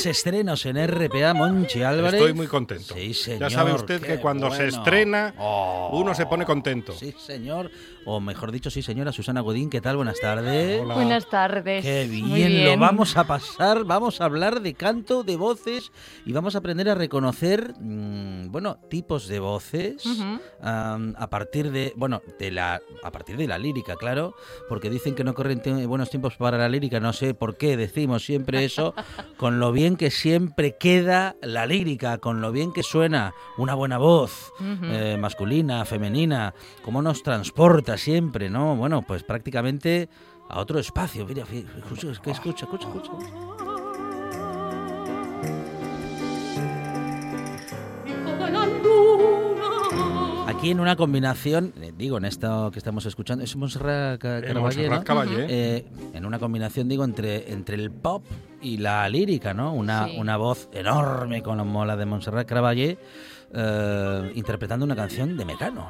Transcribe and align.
Más 0.00 0.06
estrenos 0.06 0.64
en 0.64 0.76
RPA, 0.86 1.34
Monchi 1.34 1.82
Álvarez. 1.82 2.14
Estoy 2.20 2.32
muy 2.32 2.46
contento. 2.46 2.94
Sí, 2.94 3.12
señor. 3.12 3.40
ya 3.40 3.50
sabe 3.50 3.72
usted 3.74 4.00
que 4.00 4.18
cuando 4.18 4.50
se 4.50 4.68
estrena, 4.68 5.34
Oh. 5.38 5.90
uno 5.92 6.14
se 6.14 6.24
pone 6.26 6.44
contento. 6.46 6.92
Sí, 6.94 7.14
señor. 7.18 7.70
O 8.06 8.18
mejor 8.18 8.50
dicho, 8.50 8.70
sí, 8.70 8.82
señora 8.82 9.12
Susana 9.12 9.42
Godín. 9.42 9.68
¿Qué 9.68 9.80
tal? 9.82 9.96
Buenas 9.96 10.18
tardes. 10.20 10.80
Hola. 10.80 10.94
Buenas 10.94 11.28
tardes. 11.28 11.84
Qué 11.84 12.06
bien, 12.10 12.26
Muy 12.28 12.44
bien, 12.44 12.64
lo 12.64 12.78
vamos 12.78 13.16
a 13.18 13.24
pasar, 13.24 13.84
vamos 13.84 14.20
a 14.22 14.24
hablar 14.24 14.62
de 14.62 14.72
canto, 14.72 15.22
de 15.22 15.36
voces 15.36 15.92
y 16.24 16.32
vamos 16.32 16.54
a 16.54 16.58
aprender 16.58 16.88
a 16.88 16.94
reconocer, 16.94 17.74
mm, 17.78 18.09
bueno, 18.50 18.78
tipos 18.88 19.28
de 19.28 19.40
voces 19.40 20.04
a 20.60 21.30
partir 21.30 21.70
de, 21.70 21.92
bueno, 21.96 22.22
de 22.38 22.50
la, 22.50 22.80
a 23.02 23.10
partir 23.10 23.36
de 23.36 23.46
la 23.46 23.58
lírica, 23.58 23.96
claro, 23.96 24.34
porque 24.68 24.90
dicen 24.90 25.14
que 25.14 25.24
no 25.24 25.34
corren 25.34 25.60
buenos 25.88 26.10
tiempos 26.10 26.36
para 26.36 26.58
la 26.58 26.68
lírica, 26.68 27.00
no 27.00 27.12
sé 27.12 27.34
por 27.34 27.56
qué 27.56 27.76
decimos 27.76 28.24
siempre 28.24 28.64
eso, 28.64 28.94
con 29.36 29.60
lo 29.60 29.72
bien 29.72 29.96
que 29.96 30.10
siempre 30.10 30.76
queda 30.76 31.36
la 31.42 31.66
lírica, 31.66 32.18
con 32.18 32.40
lo 32.40 32.52
bien 32.52 32.72
que 32.72 32.82
suena 32.82 33.34
una 33.56 33.74
buena 33.74 33.98
voz 33.98 34.52
eh, 34.82 35.16
masculina, 35.18 35.84
femenina, 35.84 36.54
cómo 36.82 37.02
nos 37.02 37.22
transporta 37.22 37.96
siempre, 37.96 38.50
¿no? 38.50 38.76
Bueno, 38.76 39.02
pues 39.02 39.22
prácticamente 39.22 40.08
a 40.48 40.60
otro 40.60 40.78
espacio. 40.78 41.26
Mira, 41.26 41.44
escucha, 41.78 42.10
escucha, 42.10 42.64
escucha, 42.64 42.88
escucha. 42.88 43.12
Aquí 50.60 50.70
en 50.72 50.80
una 50.80 50.94
combinación, 50.94 51.72
eh, 51.80 51.90
digo, 51.96 52.18
en 52.18 52.26
esto 52.26 52.70
que 52.70 52.78
estamos 52.78 53.06
escuchando, 53.06 53.42
es 53.42 53.56
Montserrat 53.56 54.22
Eh. 54.22 55.00
Caballé. 55.04 55.46
Eh, 55.48 55.84
en 56.12 56.26
una 56.26 56.38
combinación, 56.38 56.86
digo, 56.86 57.02
entre, 57.04 57.50
entre 57.50 57.76
el 57.76 57.90
pop 57.90 58.22
y 58.60 58.76
la 58.76 59.08
lírica, 59.08 59.54
¿no? 59.54 59.72
Una, 59.72 60.06
Sí. 60.08 60.16
una 60.18 60.36
voz 60.36 60.68
enorme 60.74 61.42
como 61.42 61.86
la 61.86 61.96
de 61.96 62.04
Montserrat 62.04 62.46
Caballé, 62.46 62.98
eh, 63.54 64.32
interpretando 64.34 64.84
una 64.84 64.94
canción 64.94 65.34
de 65.38 65.46
Mecano. 65.46 65.88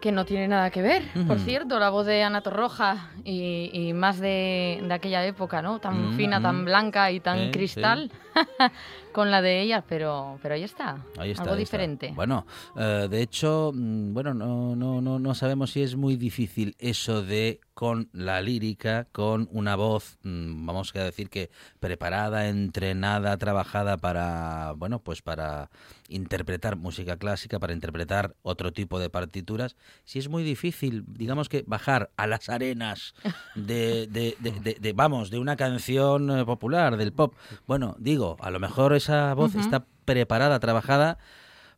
Que 0.00 0.10
no 0.10 0.24
tiene 0.24 0.48
nada 0.48 0.70
que 0.70 0.80
ver, 0.82 1.02
por 1.26 1.38
cierto, 1.38 1.78
la 1.78 1.88
voz 1.90 2.04
de 2.06 2.22
Ana 2.22 2.40
Torroja 2.42 3.10
y, 3.24 3.70
y 3.72 3.92
más 3.94 4.20
de, 4.20 4.82
de 4.86 4.92
aquella 4.94 5.24
época, 5.24 5.60
¿no? 5.62 5.78
Tan 5.80 6.12
Mm, 6.12 6.16
fina, 6.16 6.40
tan 6.42 6.64
blanca 6.66 7.10
y 7.10 7.20
tan 7.20 7.50
cristal 7.50 8.10
con 9.14 9.30
la 9.30 9.40
de 9.40 9.62
ella, 9.62 9.82
pero, 9.88 10.38
pero 10.42 10.54
ahí 10.56 10.62
está, 10.64 10.98
Ahí 11.16 11.30
está. 11.30 11.44
algo 11.44 11.54
ahí 11.54 11.62
está. 11.62 11.76
diferente. 11.78 12.12
Bueno, 12.14 12.46
eh, 12.76 13.06
de 13.10 13.22
hecho, 13.22 13.70
mm, 13.74 14.12
bueno, 14.12 14.34
no, 14.34 14.76
no, 14.76 15.00
no, 15.00 15.18
no 15.18 15.34
sabemos 15.34 15.70
si 15.70 15.82
es 15.82 15.96
muy 15.96 16.16
difícil 16.16 16.74
eso 16.78 17.22
de 17.22 17.60
con 17.72 18.08
la 18.12 18.40
lírica, 18.40 19.06
con 19.10 19.48
una 19.50 19.74
voz, 19.76 20.18
mm, 20.22 20.66
vamos 20.66 20.92
a 20.94 21.00
decir 21.04 21.28
que 21.30 21.50
preparada, 21.80 22.48
entrenada, 22.48 23.36
trabajada 23.38 23.96
para, 23.96 24.72
bueno, 24.76 24.98
pues 25.00 25.22
para 25.22 25.70
interpretar 26.08 26.76
música 26.76 27.16
clásica, 27.16 27.58
para 27.58 27.72
interpretar 27.72 28.34
otro 28.42 28.72
tipo 28.72 28.98
de 29.00 29.10
partituras, 29.10 29.74
si 30.04 30.18
es 30.18 30.28
muy 30.28 30.42
difícil, 30.44 31.04
digamos 31.08 31.48
que 31.48 31.64
bajar 31.66 32.10
a 32.16 32.26
las 32.26 32.48
arenas 32.48 33.14
de, 33.54 34.06
de, 34.08 34.36
de- 34.40 34.76
de- 34.80 34.92
vamos, 34.92 35.30
de 35.30 35.38
una 35.38 35.56
canción 35.56 36.30
eh, 36.30 36.44
popular, 36.44 36.96
del 36.96 37.12
pop. 37.12 37.34
Bueno, 37.66 37.96
digo, 37.98 38.36
a 38.40 38.50
lo 38.50 38.60
mejor 38.60 38.92
esa 39.04 39.34
voz 39.34 39.54
está 39.54 39.84
preparada, 40.04 40.58
trabajada 40.60 41.18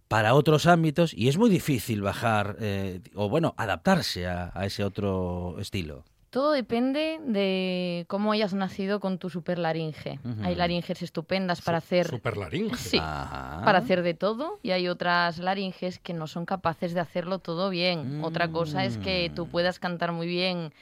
para 0.09 0.34
otros 0.34 0.66
ámbitos 0.66 1.12
y 1.12 1.28
es 1.28 1.37
muy 1.37 1.50
difícil 1.50 2.00
bajar 2.03 2.56
eh, 2.60 3.00
o 3.14 3.28
bueno, 3.28 3.54
adaptarse 3.56 4.26
a, 4.26 4.53
a 4.54 4.64
ese 4.66 4.84
otro 4.84 5.56
estilo. 5.59 6.04
Todo 6.31 6.53
depende 6.53 7.19
de 7.25 8.04
cómo 8.09 8.31
hayas 8.32 8.53
nacido 8.53 9.00
con 9.00 9.19
tu 9.19 9.31
superlaringe. 9.31 10.19
Ujú. 10.22 10.42
Hay 10.44 10.54
laringes 10.54 11.00
estupendas 11.03 11.62
para 11.62 11.78
hacer 11.78 12.06
Superlaringe. 12.09 12.76
Sí. 12.76 12.98
Ajá. 13.00 13.62
para 13.64 13.78
hacer 13.78 14.03
de 14.03 14.12
todo 14.14 14.58
y 14.62 14.70
hay 14.72 14.87
otras 14.88 15.38
laringes 15.38 15.98
que 15.98 16.12
no 16.12 16.26
son 16.26 16.44
capaces 16.44 16.93
de 16.94 17.00
hacerlo 17.00 17.38
todo 17.38 17.70
bien. 17.70 18.22
Otra 18.22 18.48
cosa 18.53 18.84
es 18.84 18.98
que 18.98 19.31
tú 19.34 19.47
Mm. 19.47 19.50
puedas 19.50 19.78
cantar 19.78 20.12
muy 20.12 20.26
bien 20.26 20.72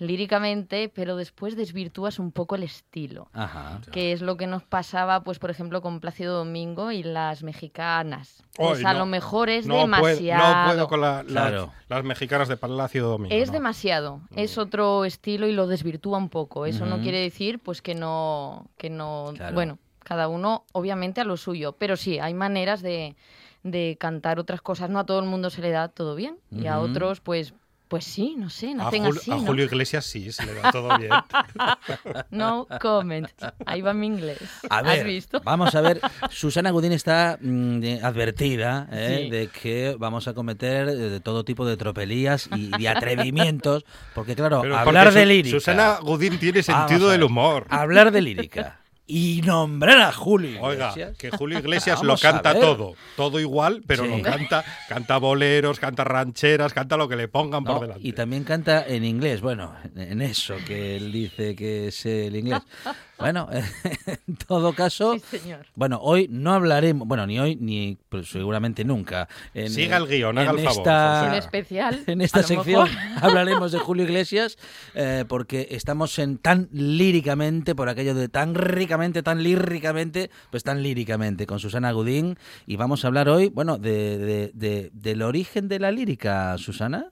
líricamente, 0.00 0.88
pero 0.92 1.14
después 1.16 1.56
desvirtúas 1.56 2.18
un 2.18 2.32
poco 2.32 2.54
el 2.56 2.62
estilo. 2.62 3.28
Ajá. 3.32 3.80
Que 3.92 4.12
es 4.12 4.22
lo 4.22 4.36
que 4.36 4.46
nos 4.46 4.62
pasaba, 4.64 5.22
pues, 5.22 5.38
por 5.38 5.50
ejemplo, 5.50 5.82
con 5.82 6.00
Plácido 6.00 6.36
Domingo 6.38 6.90
y 6.90 7.02
las 7.02 7.42
mexicanas. 7.42 8.42
Pues 8.56 8.78
Ay, 8.80 8.84
a 8.86 8.92
no. 8.94 9.00
lo 9.00 9.06
mejor 9.06 9.48
es 9.48 9.66
no, 9.66 9.74
puedo, 9.74 9.82
demasiado. 9.86 10.56
no 10.56 10.64
puedo 10.70 10.88
con 10.88 11.00
la- 11.00 11.22
las- 11.22 11.26
Claro. 11.26 11.72
las 11.88 12.04
mexicanas 12.04 12.48
de 12.48 12.56
Palacio 12.56 13.06
Domingo. 13.06 13.34
Es 13.34 13.48
no. 13.48 13.52
demasiado, 13.54 14.20
es 14.34 14.58
otro 14.58 15.04
estilo 15.04 15.46
y 15.46 15.52
lo 15.52 15.66
desvirtúa 15.66 16.18
un 16.18 16.28
poco. 16.28 16.66
Eso 16.66 16.86
no 16.86 17.00
quiere 17.00 17.18
decir 17.20 17.58
pues 17.58 17.82
que 17.82 17.94
no, 17.94 18.66
que 18.76 18.90
no, 18.90 19.32
Claro. 19.36 19.54
bueno, 19.54 19.78
cada 20.02 20.28
uno 20.28 20.64
obviamente 20.72 21.20
a 21.20 21.24
lo 21.24 21.36
suyo, 21.36 21.72
pero 21.78 21.96
sí, 21.96 22.18
hay 22.18 22.34
maneras 22.34 22.82
de, 22.82 23.14
de 23.62 23.96
cantar 24.00 24.38
otras 24.40 24.60
cosas. 24.62 24.90
No 24.90 24.98
a 24.98 25.06
todo 25.06 25.20
el 25.20 25.26
mundo 25.26 25.50
se 25.50 25.60
le 25.60 25.70
da 25.70 25.88
todo 25.88 26.14
bien 26.14 26.36
y 26.50 26.66
a 26.66 26.80
otros 26.80 27.20
pues, 27.20 27.54
pues 27.90 28.04
sí, 28.04 28.36
no 28.38 28.48
sé, 28.50 28.70
A, 28.70 28.74
nacen 28.74 29.04
Jul- 29.04 29.18
así, 29.18 29.32
a 29.32 29.34
¿no? 29.34 29.40
Julio 29.42 29.64
Iglesias 29.64 30.04
sí, 30.06 30.30
se 30.30 30.46
le 30.46 30.54
da 30.54 30.70
todo 30.70 30.96
bien. 30.96 31.10
No 32.30 32.68
comment. 32.80 33.28
Ahí 33.66 33.82
va 33.82 33.92
mi 33.92 34.06
inglés. 34.06 34.38
A 34.70 34.78
¿Has 34.78 35.02
visto? 35.04 35.40
vamos 35.44 35.74
a 35.74 35.80
ver. 35.80 36.00
Susana 36.30 36.70
Gudín 36.70 36.92
está 36.92 37.36
mm, 37.40 37.82
advertida 38.04 38.88
¿eh? 38.92 39.22
Sí. 39.24 39.30
de 39.30 39.48
que 39.48 39.96
vamos 39.98 40.28
a 40.28 40.34
cometer 40.34 40.88
eh, 40.88 40.94
de 40.94 41.20
todo 41.20 41.44
tipo 41.44 41.66
de 41.66 41.76
tropelías 41.76 42.48
y 42.54 42.70
de 42.70 42.88
atrevimientos, 42.88 43.84
porque 44.14 44.36
claro, 44.36 44.60
Pero 44.62 44.78
hablar 44.78 45.06
porque 45.06 45.18
de 45.20 45.26
lírica. 45.26 45.56
Susana 45.58 45.98
Gudín 46.00 46.38
tiene 46.38 46.62
Vamos 46.62 46.88
sentido 46.88 47.08
a 47.08 47.12
del 47.12 47.24
humor. 47.24 47.66
Hablar 47.70 48.12
de 48.12 48.20
lírica 48.22 48.79
y 49.10 49.42
nombrar 49.42 49.98
a 50.00 50.12
Julio 50.12 50.60
Oiga, 50.62 50.94
que 51.18 51.30
Julio 51.30 51.58
Iglesias 51.58 52.02
lo 52.04 52.16
canta 52.16 52.54
todo, 52.54 52.94
todo 53.16 53.40
igual, 53.40 53.82
pero 53.86 54.04
Sí. 54.04 54.08
lo 54.10 54.22
canta, 54.22 54.64
canta 54.88 55.18
boleros, 55.18 55.80
canta 55.80 56.04
rancheras, 56.04 56.72
canta 56.72 56.96
lo 56.96 57.08
que 57.08 57.16
le 57.16 57.26
pongan 57.28 57.64
No, 57.64 57.72
por 57.72 57.80
delante. 57.82 58.06
y 58.06 58.12
también 58.12 58.44
canta 58.44 58.86
en 58.86 59.04
inglés, 59.04 59.40
bueno, 59.40 59.74
en 59.96 60.22
eso 60.22 60.54
que 60.66 60.96
él 60.96 61.10
dice 61.10 61.56
que 61.56 61.88
es 61.88 62.06
el 62.06 62.36
inglés. 62.36 62.60
Bueno, 63.20 63.48
en 64.26 64.36
todo 64.46 64.72
caso, 64.72 65.14
Sí, 65.30 65.38
señor. 65.38 65.66
bueno, 65.74 65.98
hoy 66.02 66.26
no 66.30 66.52
hablaremos, 66.52 67.06
bueno, 67.06 67.26
ni 67.26 67.38
hoy 67.38 67.56
ni 67.56 67.98
pues, 68.08 68.28
seguramente 68.30 68.84
nunca. 68.84 69.28
En, 69.54 69.70
Siga 69.70 69.98
el 69.98 70.06
guion, 70.06 70.38
haga 70.38 70.50
en 70.52 70.58
el 70.58 70.64
favor. 70.64 71.28
Un 71.28 71.34
especial. 71.34 72.02
En 72.06 72.20
esta 72.20 72.42
sección 72.42 72.84
mejor. 72.84 72.88
hablaremos 73.22 73.72
de 73.72 73.78
Julio 73.78 74.04
Iglesias 74.04 74.56
eh, 74.94 75.24
porque 75.28 75.68
estamos 75.70 76.18
en 76.18 76.38
tan 76.38 76.68
líricamente, 76.72 77.74
por 77.74 77.88
aquello 77.88 78.14
de 78.14 78.28
tan 78.28 78.54
ricamente, 78.54 79.22
tan 79.22 79.42
líricamente, 79.42 80.30
pues 80.50 80.62
tan 80.64 80.82
líricamente 80.82 81.46
con 81.46 81.58
Susana 81.60 81.92
Gudín 81.92 82.36
y 82.66 82.76
vamos 82.76 83.04
a 83.04 83.08
hablar 83.08 83.28
hoy, 83.28 83.48
bueno, 83.48 83.78
de, 83.78 84.18
de- 84.18 84.50
de- 84.54 84.90
del 84.92 85.22
origen 85.22 85.68
de 85.68 85.78
la 85.78 85.90
lírica, 85.90 86.56
Susana. 86.58 87.06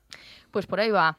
Pues 0.50 0.66
por 0.66 0.80
ahí 0.80 0.90
va. 0.90 1.18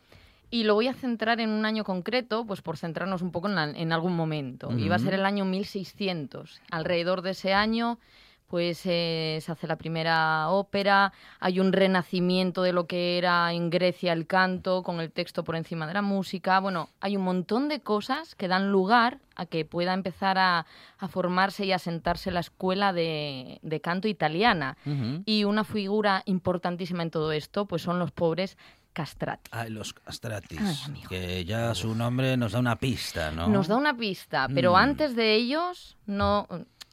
Y 0.51 0.63
lo 0.63 0.73
voy 0.73 0.87
a 0.87 0.93
centrar 0.93 1.39
en 1.39 1.49
un 1.51 1.65
año 1.65 1.83
concreto, 1.83 2.45
pues 2.45 2.61
por 2.61 2.77
centrarnos 2.77 3.21
un 3.21 3.31
poco 3.31 3.47
en, 3.47 3.55
la- 3.55 3.69
en 3.69 3.91
algún 3.91 4.15
momento. 4.15 4.69
Y 4.77 4.89
va 4.89 4.95
a 4.95 4.99
ser 4.99 5.13
el 5.13 5.25
año 5.25 5.45
1600. 5.45 6.61
Alrededor 6.71 7.21
de 7.21 7.31
ese 7.31 7.53
año, 7.53 7.99
pues 8.47 8.81
eh, 8.85 9.37
se 9.41 9.51
hace 9.51 9.67
la 9.67 9.75
primera 9.77 10.49
ópera, 10.49 11.13
hay 11.39 11.59
un 11.59 11.71
renacimiento 11.71 12.63
de 12.63 12.73
lo 12.73 12.87
que 12.87 13.19
era 13.19 13.53
en 13.53 13.69
Grecia 13.69 14.11
el 14.11 14.25
canto, 14.25 14.81
con 14.81 14.99
el 15.01 15.11
texto 15.11 15.43
por 15.43 15.55
encima 15.55 15.85
de 15.85 15.93
la 15.93 16.01
música. 16.01 16.59
Bueno, 16.59 16.89
hay 16.99 17.15
un 17.15 17.21
montón 17.23 17.69
de 17.69 17.81
cosas 17.81 18.33
que 18.33 18.47
dan 18.47 18.71
lugar 18.71 19.19
a 19.35 19.45
que 19.45 19.65
pueda 19.65 19.93
empezar 19.93 20.39
a, 20.39 20.65
a 20.97 21.07
formarse 21.07 21.63
y 21.65 21.71
a 21.73 21.79
sentarse 21.79 22.31
la 22.31 22.39
escuela 22.39 22.91
de, 22.91 23.59
de 23.61 23.81
canto 23.81 24.07
italiana. 24.07 24.77
Y 25.25 25.43
una 25.43 25.63
figura 25.63 26.23
importantísima 26.25 27.03
en 27.03 27.11
todo 27.11 27.31
esto, 27.31 27.65
pues 27.67 27.83
son 27.83 27.99
los 27.99 28.11
pobres 28.11 28.57
castrati. 28.93 29.49
Ay, 29.53 29.69
los 29.69 29.93
castratis, 29.93 30.59
Ay, 30.93 31.03
que 31.09 31.45
ya 31.45 31.73
su 31.75 31.93
nombre 31.95 32.35
nos 32.37 32.51
da 32.53 32.59
una 32.59 32.75
pista, 32.77 33.31
¿no? 33.31 33.47
Nos 33.47 33.67
da 33.67 33.75
una 33.77 33.95
pista, 33.95 34.47
pero 34.53 34.73
Mm. 34.73 34.75
antes 34.75 35.15
de 35.15 35.35
ellos 35.35 35.97
no, 36.05 36.47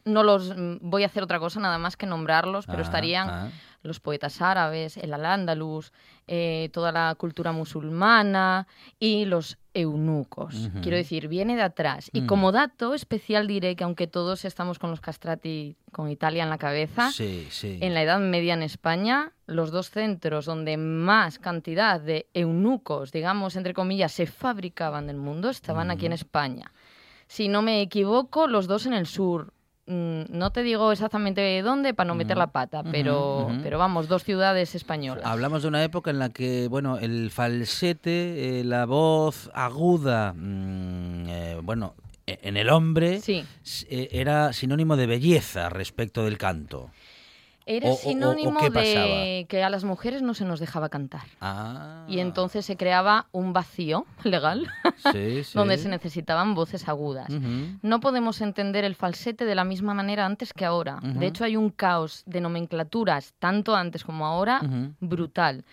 no 0.04 0.22
los 0.22 0.56
mm, 0.56 0.76
voy 0.82 1.02
a 1.02 1.06
hacer 1.06 1.22
otra 1.22 1.38
cosa 1.38 1.60
nada 1.60 1.78
más 1.78 1.96
que 1.96 2.06
nombrarlos, 2.06 2.66
pero 2.66 2.78
Ah, 2.78 2.82
estarían 2.82 3.28
ah. 3.28 3.50
los 3.82 3.98
poetas 4.00 4.40
árabes, 4.43 4.96
el 4.96 5.12
al-ándalus, 5.14 5.93
eh, 6.28 6.70
toda 6.73 6.90
la 6.93 7.14
cultura 7.17 7.52
musulmana 7.52 8.67
y 8.99 9.25
los 9.26 9.58
eunucos. 9.75 10.70
Quiero 10.82 10.96
decir, 10.96 11.28
viene 11.28 11.55
de 11.55 11.62
atrás. 11.62 12.11
Y 12.12 12.23
Mm. 12.23 12.26
como 12.26 12.50
dato 12.50 12.94
especial 12.94 13.46
diré 13.46 13.76
que 13.76 13.84
aunque 13.84 14.06
todos 14.06 14.44
estamos 14.44 14.78
con 14.78 14.90
los 14.90 15.00
castrati 15.00 15.76
con 15.93 16.11
Italia 16.11 16.43
en 16.43 16.50
la 16.50 16.58
cabeza, 16.58 17.12
Sí, 17.12 17.46
sí. 17.50 17.78
en 17.81 17.94
la 17.94 18.02
Edad 18.02 18.19
Media 18.19 18.55
en 18.55 18.62
España, 18.62 19.32
los 19.46 19.70
dos 19.70 19.90
centros 19.90 20.46
donde 20.46 20.76
más 20.76 21.38
cantidad 21.38 22.00
de 22.00 22.26
eunucos, 22.34 23.12
digamos, 23.12 23.55
entre 23.56 23.75
comillas, 23.75 24.12
se 24.12 24.26
fabricaban 24.26 25.06
del 25.06 25.17
mundo 25.19 25.50
estaban 25.50 25.90
aquí 25.90 26.06
en 26.06 26.12
España. 26.12 26.72
Si 27.29 27.49
no 27.49 27.61
me 27.62 27.81
equivoco, 27.82 28.46
los 28.46 28.67
dos 28.67 28.87
en 28.87 28.93
el 28.94 29.06
sur. 29.06 29.52
Mm, 29.87 30.23
No 30.31 30.50
te 30.50 30.62
digo 30.65 30.91
exactamente 30.91 31.62
dónde 31.62 31.94
para 31.94 32.09
no 32.09 32.15
meter 32.17 32.37
la 32.37 32.49
pata, 32.49 32.83
pero, 32.83 33.49
pero 33.62 33.79
vamos, 33.79 34.09
dos 34.09 34.25
ciudades 34.25 34.75
españolas. 34.75 35.25
Hablamos 35.25 35.62
de 35.62 35.69
una 35.69 35.83
época 35.85 36.11
en 36.11 36.19
la 36.19 36.31
que, 36.31 36.67
bueno, 36.69 36.99
el 36.99 37.31
falsete, 37.31 38.61
eh, 38.61 38.65
la 38.65 38.85
voz 38.87 39.50
aguda, 39.55 40.33
mm, 40.37 41.29
eh, 41.29 41.61
bueno, 41.62 41.94
e- 42.27 42.41
en 42.43 42.56
el 42.56 42.69
hombre 42.71 43.21
Sí. 43.21 43.44
eh, 43.88 44.09
era 44.11 44.53
sinónimo 44.53 44.97
de 44.97 45.06
belleza 45.06 45.69
respecto 45.69 46.25
del 46.25 46.37
canto. 46.39 46.91
Era 47.69 47.89
O- 47.89 47.91
o- 47.91 47.95
o- 47.95 47.97
o 47.97 47.99
sinónimo 47.99 48.61
de 48.71 49.47
que 49.49 49.65
a 49.65 49.69
las 49.71 49.83
mujeres 49.83 50.23
no 50.23 50.35
se 50.35 50.45
nos 50.45 50.61
dejaba 50.61 50.89
cantar. 50.89 51.23
Ah. 51.41 52.05
Y 52.09 52.21
entonces 52.21 52.65
se 52.65 52.77
creaba 52.77 53.27
un 53.33 53.53
vacío 53.53 54.07
legal 54.25 54.69
Sí, 55.13 55.43
sí. 55.45 55.51
donde 55.59 55.77
se 55.77 55.89
necesitaban 55.89 56.55
voces 56.55 56.89
agudas. 56.89 57.29
Ujú. 57.29 57.79
No 57.83 57.99
podemos 58.01 58.41
entender 58.41 58.85
el 58.85 58.95
falsete 58.95 59.45
de 59.45 59.55
la 59.57 59.65
misma 59.65 59.95
manera 59.95 60.25
antes 60.25 60.53
que 60.53 60.65
ahora. 60.65 60.99
Ujú. 61.03 61.19
De 61.19 61.27
hecho, 61.27 61.43
hay 61.45 61.57
un 61.57 61.71
caos 61.71 62.23
de 62.27 62.41
nomenclaturas, 62.41 63.35
tanto 63.41 63.75
antes 63.75 64.05
como 64.05 64.27
ahora, 64.27 64.61
Ujú. 64.63 64.95
brutal. 65.01 65.65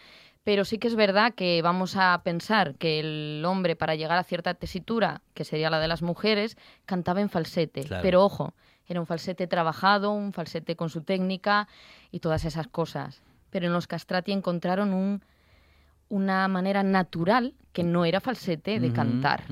Pero 0.43 0.65
sí 0.65 0.77
que 0.79 0.87
es 0.89 0.95
verdad 0.95 1.33
que 1.35 1.61
vamos 1.61 1.95
a 1.95 2.19
pensar 2.23 2.75
que 2.75 2.99
el 2.99 3.45
hombre, 3.45 3.75
para 3.77 3.95
llegar 3.95 4.17
a 4.17 4.23
cierta 4.23 4.55
tesitura, 4.55 5.21
que 5.35 5.45
sería 5.45 5.69
la 5.69 5.79
de 5.79 5.87
las 5.87 6.01
mujeres, 6.01 6.57
cantaba 6.85 7.21
en 7.21 7.29
falsete. 7.29 7.83
Claro. 7.83 8.01
Pero 8.03 8.25
ojo, 8.25 8.53
era 8.87 8.99
un 8.99 9.07
falsete 9.07 9.47
trabajado, 9.47 10.11
un 10.11 10.33
falsete 10.33 10.75
con 10.75 10.89
su 10.89 11.01
técnica 11.01 11.67
y 12.11 12.19
todas 12.19 12.45
esas 12.45 12.67
cosas. 12.67 13.21
Pero 13.49 13.67
en 13.67 13.73
los 13.73 13.87
castrati 13.87 14.31
encontraron 14.31 14.93
un, 14.93 15.21
una 16.13 16.47
manera 16.47 16.83
natural 16.83 17.53
que 17.73 17.83
no 17.83 18.05
era 18.05 18.19
falsete 18.21 18.79
de 18.79 18.93
cantar. 18.93 19.45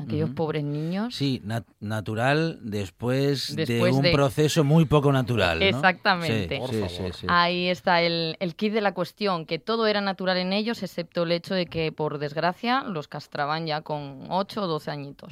Aquellos 0.00 0.30
pobres 0.30 0.64
niños. 0.64 1.14
Sí, 1.14 1.42
nat- 1.44 1.66
natural 1.78 2.58
después, 2.62 3.54
de 3.54 3.82
un 3.92 4.00
de- 4.00 4.12
proceso 4.12 4.64
muy 4.64 4.86
poco 4.86 5.12
natural. 5.12 5.58
¿no? 5.58 5.64
Exactamente. 5.66 6.54
Sí, 6.54 6.58
Por 6.60 6.70
sí, 6.70 6.80
favor. 6.80 7.12
sí, 7.12 7.20
sí. 7.20 7.26
Ahí 7.28 7.68
está 7.68 8.00
el, 8.00 8.36
el 8.40 8.54
kit 8.54 8.72
de 8.72 8.80
la 8.80 8.94
cuestión, 8.94 9.44
que 9.44 9.58
todo 9.58 9.86
era 9.86 10.00
natural 10.00 10.38
en 10.38 10.54
ellos, 10.54 10.82
excepto 10.82 11.24
el 11.24 11.32
hecho 11.32 11.52
de 11.54 11.66
que, 11.66 11.92
por 11.92 12.16
desgracia, 12.16 12.82
los 12.84 13.08
castraban 13.08 13.66
ya 13.66 13.82
con 13.82 14.24
8 14.30 14.62
o 14.62 14.66
12 14.66 14.90
añitos. 14.90 15.30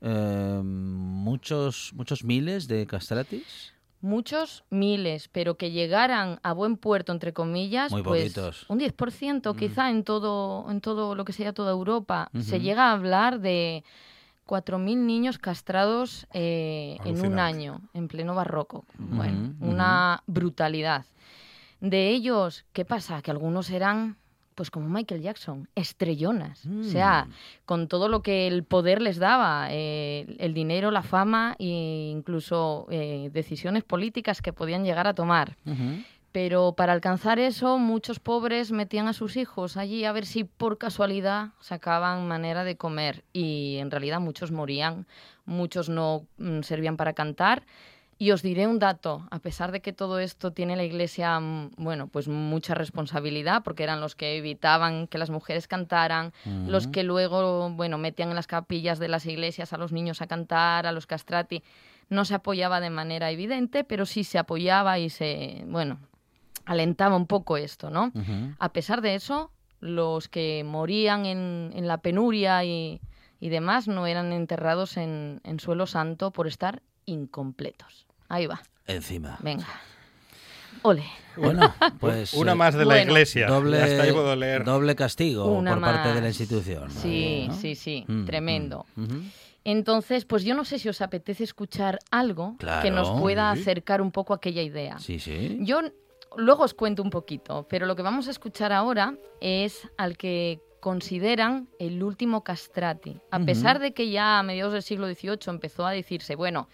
Eh, 0.00 0.60
muchos, 0.64 1.92
muchos 1.94 2.24
miles 2.24 2.66
de 2.66 2.84
castratis. 2.86 3.74
Muchos, 4.00 4.64
miles, 4.70 5.28
pero 5.28 5.56
que 5.56 5.72
llegaran 5.72 6.38
a 6.44 6.52
buen 6.52 6.76
puerto, 6.76 7.10
entre 7.12 7.32
comillas, 7.32 7.90
Muy 7.90 8.02
pues 8.02 8.22
poquitos. 8.22 8.66
un 8.68 8.78
10% 8.78 9.56
quizá 9.56 9.90
en 9.90 10.04
todo, 10.04 10.70
en 10.70 10.80
todo 10.80 11.16
lo 11.16 11.24
que 11.24 11.32
sería 11.32 11.52
toda 11.52 11.72
Europa. 11.72 12.30
Se 12.40 12.60
llega 12.60 12.90
a 12.90 12.92
hablar 12.92 13.40
de 13.40 13.82
4.000 14.46 14.96
niños 15.04 15.38
castrados 15.38 16.26
eh, 16.32 16.96
en 17.04 17.20
un 17.26 17.38
año, 17.40 17.80
en 17.92 18.08
pleno 18.08 18.34
barroco. 18.34 18.84
Bueno, 18.98 19.54
una 19.60 20.22
brutalidad. 20.26 21.04
De 21.80 22.08
ellos, 22.10 22.64
¿qué 22.72 22.84
pasa? 22.84 23.20
Que 23.22 23.30
algunos 23.30 23.70
eran, 23.70 24.16
pues 24.58 24.72
como 24.72 24.88
Michael 24.88 25.22
Jackson, 25.22 25.68
estrellonas. 25.76 26.66
O 26.66 26.82
sea, 26.82 27.26
Mm. 27.28 27.32
con 27.64 27.86
todo 27.86 28.08
lo 28.08 28.22
que 28.22 28.48
el 28.48 28.64
poder 28.64 29.00
les 29.00 29.18
daba, 29.18 29.68
eh, 29.70 30.26
el 30.40 30.52
dinero, 30.52 30.90
la 30.90 31.02
fama 31.04 31.54
e 31.60 32.10
incluso 32.12 32.88
eh, 32.90 33.30
decisiones 33.32 33.84
políticas 33.84 34.42
que 34.42 34.52
podían 34.52 34.82
llegar 34.84 35.06
a 35.06 35.14
tomar. 35.14 35.56
Pero 36.32 36.72
para 36.72 36.92
alcanzar 36.92 37.38
eso, 37.38 37.78
muchos 37.78 38.18
pobres 38.18 38.72
metían 38.72 39.06
a 39.06 39.12
sus 39.12 39.36
hijos 39.36 39.76
allí 39.76 40.04
a 40.04 40.10
ver 40.12 40.26
si 40.26 40.42
por 40.42 40.76
casualidad 40.76 41.50
sacaban 41.60 42.26
manera 42.26 42.64
de 42.64 42.76
comer. 42.76 43.22
Y 43.32 43.76
en 43.78 43.92
realidad 43.92 44.18
muchos 44.20 44.50
morían, 44.50 45.06
muchos 45.46 45.88
no 45.88 46.26
mm, 46.38 46.62
servían 46.62 46.96
para 46.96 47.12
cantar. 47.12 47.62
Y 48.20 48.32
os 48.32 48.42
diré 48.42 48.66
un 48.66 48.80
dato, 48.80 49.28
a 49.30 49.38
pesar 49.38 49.70
de 49.70 49.80
que 49.80 49.92
todo 49.92 50.18
esto 50.18 50.52
tiene 50.52 50.74
la 50.74 50.82
Iglesia, 50.82 51.38
mm, 51.38 51.70
bueno, 51.76 52.08
pues 52.08 52.26
mucha 52.26 52.74
responsabilidad, 52.74 53.62
porque 53.62 53.84
eran 53.84 54.00
los 54.00 54.16
que 54.16 54.36
evitaban 54.36 55.06
que 55.06 55.18
las 55.18 55.30
mujeres 55.30 55.68
cantaran, 55.68 56.32
los 56.66 56.88
que 56.88 57.04
luego, 57.04 57.70
bueno, 57.70 57.96
metían 57.96 58.30
en 58.30 58.34
las 58.34 58.48
capillas 58.48 58.98
de 58.98 59.06
las 59.06 59.24
iglesias 59.26 59.72
a 59.72 59.78
los 59.78 59.92
niños 59.92 60.20
a 60.20 60.26
cantar, 60.26 60.86
a 60.86 60.92
los 60.92 61.06
castrati, 61.06 61.62
no 62.08 62.24
se 62.24 62.34
apoyaba 62.34 62.80
de 62.80 62.90
manera 62.90 63.30
evidente, 63.30 63.84
pero 63.84 64.04
sí 64.04 64.24
se 64.24 64.38
apoyaba 64.38 64.98
y 64.98 65.10
se, 65.10 65.62
bueno, 65.68 66.00
alentaba 66.64 67.14
un 67.14 67.26
poco 67.26 67.56
esto, 67.56 67.88
¿no? 67.88 68.12
A 68.58 68.72
pesar 68.72 69.00
de 69.00 69.14
eso, 69.14 69.52
los 69.78 70.28
que 70.28 70.64
morían 70.64 71.24
en, 71.24 71.70
en 71.72 71.86
la 71.86 71.98
penuria 71.98 72.64
y, 72.64 73.00
y 73.38 73.48
demás 73.48 73.86
no 73.86 74.08
eran 74.08 74.32
enterrados 74.32 74.96
en, 74.96 75.40
en 75.44 75.60
suelo 75.60 75.86
santo 75.86 76.32
por 76.32 76.48
estar 76.48 76.82
incompletos. 77.04 78.07
Ahí 78.28 78.46
va, 78.46 78.62
Encima. 78.86 79.38
venga. 79.42 79.66
Ole. 80.82 81.04
Bueno, 81.36 81.72
pues. 82.00 82.34
Una 82.34 82.52
eh, 82.52 82.54
más 82.54 82.74
de 82.74 82.80
la 82.80 82.94
bueno. 82.94 83.10
iglesia. 83.12 83.46
Doble, 83.48 83.78
Ya 83.78 83.86
está, 83.86 84.02
ahí 84.04 84.12
puedo 84.12 84.34
leer. 84.36 84.64
doble 84.64 84.94
castigo 84.96 85.44
Una 85.46 85.72
por 85.72 85.80
parte 85.82 86.12
de 86.14 86.20
la 86.20 86.28
institución. 86.28 86.90
Sí, 86.90 87.46
¿no? 87.48 87.54
sí, 87.54 87.74
sí, 87.74 88.04
Mm, 88.06 88.24
tremendo. 88.24 88.86
mm. 88.96 89.18
Entonces, 89.64 90.24
pues 90.24 90.44
yo 90.44 90.54
no 90.54 90.64
sé 90.64 90.78
si 90.78 90.88
os 90.88 91.00
apetece 91.02 91.44
escuchar 91.44 91.98
algo 92.10 92.56
que 92.82 92.90
nos 92.90 93.10
pueda 93.20 93.54
Sí. 93.54 93.60
acercar 93.62 94.00
un 94.00 94.12
poco 94.12 94.32
a 94.32 94.36
aquella 94.36 94.62
idea. 94.62 94.98
Sí, 94.98 95.18
sí. 95.18 95.58
Yo 95.60 95.80
luego 96.36 96.62
os 96.64 96.74
cuento 96.74 97.02
un 97.02 97.10
poquito, 97.10 97.66
pero 97.68 97.84
lo 97.86 97.94
que 97.94 98.02
vamos 98.02 98.28
a 98.28 98.30
escuchar 98.30 98.72
ahora 98.72 99.14
es 99.40 99.86
al 99.98 100.16
que 100.16 100.60
consideran 100.80 101.68
el 101.80 102.02
último 102.02 102.44
castrati. 102.44 103.20
A 103.30 103.40
pesar 103.40 103.78
de 103.78 103.92
que 103.92 104.10
ya 104.10 104.38
a 104.38 104.42
mediados 104.42 104.72
del 104.72 104.82
siglo 104.82 105.06
XVIII 105.06 105.38
empezó 105.48 105.84
a 105.86 105.90
decirse, 105.90 106.34
bueno, 106.34 106.68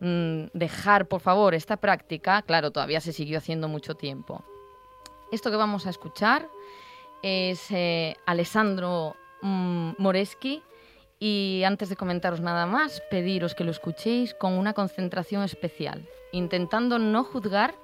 mm, 0.00 0.44
dejar 0.52 1.06
por 1.06 1.20
favor 1.20 1.54
esta 1.54 1.76
práctica, 1.76 2.42
claro, 2.42 2.70
todavía 2.70 3.00
se 3.00 3.12
siguió 3.12 3.38
haciendo 3.38 3.68
mucho 3.68 3.94
tiempo. 3.94 4.44
Esto 5.30 5.50
que 5.50 5.56
vamos 5.56 5.86
a 5.86 5.90
escuchar 5.90 6.48
es 7.22 7.70
eh, 7.70 8.16
Alessandro 8.26 9.16
mm, 9.42 9.92
Moreschi 9.98 10.62
y 11.20 11.62
antes 11.66 11.88
de 11.88 11.96
comentaros 11.96 12.40
nada 12.40 12.66
más, 12.66 13.02
pediros 13.10 13.54
que 13.54 13.64
lo 13.64 13.70
escuchéis 13.70 14.34
con 14.34 14.52
una 14.52 14.72
concentración 14.72 15.42
especial, 15.42 16.08
intentando 16.32 16.98
no 16.98 17.24
juzgar, 17.24 17.74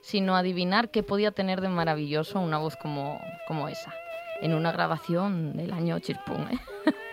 sino 0.00 0.36
adivinar 0.36 0.90
qué 0.90 1.02
podía 1.02 1.32
tener 1.32 1.60
de 1.60 1.68
maravilloso 1.68 2.38
una 2.38 2.58
voz 2.58 2.76
como, 2.76 3.20
como 3.48 3.68
esa, 3.68 3.92
en 4.40 4.54
una 4.54 4.70
grabación 4.70 5.56
del 5.56 5.72
año 5.72 5.98
Chispún. 5.98 6.48
¿eh? 6.52 6.58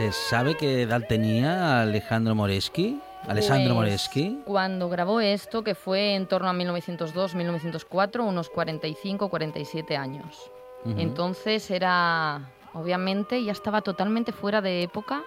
¿Se 0.00 0.12
sabe 0.12 0.56
qué 0.56 0.80
edad 0.82 1.02
tenía 1.06 1.82
Alejandro 1.82 2.34
Moreschi? 2.34 2.98
Alessandro 3.28 3.74
Pues, 3.74 3.84
Moreschi. 3.90 4.40
Cuando 4.46 4.88
grabó 4.88 5.20
esto, 5.20 5.62
que 5.62 5.74
fue 5.74 6.14
en 6.14 6.26
torno 6.26 6.48
a 6.48 6.54
1902-1904, 6.54 8.20
unos 8.26 8.50
45-47 8.50 9.98
años. 9.98 10.50
Ujú. 10.86 10.98
Entonces 10.98 11.70
era, 11.70 12.50
obviamente, 12.72 13.44
ya 13.44 13.52
estaba 13.52 13.82
totalmente 13.82 14.32
fuera 14.32 14.62
de 14.62 14.82
época. 14.84 15.20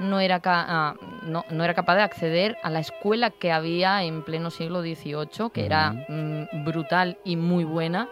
No 0.00 0.20
era, 0.20 0.40
ca- 0.40 0.66
ah, 0.68 0.94
no, 1.22 1.46
no 1.48 1.64
era 1.64 1.72
capaz 1.72 1.94
de 1.96 2.02
acceder 2.02 2.58
a 2.62 2.68
la 2.68 2.80
escuela 2.80 3.30
que 3.30 3.52
había 3.52 4.02
en 4.04 4.22
pleno 4.22 4.50
siglo 4.50 4.82
XVIII, 4.82 5.48
que 5.50 5.64
era 5.64 5.92
mm, 5.92 6.64
brutal 6.64 7.16
y 7.24 7.36
muy 7.36 7.64
buena. 7.64 8.06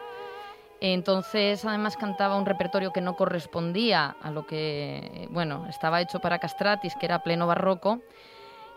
Entonces, 0.80 1.64
además 1.64 1.96
cantaba 1.96 2.36
un 2.36 2.46
repertorio 2.46 2.92
que 2.92 3.00
no 3.00 3.16
correspondía 3.16 4.16
a 4.20 4.30
lo 4.30 4.46
que, 4.46 5.26
bueno, 5.30 5.66
estaba 5.68 6.00
hecho 6.00 6.20
para 6.20 6.38
castratis, 6.38 6.94
que 6.94 7.06
era 7.06 7.22
pleno 7.22 7.46
barroco. 7.46 8.00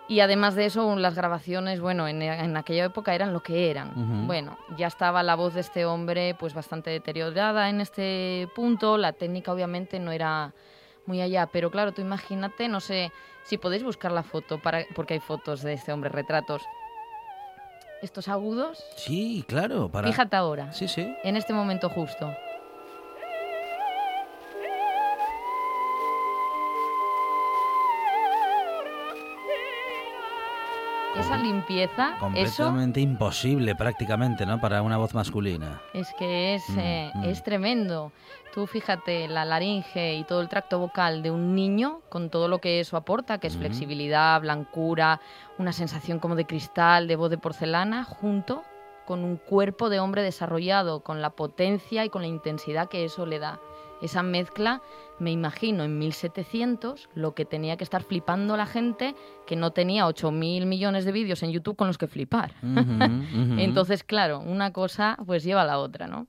Y 0.07 0.19
además 0.19 0.55
de 0.55 0.65
eso, 0.65 0.93
las 0.97 1.15
grabaciones, 1.15 1.79
bueno, 1.79 2.07
en, 2.07 2.21
en 2.21 2.57
aquella 2.57 2.85
época 2.85 3.13
eran 3.13 3.31
lo 3.31 3.41
que 3.41 3.69
eran. 3.69 4.27
Bueno, 4.27 4.57
ya 4.75 4.87
estaba 4.87 5.23
la 5.23 5.35
voz 5.35 5.53
de 5.53 5.61
este 5.61 5.85
hombre 5.85 6.35
pues 6.37 6.53
bastante 6.53 6.89
deteriorada 6.89 7.69
en 7.69 7.79
este 7.79 8.49
punto. 8.53 8.97
La 8.97 9.13
técnica 9.13 9.53
obviamente 9.53 9.99
no 9.99 10.11
era 10.11 10.53
muy 11.05 11.21
allá, 11.21 11.47
pero 11.47 11.71
claro, 11.71 11.93
tú 11.93 12.01
imagínate, 12.01 12.67
no 12.67 12.79
sé 12.79 13.11
si 13.43 13.57
podéis 13.57 13.83
buscar 13.83 14.11
la 14.11 14.23
foto, 14.23 14.59
para, 14.59 14.85
porque 14.95 15.13
hay 15.13 15.19
fotos 15.19 15.61
de 15.61 15.73
este 15.73 15.93
hombre, 15.93 16.09
retratos. 16.09 16.61
Estos 18.01 18.27
agudos, 18.27 18.83
Sí, 18.95 19.43
claro. 19.47 19.89
Para... 19.89 20.07
fíjate 20.07 20.35
ahora, 20.35 20.73
Sí, 20.73 20.87
sí. 20.87 21.15
en 21.23 21.35
este 21.35 21.53
momento 21.53 21.89
justo. 21.89 22.35
Limpieza, 31.41 32.13
eso 32.15 32.19
Completamente 32.19 32.99
imposible 33.01 33.75
prácticamente, 33.75 34.45
¿no? 34.45 34.59
Para 34.61 34.81
una 34.81 34.97
voz 34.97 35.13
masculina. 35.13 35.81
es 35.93 36.07
que 36.17 36.55
es, 36.55 36.69
Mm, 36.69 36.79
eh, 36.79 37.11
mm. 37.15 37.23
es 37.25 37.43
tremendo. 37.43 38.11
Tú 38.53 38.67
fíjate 38.67 39.27
la 39.27 39.45
laringe 39.45 40.15
y 40.15 40.23
todo 40.25 40.41
el 40.41 40.49
tracto 40.49 40.77
vocal 40.79 41.23
de 41.23 41.31
un 41.31 41.55
niño 41.55 42.01
con 42.09 42.29
todo 42.29 42.47
lo 42.47 42.59
que 42.59 42.79
eso 42.79 42.97
aporta, 42.97 43.39
que 43.39 43.47
es 43.47 43.53
Ujú. 43.53 43.61
flexibilidad, 43.61 44.39
blancura, 44.41 45.21
una 45.57 45.71
sensación 45.71 46.19
como 46.19 46.35
de 46.35 46.45
cristal, 46.45 47.07
de 47.07 47.15
voz 47.15 47.29
de 47.29 47.37
porcelana, 47.37 48.03
junto 48.03 48.63
con 49.05 49.23
un 49.23 49.37
cuerpo 49.37 49.89
de 49.89 49.99
hombre 49.99 50.21
desarrollado, 50.21 51.01
con 51.01 51.21
la 51.21 51.31
potencia 51.31 52.05
y 52.05 52.09
con 52.09 52.21
la 52.21 52.27
intensidad 52.27 52.87
que 52.87 53.03
eso 53.05 53.25
le 53.25 53.39
da. 53.39 53.59
Esa 54.01 54.23
mezcla, 54.23 54.81
me 55.19 55.31
imagino, 55.31 55.83
en 55.83 55.97
1700, 55.99 57.09
lo 57.13 57.33
que 57.33 57.45
tenía 57.45 57.77
que 57.77 57.83
estar 57.83 58.03
flipando 58.03 58.57
la 58.57 58.65
gente 58.65 59.15
que 59.45 59.55
no 59.55 59.71
tenía 59.71 60.07
8.000 60.07 60.65
millones 60.65 61.05
de 61.05 61.11
vídeos 61.11 61.43
en 61.43 61.51
YouTube 61.51 61.75
con 61.75 61.87
los 61.87 61.97
que 61.97 62.07
flipar. 62.07 62.53
Entonces, 63.57 64.03
claro, 64.03 64.39
una 64.39 64.73
cosa 64.73 65.17
pues 65.25 65.43
lleva 65.43 65.61
a 65.61 65.65
la 65.65 65.77
otra, 65.77 66.07
¿no? 66.07 66.27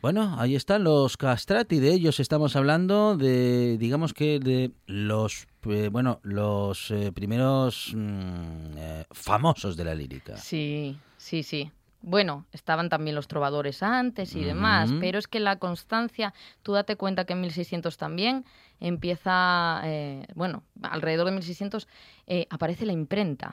Bueno, 0.00 0.36
ahí 0.38 0.54
están 0.54 0.84
los 0.84 1.16
castrati, 1.16 1.80
de 1.80 1.92
ellos 1.92 2.20
estamos 2.20 2.54
hablando 2.54 3.16
de, 3.16 3.76
digamos 3.78 4.14
que 4.14 4.38
de 4.38 4.70
los, 4.86 5.48
eh, 5.66 5.88
bueno, 5.90 6.20
los 6.22 6.92
eh, 6.92 7.10
primeros 7.10 7.92
mm, 7.96 8.76
eh, 8.76 9.04
famosos 9.10 9.76
de 9.76 9.84
la 9.84 9.96
lírica. 9.96 10.36
Sí, 10.36 10.96
sí, 11.16 11.42
sí. 11.42 11.72
Bueno, 12.00 12.46
estaban 12.52 12.88
también 12.88 13.16
los 13.16 13.26
trovadores 13.26 13.82
antes 13.82 14.36
y 14.36 14.44
demás, 14.44 14.90
pero 15.00 15.18
es 15.18 15.26
que 15.26 15.40
la 15.40 15.56
constancia, 15.58 16.32
tú 16.62 16.72
date 16.72 16.96
cuenta 16.96 17.24
que 17.24 17.32
en 17.32 17.40
1600 17.40 17.96
también 17.96 18.44
empieza, 18.80 19.80
eh, 19.84 20.26
bueno, 20.34 20.62
alrededor 20.82 21.26
de 21.26 21.32
1600 21.32 21.88
eh, 22.26 22.46
aparece 22.50 22.86
la 22.86 22.92
imprenta. 22.92 23.50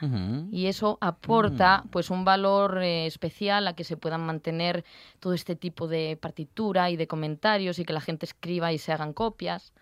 Y 0.51 0.67
eso 0.67 0.97
aporta 1.01 1.83
Mm. 1.85 1.89
pues 1.89 2.09
un 2.09 2.23
valor 2.23 2.79
eh, 2.83 3.05
especial 3.07 3.67
a 3.67 3.73
que 3.73 3.83
se 3.83 3.97
puedan 3.97 4.21
mantener 4.21 4.85
todo 5.19 5.33
este 5.33 5.55
tipo 5.55 5.87
de 5.87 6.17
partitura 6.21 6.89
y 6.91 6.97
de 6.97 7.07
comentarios 7.07 7.79
y 7.79 7.85
que 7.85 7.93
la 7.93 8.01
gente 8.01 8.25
escriba 8.25 8.71
y 8.73 8.77
se 8.77 8.91
hagan 8.91 9.13
copias. 9.13 9.73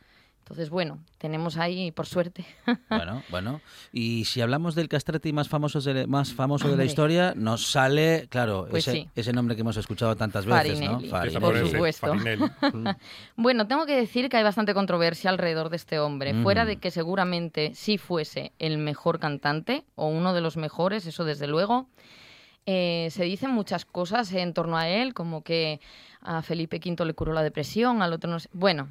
Entonces, 0.43 0.69
bueno, 0.69 0.99
tenemos 1.19 1.55
ahí, 1.55 1.91
por 1.91 2.05
suerte, 2.05 2.45
Bueno, 2.89 3.23
bueno. 3.29 3.61
Y 3.93 4.25
si 4.25 4.41
hablamos 4.41 4.75
del 4.75 4.89
castrati 4.89 5.31
más 5.31 5.47
famoso 5.47 5.79
de, 5.79 6.05
más 6.05 6.33
famoso 6.33 6.67
de 6.69 6.75
la 6.75 6.83
historia, 6.83 7.33
nos 7.35 7.65
sale, 7.71 8.27
claro, 8.29 8.67
Pues 8.69 8.85
ese, 8.87 8.97
sí. 8.97 9.09
ese 9.15 9.31
nombre 9.31 9.55
que 9.55 9.61
hemos 9.61 9.77
escuchado 9.77 10.17
tantas 10.17 10.45
veces, 10.45 10.81
¿no? 10.81 10.99
Farinelli. 10.99 11.39
Por 11.39 11.67
supuesto. 11.69 12.07
Farinelli. 12.07 12.43
Bueno, 13.37 13.67
tengo 13.67 13.85
que 13.85 13.95
decir 13.95 14.27
que 14.27 14.35
hay 14.35 14.43
bastante 14.43 14.73
controversia 14.73 15.29
alrededor 15.29 15.69
de 15.69 15.77
este 15.77 15.97
hombre. 15.99 16.33
Fuera 16.43 16.65
Mm. 16.65 16.67
de 16.67 16.75
que 16.77 16.91
seguramente 16.91 17.71
sí 17.73 17.97
fuese 17.97 18.51
el 18.59 18.77
mejor 18.77 19.19
cantante, 19.19 19.85
o 19.95 20.07
uno 20.07 20.33
de 20.33 20.41
los 20.41 20.57
mejores, 20.57 21.05
eso 21.05 21.23
desde 21.23 21.47
luego. 21.47 21.87
eh, 22.65 23.09
se 23.11 23.23
dicen 23.25 23.51
muchas 23.51 23.83
cosas 23.85 24.31
en 24.33 24.53
torno 24.53 24.77
a 24.77 24.87
él, 24.87 25.13
como 25.13 25.41
que 25.43 25.81
a 26.21 26.41
Felipe 26.41 26.77
V 26.83 27.05
le 27.05 27.13
curó 27.13 27.33
la 27.33 27.43
depresión, 27.43 28.01
al 28.01 28.13
otro 28.13 28.31
no 28.31 28.39
sé. 28.39 28.47
Bueno, 28.53 28.87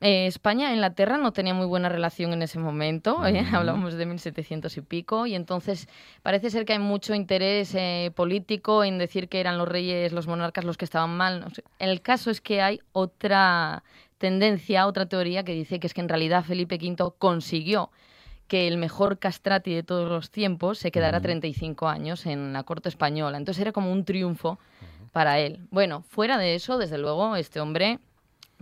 eh, 0.00 0.26
España 0.26 0.72
Inglaterra 0.72 1.16
no 1.16 1.32
tenía 1.32 1.54
muy 1.54 1.66
buena 1.66 1.88
relación 1.88 2.32
en 2.32 2.42
ese 2.42 2.58
momento, 2.58 3.26
¿eh? 3.26 3.42
Ujú. 3.42 3.56
hablamos 3.56 3.94
de 3.94 4.04
1700 4.06 4.76
y 4.76 4.80
pico, 4.82 5.26
y 5.26 5.34
entonces 5.34 5.88
parece 6.22 6.50
ser 6.50 6.64
que 6.64 6.74
hay 6.74 6.78
mucho 6.78 7.14
interés 7.14 7.74
eh, 7.74 8.12
político 8.14 8.84
en 8.84 8.98
decir 8.98 9.28
que 9.28 9.40
eran 9.40 9.56
los 9.56 9.68
reyes, 9.68 10.12
los 10.12 10.26
monarcas 10.26 10.64
los 10.64 10.76
que 10.76 10.84
estaban 10.84 11.16
mal. 11.16 11.40
no 11.40 11.50
sé. 11.50 11.64
El 11.78 12.02
caso 12.02 12.30
es 12.30 12.40
que 12.40 12.60
hay 12.60 12.80
otra 12.92 13.82
tendencia, 14.18 14.86
otra 14.86 15.06
teoría 15.06 15.44
que 15.44 15.52
dice 15.52 15.80
que 15.80 15.86
es 15.86 15.94
que 15.94 16.00
en 16.00 16.08
realidad 16.08 16.44
Felipe 16.44 16.76
V 16.76 17.12
consiguió 17.18 17.90
que 18.48 18.68
el 18.68 18.76
mejor 18.76 19.18
castrati 19.18 19.74
de 19.74 19.82
todos 19.82 20.08
los 20.08 20.30
tiempos 20.30 20.78
se 20.78 20.90
quedara 20.90 21.18
Ujú. 21.18 21.24
35 21.24 21.88
años 21.88 22.26
en 22.26 22.52
la 22.52 22.62
corte 22.62 22.88
española. 22.88 23.38
Entonces 23.38 23.60
era 23.60 23.72
como 23.72 23.90
un 23.90 24.04
triunfo 24.04 24.58
para 25.12 25.40
él. 25.40 25.66
Bueno, 25.70 26.02
fuera 26.08 26.38
de 26.38 26.54
eso, 26.54 26.78
desde 26.78 26.98
luego, 26.98 27.34
este 27.36 27.60
hombre 27.60 27.98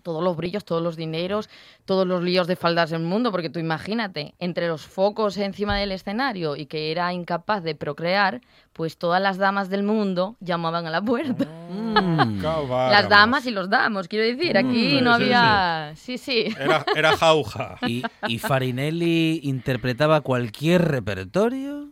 todos 0.04 0.22
los 0.22 0.36
brillos, 0.36 0.64
todos 0.64 0.80
los 0.82 0.94
dineros, 0.96 1.50
todos 1.84 2.06
los 2.06 2.22
líos 2.22 2.46
de 2.46 2.54
faldas 2.54 2.90
del 2.90 3.02
mundo, 3.02 3.32
porque 3.32 3.50
tú 3.50 3.58
imagínate, 3.58 4.34
entre 4.38 4.68
los 4.68 4.82
focos 4.86 5.36
encima 5.38 5.76
del 5.76 5.90
escenario 5.90 6.54
y 6.54 6.66
que 6.66 6.92
era 6.92 7.12
incapaz 7.12 7.64
de 7.64 7.74
procrear, 7.74 8.40
pues 8.72 8.98
todas 8.98 9.20
las 9.20 9.38
damas 9.38 9.70
del 9.70 9.82
mundo 9.82 10.36
llamaban 10.40 10.86
a 10.86 10.90
la 10.90 11.02
puerta. 11.02 11.46
Mm. 11.70 12.42
Las 12.44 13.08
damas 13.08 13.46
y 13.46 13.50
los 13.50 13.70
damos, 13.70 14.06
quiero 14.08 14.24
decir, 14.24 14.56
aquí 14.58 15.00
Mm, 15.00 15.04
no 15.04 15.16
sí, 15.16 15.22
había... 15.22 15.92
Sí, 15.96 16.18
sí. 16.18 16.54
Era, 16.58 16.84
era 16.94 17.16
jauja. 17.16 17.78
¿Y, 17.86 18.02
y 18.28 18.38
Farinelli 18.38 19.40
interpretaba 19.44 20.20
cualquier 20.20 20.82
repertorio? 20.82 21.88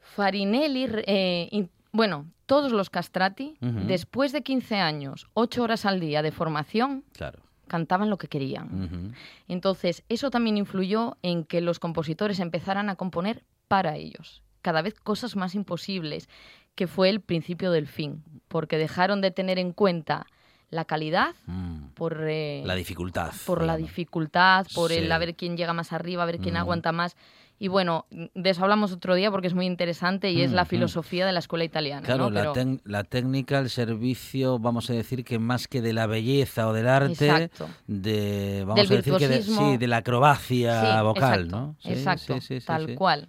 Farinelli, 0.00 0.88
eh, 1.06 1.66
bueno, 1.92 2.26
todos 2.50 2.72
los 2.72 2.90
castrati, 2.90 3.54
después 3.60 4.32
de 4.32 4.42
15 4.42 4.74
años, 4.80 5.28
8 5.34 5.62
horas 5.62 5.86
al 5.86 6.00
día 6.00 6.20
de 6.20 6.32
formación, 6.32 7.04
Claro. 7.12 7.38
cantaban 7.68 8.10
lo 8.10 8.18
que 8.18 8.26
querían. 8.26 9.14
Entonces, 9.46 10.02
eso 10.08 10.30
también 10.30 10.56
influyó 10.56 11.16
en 11.22 11.44
que 11.44 11.60
los 11.60 11.78
compositores 11.78 12.40
empezaran 12.40 12.90
a 12.90 12.96
componer 12.96 13.44
para 13.68 13.94
ellos, 13.94 14.42
cada 14.62 14.82
vez 14.82 14.94
cosas 14.98 15.36
más 15.36 15.54
imposibles, 15.54 16.28
que 16.74 16.88
fue 16.88 17.08
el 17.08 17.20
principio 17.20 17.70
del 17.70 17.86
fin, 17.86 18.24
porque 18.48 18.78
dejaron 18.78 19.20
de 19.20 19.30
tener 19.30 19.60
en 19.60 19.72
cuenta 19.72 20.26
la 20.70 20.84
calidad 20.84 21.34
Mm. 21.46 21.90
por, 21.94 22.24
eh, 22.28 22.62
La 22.64 22.74
dificultad. 22.74 23.32
por 23.46 23.62
la 23.62 23.76
dificultad, 23.76 24.66
por 24.74 24.90
el 24.90 25.10
a 25.12 25.18
ver 25.18 25.36
quién 25.36 25.56
llega 25.56 25.72
más 25.72 25.92
arriba, 25.92 26.24
a 26.24 26.26
ver 26.26 26.38
quién 26.38 26.54
Mm. 26.54 26.58
aguanta 26.58 26.90
más. 26.90 27.16
Y 27.62 27.68
bueno, 27.68 28.06
de 28.10 28.48
eso 28.50 28.62
hablamos 28.62 28.90
otro 28.90 29.14
día 29.14 29.30
porque 29.30 29.46
es 29.46 29.52
muy 29.52 29.66
interesante 29.66 30.30
y 30.30 30.40
es 30.40 30.50
la 30.50 30.62
Mm, 30.62 30.64
mm. 30.64 30.68
filosofía 30.68 31.26
de 31.26 31.32
la 31.32 31.40
escuela 31.40 31.62
italiana. 31.62 32.06
Claro, 32.06 32.24
¿no? 32.24 32.30
la, 32.30 32.52
Pero- 32.54 32.78
la 32.84 33.04
técnica, 33.04 33.58
el 33.58 33.68
servicio, 33.68 34.58
vamos 34.58 34.88
a 34.88 34.94
decir 34.94 35.24
que 35.26 35.38
más 35.38 35.68
que 35.68 35.82
de 35.82 35.92
la 35.92 36.06
belleza 36.06 36.66
o 36.68 36.72
del 36.72 36.88
arte, 36.88 37.12
Exacto. 37.28 37.68
de 37.86 38.64
vamos 38.66 38.76
Del 38.88 38.92
a 38.92 38.96
decir 39.02 39.14
que 39.18 39.28
de, 39.28 39.42
sí, 39.42 39.76
de 39.76 39.86
la 39.88 39.98
acrobacia 39.98 40.80
Sí, 40.98 41.02
vocal, 41.04 41.40
exacto, 41.44 41.56
¿no? 41.56 41.76
Sí, 41.80 41.88
exacto, 41.90 42.34
sí, 42.36 42.40
sí, 42.40 42.60
sí, 42.60 42.66
tal 42.66 42.94
cual. 42.94 43.28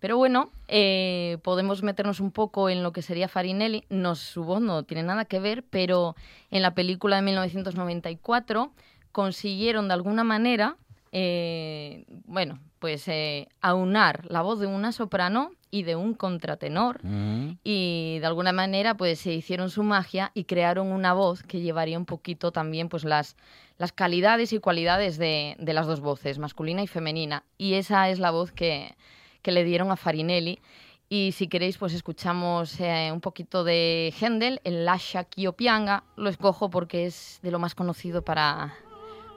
Pero 0.00 0.16
bueno, 0.18 0.50
eh, 0.66 1.38
podemos 1.44 1.84
meternos 1.84 2.18
un 2.18 2.32
poco 2.32 2.68
en 2.70 2.82
lo 2.82 2.92
que 2.92 3.02
sería 3.02 3.28
Farinelli. 3.28 3.84
No, 3.88 4.16
su 4.16 4.42
voz 4.42 4.60
no 4.62 4.82
tiene 4.82 5.04
nada 5.04 5.26
que 5.26 5.38
ver, 5.38 5.62
pero 5.70 6.16
en 6.50 6.60
la 6.60 6.74
película 6.74 7.14
de 7.16 7.22
1994 7.22 8.72
consiguieron 9.12 9.86
de 9.86 9.94
alguna 9.94 10.24
manera, 10.24 10.76
eh, 11.12 12.04
bueno, 12.26 12.58
pues 12.84 13.08
eh, 13.08 13.48
aunar 13.62 14.26
la 14.28 14.42
voz 14.42 14.60
de 14.60 14.66
una 14.66 14.92
soprano 14.92 15.52
y 15.70 15.84
de 15.84 15.96
un 15.96 16.12
contratenor. 16.12 17.00
Ujú. 17.02 17.56
Y 17.64 18.18
de 18.20 18.26
alguna 18.26 18.52
manera 18.52 18.94
pues 18.94 19.20
se 19.20 19.32
hicieron 19.32 19.70
su 19.70 19.82
magia 19.82 20.32
y 20.34 20.44
crearon 20.44 20.88
una 20.88 21.14
voz 21.14 21.42
que 21.42 21.62
llevaría 21.62 21.96
un 21.96 22.04
poquito 22.04 22.52
también 22.52 22.90
pues 22.90 23.04
las, 23.04 23.38
las 23.78 23.92
calidades 23.92 24.52
y 24.52 24.58
cualidades 24.58 25.16
de, 25.16 25.56
de 25.58 25.72
las 25.72 25.86
dos 25.86 26.00
voces, 26.00 26.38
masculina 26.38 26.82
y 26.82 26.86
femenina. 26.86 27.42
Y 27.56 27.72
esa 27.72 28.10
es 28.10 28.18
la 28.18 28.30
voz 28.30 28.52
que, 28.52 28.94
que 29.40 29.50
le 29.50 29.64
dieron 29.64 29.90
a 29.90 29.96
Farinelli. 29.96 30.60
Y 31.08 31.32
si 31.32 31.48
queréis, 31.48 31.78
pues 31.78 31.94
escuchamos 31.94 32.78
eh, 32.80 33.08
un 33.10 33.22
poquito 33.22 33.64
de 33.64 34.12
Händel, 34.20 34.60
el 34.64 34.84
Lascia 34.84 35.26
Ch'io 35.26 35.54
Pianga. 35.54 36.04
Lo 36.16 36.28
escojo 36.28 36.68
porque 36.68 37.06
es 37.06 37.38
de 37.42 37.50
lo 37.50 37.58
más 37.58 37.74
conocido 37.74 38.20
para, 38.20 38.74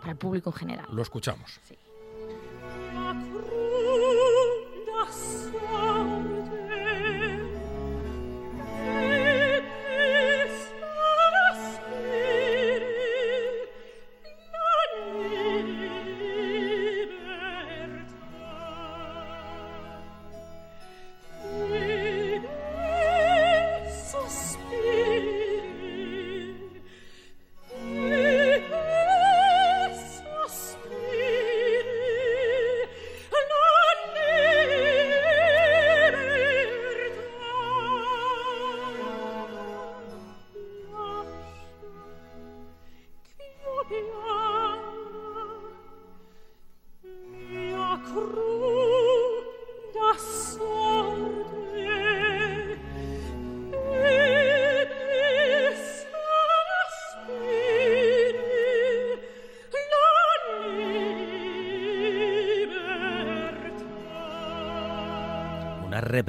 para 0.02 0.12
el 0.12 0.18
público 0.18 0.50
en 0.50 0.56
general. 0.58 0.86
Lo 0.92 1.02
escuchamos. 1.02 1.62
Sí. 1.64 1.78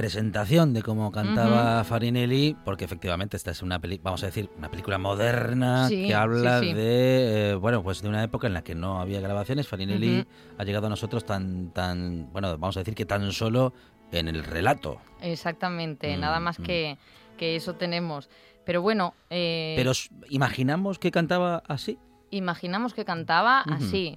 Representación 0.09 0.73
de 0.73 0.83
cómo 0.83 1.13
cantaba 1.13 1.85
Farinelli, 1.85 2.57
porque 2.65 2.87
efectivamente 2.87 3.37
esta 3.37 3.51
es 3.51 3.63
una 3.63 3.79
película, 3.79 4.05
vamos 4.11 4.23
a 4.23 4.27
decir, 4.27 4.49
una 4.57 4.71
película 4.71 4.97
moderna 4.97 5.87
Sí, 5.89 6.07
que 6.07 6.15
habla 6.15 6.61
sí, 6.61 6.69
sí. 6.69 6.73
de, 6.75 7.51
eh, 7.51 7.55
bueno, 7.57 7.83
pues 7.83 8.01
de 8.01 8.09
una 8.09 8.25
época 8.25 8.47
en 8.47 8.55
la 8.55 8.65
que 8.65 8.75
no 8.75 9.01
había 9.03 9.21
grabaciones. 9.21 9.69
Farinelli 9.69 10.27
ha 10.57 10.65
llegado 10.65 10.87
a 10.87 10.91
nosotros 10.91 11.27
tan, 11.27 11.73
tan, 11.75 12.33
bueno, 12.33 12.57
vamos 12.57 12.77
a 12.79 12.81
decir 12.81 12.95
que 12.95 13.05
tan 13.05 13.31
solo 13.33 13.75
en 14.11 14.29
el 14.29 14.45
relato. 14.45 14.99
Exactamente, 15.21 16.17
Mm, 16.17 16.21
nada 16.21 16.41
más 16.41 16.59
mm. 16.59 16.63
que, 16.63 16.99
que 17.37 17.55
eso 17.57 17.75
tenemos. 17.75 18.31
Pero 18.65 18.81
bueno, 18.81 19.13
eh, 19.29 19.75
Pero 19.77 19.93
imaginamos 20.31 20.99
que 20.99 21.11
cantaba 21.11 21.63
así. 21.69 21.99
Imaginamos 22.31 22.95
que 22.95 23.05
cantaba 23.05 23.61
así. 23.61 24.17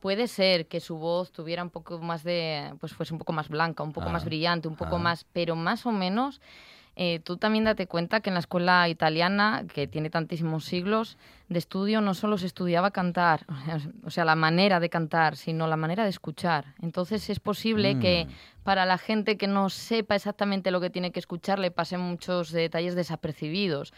Puede 0.00 0.28
ser 0.28 0.66
que 0.66 0.80
su 0.80 0.96
voz 0.96 1.32
tuviera 1.32 1.62
un 1.62 1.70
poco 1.70 1.98
más 1.98 2.22
de, 2.24 2.74
pues 2.80 2.92
fuese 2.92 3.12
un 3.12 3.18
poco 3.18 3.32
más 3.32 3.48
blanca, 3.48 3.82
un 3.82 3.92
poco 3.92 4.08
Ah, 4.08 4.12
más 4.12 4.24
brillante, 4.24 4.68
un 4.68 4.76
poco 4.76 4.96
ah. 4.96 5.00
más, 5.00 5.24
pero 5.32 5.56
más 5.56 5.86
o 5.86 5.92
menos, 5.92 6.40
eh, 6.96 7.18
tú 7.24 7.36
también 7.38 7.64
date 7.64 7.88
cuenta 7.88 8.20
que 8.20 8.30
en 8.30 8.34
la 8.34 8.40
escuela 8.40 8.88
italiana, 8.88 9.64
que 9.72 9.88
tiene 9.88 10.10
tantísimos 10.10 10.64
siglos 10.64 11.18
de 11.48 11.58
estudio, 11.58 12.00
no 12.00 12.14
solo 12.14 12.38
se 12.38 12.46
estudiaba 12.46 12.92
cantar, 12.92 13.46
o 14.04 14.10
sea, 14.10 14.24
la 14.24 14.36
manera 14.36 14.78
de 14.78 14.88
cantar, 14.90 15.36
sino 15.36 15.66
la 15.66 15.76
manera 15.76 16.04
de 16.04 16.10
escuchar. 16.10 16.74
Entonces 16.80 17.28
es 17.30 17.40
posible 17.40 17.98
que 17.98 18.26
Mm. 18.26 18.62
para 18.62 18.86
la 18.86 18.96
gente 18.98 19.36
que 19.36 19.46
no 19.48 19.70
sepa 19.70 20.14
exactamente 20.14 20.70
lo 20.70 20.80
que 20.80 20.88
tiene 20.88 21.10
que 21.10 21.18
escuchar 21.20 21.58
le 21.58 21.70
pasen 21.72 22.00
muchos 22.00 22.52
detalles 22.52 22.94
desapercibidos. 22.94 23.92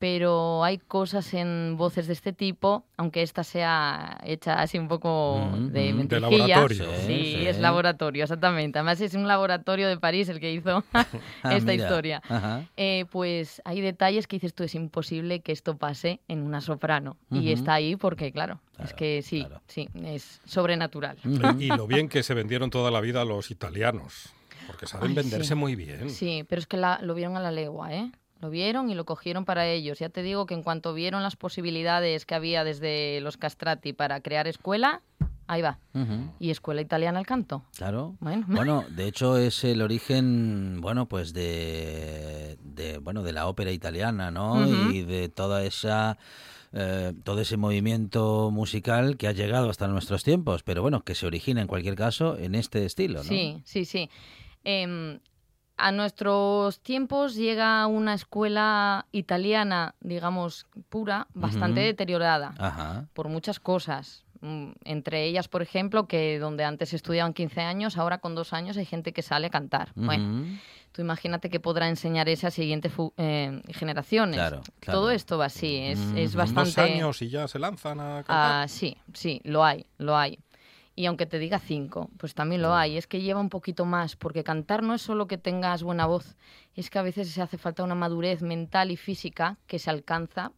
Pero 0.00 0.64
hay 0.64 0.78
cosas 0.78 1.34
en 1.34 1.74
voces 1.76 2.06
de 2.06 2.14
este 2.14 2.32
tipo, 2.32 2.86
aunque 2.96 3.20
esta 3.20 3.44
sea 3.44 4.18
hecha 4.24 4.54
así 4.62 4.78
un 4.78 4.88
poco 4.88 5.36
Mm, 5.52 5.66
de 5.72 5.92
mm. 5.92 5.96
mentejilla. 5.96 6.28
De 6.30 6.38
laboratorio. 6.38 6.84
Sí, 7.06 7.06
Sí, 7.36 7.46
es 7.46 7.58
laboratorio, 7.58 8.22
exactamente. 8.24 8.78
Además 8.78 8.98
es 9.02 9.12
un 9.12 9.28
laboratorio 9.28 9.88
de 9.88 9.98
París 9.98 10.30
el 10.30 10.40
que 10.40 10.52
hizo 10.52 10.82
Ah, 10.94 11.06
esta 11.54 11.72
mira. 11.72 11.74
historia. 11.84 12.22
Eh, 12.78 13.04
pues 13.10 13.60
hay 13.66 13.82
detalles 13.82 14.26
que 14.26 14.36
dices 14.36 14.54
tú, 14.54 14.64
es 14.64 14.74
imposible 14.74 15.40
que 15.40 15.52
esto 15.52 15.76
pase 15.76 16.20
en 16.28 16.42
una 16.44 16.62
soprano. 16.62 17.18
Y 17.30 17.52
está 17.52 17.74
ahí 17.74 17.94
porque, 17.96 18.32
claro, 18.32 18.58
es 18.82 18.94
que 18.94 19.20
sí, 19.20 19.40
claro. 19.44 19.60
sí, 19.66 19.86
es 20.06 20.40
sobrenatural. 20.46 21.18
Y 21.58 21.66
lo 21.68 21.86
bien 21.86 22.08
que 22.08 22.22
se 22.22 22.32
vendieron 22.32 22.70
toda 22.70 22.90
la 22.90 23.02
vida 23.02 23.22
los 23.26 23.50
italianos. 23.50 24.30
Porque 24.66 24.86
saben 24.86 25.10
Ay, 25.10 25.14
venderse 25.16 25.48
sí. 25.48 25.54
muy 25.54 25.74
bien. 25.74 26.08
Sí, 26.08 26.44
pero 26.48 26.60
es 26.60 26.66
que 26.66 26.76
la- 26.78 27.00
lo 27.02 27.14
vieron 27.14 27.36
a 27.36 27.40
la 27.40 27.50
legua, 27.50 27.92
¿eh? 27.92 28.10
Lo 28.40 28.50
vieron 28.50 28.90
y 28.90 28.94
lo 28.94 29.04
cogieron 29.04 29.44
para 29.44 29.66
ellos. 29.66 29.98
Ya 29.98 30.08
te 30.08 30.22
digo 30.22 30.46
que 30.46 30.54
en 30.54 30.62
cuanto 30.62 30.94
vieron 30.94 31.22
las 31.22 31.36
posibilidades 31.36 32.24
que 32.24 32.34
había 32.34 32.64
desde 32.64 33.20
los 33.20 33.36
castrati 33.36 33.92
para 33.92 34.20
crear 34.20 34.48
escuela, 34.48 35.02
ahí 35.46 35.62
va. 35.62 35.78
Y 36.38 36.50
escuela 36.50 36.80
italiana 36.80 37.18
al 37.18 37.26
canto. 37.26 37.64
Claro. 37.76 38.16
Bueno. 38.20 38.46
Bueno, 38.48 38.84
de 38.90 39.08
hecho 39.08 39.36
es 39.36 39.64
el 39.64 39.82
origen, 39.82 40.80
bueno, 40.80 41.06
pues 41.06 41.32
de, 41.32 42.56
de 42.62 42.98
bueno, 42.98 43.22
de 43.22 43.32
la 43.32 43.46
ópera 43.46 43.72
italiana, 43.72 44.30
¿no? 44.30 44.66
Y 44.90 45.02
de 45.02 45.28
toda 45.28 45.62
esa 45.64 46.16
eh, 46.72 47.12
todo 47.24 47.40
ese 47.40 47.56
movimiento 47.56 48.50
musical 48.52 49.16
que 49.16 49.26
ha 49.26 49.32
llegado 49.32 49.70
hasta 49.70 49.88
nuestros 49.88 50.22
tiempos, 50.22 50.62
pero 50.62 50.82
bueno, 50.82 51.02
que 51.02 51.16
se 51.16 51.26
origina 51.26 51.60
en 51.60 51.66
cualquier 51.66 51.96
caso 51.96 52.38
en 52.38 52.54
este 52.54 52.84
estilo, 52.84 53.18
¿no? 53.18 53.24
Sí, 53.24 53.60
sí, 53.64 53.84
sí. 53.84 54.08
Em, 54.62 55.18
a 55.80 55.92
nuestros 55.92 56.80
tiempos 56.80 57.34
llega 57.34 57.86
una 57.86 58.14
escuela 58.14 59.06
italiana, 59.12 59.94
digamos, 60.00 60.66
pura, 60.88 61.26
bastante 61.34 61.80
deteriorada 61.80 62.54
Ajá. 62.58 63.06
por 63.14 63.28
muchas 63.28 63.60
cosas. 63.60 64.24
Mm, 64.42 64.70
Entre 64.84 65.24
ellas, 65.24 65.48
por 65.48 65.62
ejemplo, 65.62 66.06
que 66.06 66.38
donde 66.38 66.64
antes 66.64 66.94
estudiaban 66.94 67.34
15 67.34 67.60
años, 67.60 67.98
ahora 67.98 68.18
con 68.18 68.34
dos 68.34 68.52
años 68.52 68.76
hay 68.76 68.86
gente 68.86 69.12
que 69.12 69.22
sale 69.22 69.48
a 69.48 69.50
cantar. 69.50 69.92
Bueno, 69.94 70.58
tú 70.92 71.02
imagínate 71.02 71.50
que 71.50 71.60
podrá 71.60 71.88
enseñar 71.88 72.28
esa 72.28 72.48
a 72.48 72.50
siguientes 72.50 72.92
eh, 73.18 73.60
generaciones. 73.68 74.36
Claro, 74.36 74.62
claro. 74.80 74.98
Todo 74.98 75.10
esto 75.10 75.36
va 75.38 75.46
así, 75.46 75.78
es, 76.16 76.34
bastante... 76.34 76.70
Dos 76.70 76.78
años 76.78 77.22
y 77.22 77.28
ya 77.28 77.48
se 77.48 77.58
lanzan 77.58 78.00
a 78.00 78.22
cantar. 78.24 78.62
Ah, 78.62 78.68
sí, 78.68 78.96
sí, 79.12 79.40
lo 79.44 79.64
hay, 79.64 79.84
lo 79.98 80.16
hay. 80.16 80.38
Y 81.00 81.06
aunque 81.06 81.24
te 81.24 81.38
diga 81.38 81.58
cinco, 81.58 82.10
pues 82.18 82.34
también 82.34 82.60
lo 82.60 82.74
hay. 82.74 82.98
Es 82.98 83.06
que 83.06 83.22
lleva 83.22 83.40
un 83.40 83.48
poquito 83.48 83.86
más, 83.86 84.16
porque 84.16 84.44
cantar 84.44 84.82
no 84.82 84.92
es 84.92 85.00
solo 85.00 85.26
que 85.26 85.38
tengas 85.38 85.82
buena 85.82 86.04
voz, 86.04 86.36
es 86.74 86.90
que 86.90 86.98
a 86.98 87.02
veces 87.02 87.30
se 87.30 87.40
hace 87.40 87.56
falta 87.56 87.82
una 87.82 87.94
madurez 87.94 88.42
mental 88.42 88.90
y 88.90 88.98
física 88.98 89.56
que 89.66 89.78
se 89.78 89.88
alcanza, 89.88 90.52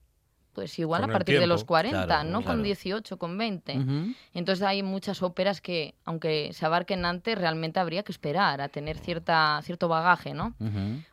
pues 0.54 0.78
igual 0.78 1.00
Con 1.02 1.10
a 1.10 1.12
partir 1.14 1.40
de 1.40 1.46
los 1.46 1.64
40, 1.64 2.04
Claro, 2.06 2.24
no 2.30 2.40
claro. 2.42 2.56
con 2.56 2.62
18, 2.62 3.16
con 3.16 3.38
20. 3.38 3.78
Ujú. 3.78 4.14
Entonces 4.34 4.62
hay 4.64 4.82
muchas 4.82 5.22
óperas 5.22 5.60
que, 5.60 5.94
aunque 6.04 6.50
se 6.52 6.66
abarquen 6.66 7.04
antes, 7.04 7.38
realmente 7.38 7.80
habría 7.80 8.02
que 8.02 8.12
esperar 8.12 8.60
a 8.60 8.68
tener 8.68 8.98
cierta, 8.98 9.60
cierto 9.62 9.88
bagaje, 9.88 10.34
¿no? 10.34 10.54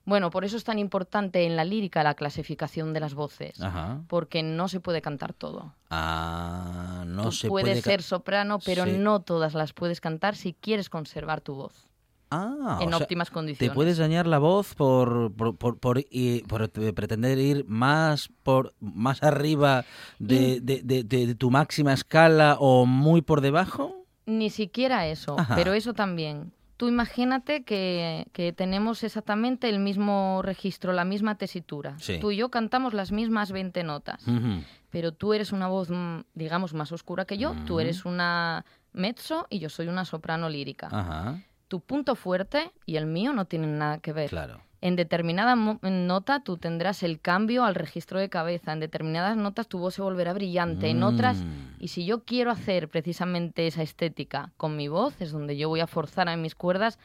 Bueno, 0.06 0.30
por 0.30 0.46
eso 0.46 0.58
es 0.58 0.64
tan 0.64 0.80
importante 0.80 1.46
en 1.46 1.56
la 1.56 1.64
lírica 1.66 2.04
la 2.04 2.14
clasificación 2.16 2.94
de 2.94 3.00
las 3.00 3.14
voces, 3.14 3.62
Ajá. 3.62 4.02
porque 4.08 4.44
no 4.44 4.68
se 4.68 4.80
puede 4.80 5.02
cantar 5.02 5.34
todo. 5.34 5.74
Ah, 5.90 7.04
no 7.08 7.24
Tú 7.24 7.32
se 7.32 7.48
puedes 7.48 7.70
puede 7.70 7.82
ca- 7.82 7.90
ser 7.90 8.04
soprano, 8.04 8.60
pero 8.66 8.86
Sí. 8.86 8.92
no 8.98 9.22
todas 9.22 9.54
las 9.54 9.74
puedes 9.74 10.02
cantar 10.02 10.36
si 10.36 10.54
quieres 10.54 10.90
conservar 10.90 11.42
tu 11.42 11.56
voz 11.56 11.88
Ah, 12.32 12.78
en 12.82 12.90
o 12.94 12.98
sea, 12.98 13.04
óptimas 13.06 13.30
Te 13.30 13.34
condiciones. 13.34 13.74
puedes 13.76 13.98
dañar 13.98 14.28
la 14.28 14.38
voz 14.38 14.76
por, 14.76 15.32
por, 15.34 15.56
por, 15.58 15.80
por 15.80 16.00
i- 16.12 16.44
por 16.48 16.70
pretender 16.70 17.40
ir 17.40 17.66
más 17.68 18.30
por 18.44 18.74
más 18.80 19.24
arriba 19.24 19.84
de, 20.20 20.60
de- 20.62 20.82
de- 20.84 21.04
de- 21.04 21.26
de 21.28 21.36
tu 21.36 21.50
máxima 21.50 21.92
escala 21.94 22.58
o 22.60 22.86
muy 22.86 23.22
por 23.24 23.42
debajo. 23.42 24.06
Ni 24.28 24.52
siquiera 24.52 25.08
eso, 25.08 25.40
Ajá. 25.40 25.56
pero 25.56 25.74
eso 25.74 25.94
también. 25.94 26.52
Tú 26.78 26.88
imagínate 26.88 27.64
que, 27.64 28.28
que 28.32 28.54
tenemos 28.54 29.04
exactamente 29.04 29.68
el 29.68 29.80
mismo 29.80 30.42
registro, 30.44 30.94
la 30.94 31.04
misma 31.04 31.36
tesitura. 31.36 31.96
Sí. 32.00 32.20
Tú 32.22 32.32
y 32.32 32.38
yo 32.38 32.50
cantamos 32.50 32.94
las 32.94 33.12
mismas 33.12 33.52
20 33.52 33.84
notas, 33.84 34.26
Ujú. 34.28 34.64
pero 34.92 35.12
tú 35.14 35.34
eres 35.34 35.52
una 35.52 35.68
voz, 35.68 35.90
mm, 35.90 36.20
digamos, 36.36 36.74
más 36.74 36.92
oscura 36.94 37.26
que 37.26 37.38
yo, 37.38 37.52
tú 37.66 37.74
Ujú. 37.74 37.80
eres 37.82 38.06
una 38.06 38.64
mezzo 38.94 39.46
y 39.50 39.60
yo 39.60 39.68
soy 39.70 39.88
una 39.88 40.06
soprano 40.06 40.48
lírica. 40.48 40.88
Ajá, 40.92 41.42
Tu 41.70 41.80
punto 41.80 42.16
fuerte 42.16 42.72
y 42.86 42.98
el 42.98 43.06
mío 43.06 43.32
no 43.32 43.46
tienen 43.46 43.78
nada 43.78 44.00
que 44.00 44.12
ver. 44.12 44.30
claro. 44.30 44.60
En 44.82 44.96
determinada 44.96 45.56
nota 45.82 46.40
tú 46.42 46.56
tendrás 46.56 47.04
el 47.04 47.20
cambio 47.20 47.66
al 47.66 47.76
registro 47.76 48.18
de 48.18 48.30
cabeza. 48.30 48.72
En 48.72 48.80
determinadas 48.80 49.36
notas 49.36 49.68
tu 49.68 49.78
voz 49.78 49.96
se 49.96 50.02
volverá 50.02 50.32
brillante. 50.32 50.88
En 50.90 51.04
otras, 51.04 51.36
Mm. 51.44 51.50
y 51.82 51.90
si 51.90 52.06
yo 52.06 52.24
quiero 52.24 52.50
hacer 52.50 52.88
precisamente 52.88 53.68
esa 53.68 53.82
estética 53.84 54.52
con 54.56 54.78
mi 54.78 54.88
voz, 54.88 55.20
es 55.20 55.34
donde 55.34 55.58
yo 55.58 55.68
voy 55.68 55.82
a 55.82 55.88
forzar 55.88 56.30
a 56.30 56.38
mis 56.38 56.56
cuerdas 56.56 56.98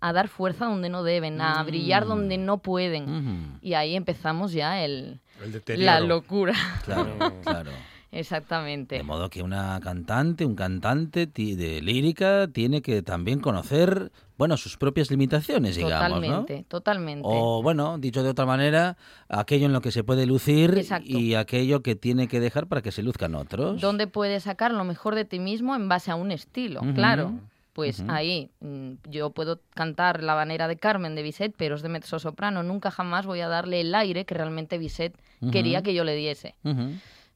a 0.00 0.14
dar 0.14 0.28
fuerza 0.28 0.64
donde 0.64 0.88
no 0.88 1.02
deben, 1.02 1.38
a 1.42 1.62
brillar 1.64 2.06
Mm. 2.06 2.08
donde 2.08 2.38
no 2.38 2.58
pueden. 2.58 3.02
Ujú. 3.10 3.58
Y 3.60 3.74
ahí 3.74 3.94
empezamos 3.94 4.52
ya 4.52 4.82
el, 4.82 5.20
El 5.42 5.84
la 5.84 6.00
locura. 6.00 6.54
Claro, 6.86 7.14
claro. 7.42 7.70
Exactamente. 8.10 8.96
De 8.96 9.02
modo 9.02 9.28
que 9.28 9.42
una 9.42 9.78
cantante, 9.80 10.46
un 10.46 10.54
cantante 10.54 11.26
de 11.26 11.80
lírica 11.82 12.48
tiene 12.48 12.80
que 12.80 13.02
también 13.02 13.40
conocer, 13.40 14.10
bueno, 14.38 14.56
sus 14.56 14.76
propias 14.76 15.10
limitaciones, 15.10 15.76
digamos, 15.76 16.20
¿no? 16.20 16.26
Totalmente, 16.26 16.64
totalmente. 16.68 17.28
O, 17.30 17.62
bueno, 17.62 17.98
dicho 17.98 18.22
de 18.22 18.30
otra 18.30 18.46
manera, 18.46 18.96
aquello 19.28 19.66
en 19.66 19.72
lo 19.72 19.82
que 19.82 19.92
se 19.92 20.04
puede 20.04 20.26
lucir 20.26 20.76
Exacto. 20.78 21.06
y 21.06 21.34
aquello 21.34 21.82
que 21.82 21.96
tiene 21.96 22.28
que 22.28 22.40
dejar 22.40 22.66
para 22.66 22.80
que 22.80 22.92
se 22.92 23.02
luzcan 23.02 23.34
otros. 23.34 23.80
¿Dónde 23.80 24.06
puedes 24.06 24.44
sacar 24.44 24.72
lo 24.72 24.84
mejor 24.84 25.14
de 25.14 25.24
ti 25.24 25.38
mismo 25.38 25.76
en 25.76 25.88
base 25.88 26.10
a 26.10 26.14
un 26.14 26.32
estilo? 26.32 26.80
Claro. 26.94 27.34
Pues 27.74 28.02
ahí 28.08 28.50
mm, 28.58 28.94
yo 29.08 29.30
puedo 29.30 29.60
cantar 29.74 30.24
la 30.24 30.34
banera 30.34 30.66
de 30.66 30.78
Carmen 30.78 31.14
de 31.14 31.22
Bizet, 31.22 31.54
pero 31.56 31.76
es 31.76 31.82
de 31.82 31.88
mezzo 31.88 32.18
soprano. 32.18 32.64
Nunca 32.64 32.90
jamás 32.90 33.24
voy 33.24 33.40
a 33.40 33.46
darle 33.46 33.80
el 33.82 33.94
aire 33.94 34.24
que 34.24 34.34
realmente 34.34 34.78
Bizet 34.78 35.16
quería 35.52 35.82
que 35.82 35.94
yo 35.94 36.02
le 36.02 36.16
diese. 36.16 36.56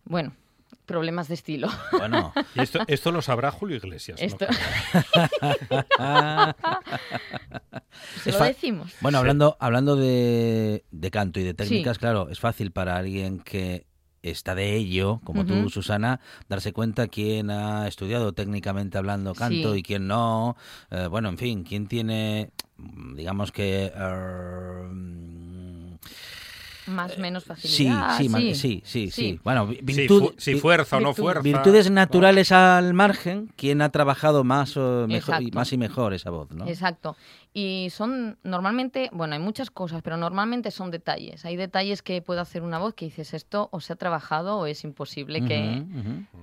Bueno, 0.05 0.33
problemas 0.87 1.29
de 1.29 1.35
estilo. 1.35 1.69
Bueno, 1.93 2.33
Y 2.55 2.61
esto, 2.61 2.81
esto 2.87 3.13
lo 3.13 3.23
sabrá 3.23 3.51
Julio 3.51 3.77
Iglesias. 3.77 4.21
¿no? 4.21 4.27
Esto- 4.27 4.47
Se 8.23 8.31
Es 8.31 8.39
lo 8.39 8.45
decimos. 8.45 8.93
bueno 9.01 9.19
hablando, 9.19 9.57
hablando 9.61 9.97
de, 9.97 10.85
de 10.91 11.11
canto 11.11 11.41
y 11.41 11.45
de 11.45 11.55
técnicas, 11.55 11.97
Sí. 11.97 12.01
claro, 12.01 12.29
es 12.31 12.41
fácil 12.41 12.71
para 12.73 12.97
alguien 12.97 13.39
que 13.41 13.87
está 14.23 14.55
de 14.55 14.77
ello, 14.77 15.21
como 15.25 15.45
tú, 15.45 15.53
Ujú. 15.55 15.69
Susana, 15.71 16.21
darse 16.49 16.73
cuenta 16.73 17.09
quién 17.09 17.51
ha 17.51 17.89
estudiado 17.89 18.33
técnicamente 18.33 18.97
hablando 18.97 19.35
canto 19.35 19.73
Sí. 19.75 19.81
y 19.81 19.83
quién 19.83 20.07
no. 20.07 20.57
Eh, 20.91 21.09
bueno, 21.09 21.29
en 21.29 21.39
fin, 21.39 21.65
quién 21.65 21.87
tiene, 21.89 22.51
digamos 23.17 23.51
que... 23.53 23.87
er, 23.87 24.89
Más 26.93 27.17
o 27.17 27.21
menos 27.21 27.45
facilidad. 27.45 28.17
sí, 28.19 28.29
sí, 28.29 28.55
sí, 28.55 28.83
sí, 28.85 29.11
Sí. 29.11 29.41
Bueno, 29.45 29.69
Si, 29.71 29.81
virtud- 29.83 30.21
fu- 30.31 30.35
si 30.39 30.55
fuerza 30.57 30.97
o 30.97 31.01
no 31.01 31.15
fuerza. 31.15 31.43
virtudes 31.43 31.91
naturales 31.91 32.53
al 32.53 32.95
margen, 32.95 33.51
quién 33.57 33.83
ha 33.83 33.89
trabajado 33.91 34.45
más, 34.45 34.77
o 34.77 35.07
mejor, 35.09 35.43
y 35.43 35.51
más 35.51 35.73
y 35.73 35.79
mejor 35.79 36.15
esa 36.15 36.31
voz, 36.31 36.51
¿no? 36.53 36.67
Exacto. 36.67 37.17
Y 37.55 37.89
son 37.91 38.39
normalmente, 38.45 39.11
bueno, 39.13 39.35
hay 39.35 39.41
muchas 39.41 39.71
cosas, 39.71 40.01
pero 40.03 40.17
normalmente 40.17 40.71
son 40.71 40.91
detalles. 40.91 41.45
Hay 41.45 41.57
detalles 41.57 42.01
que 42.01 42.23
puede 42.23 42.41
hacer 42.41 42.63
una 42.63 42.79
voz 42.79 42.95
que 42.95 43.05
dices 43.05 43.35
esto 43.35 43.69
o 43.73 43.81
se 43.81 43.93
ha 43.93 43.97
trabajado 43.97 44.59
o 44.59 44.67
es 44.67 44.85
imposible 44.85 45.45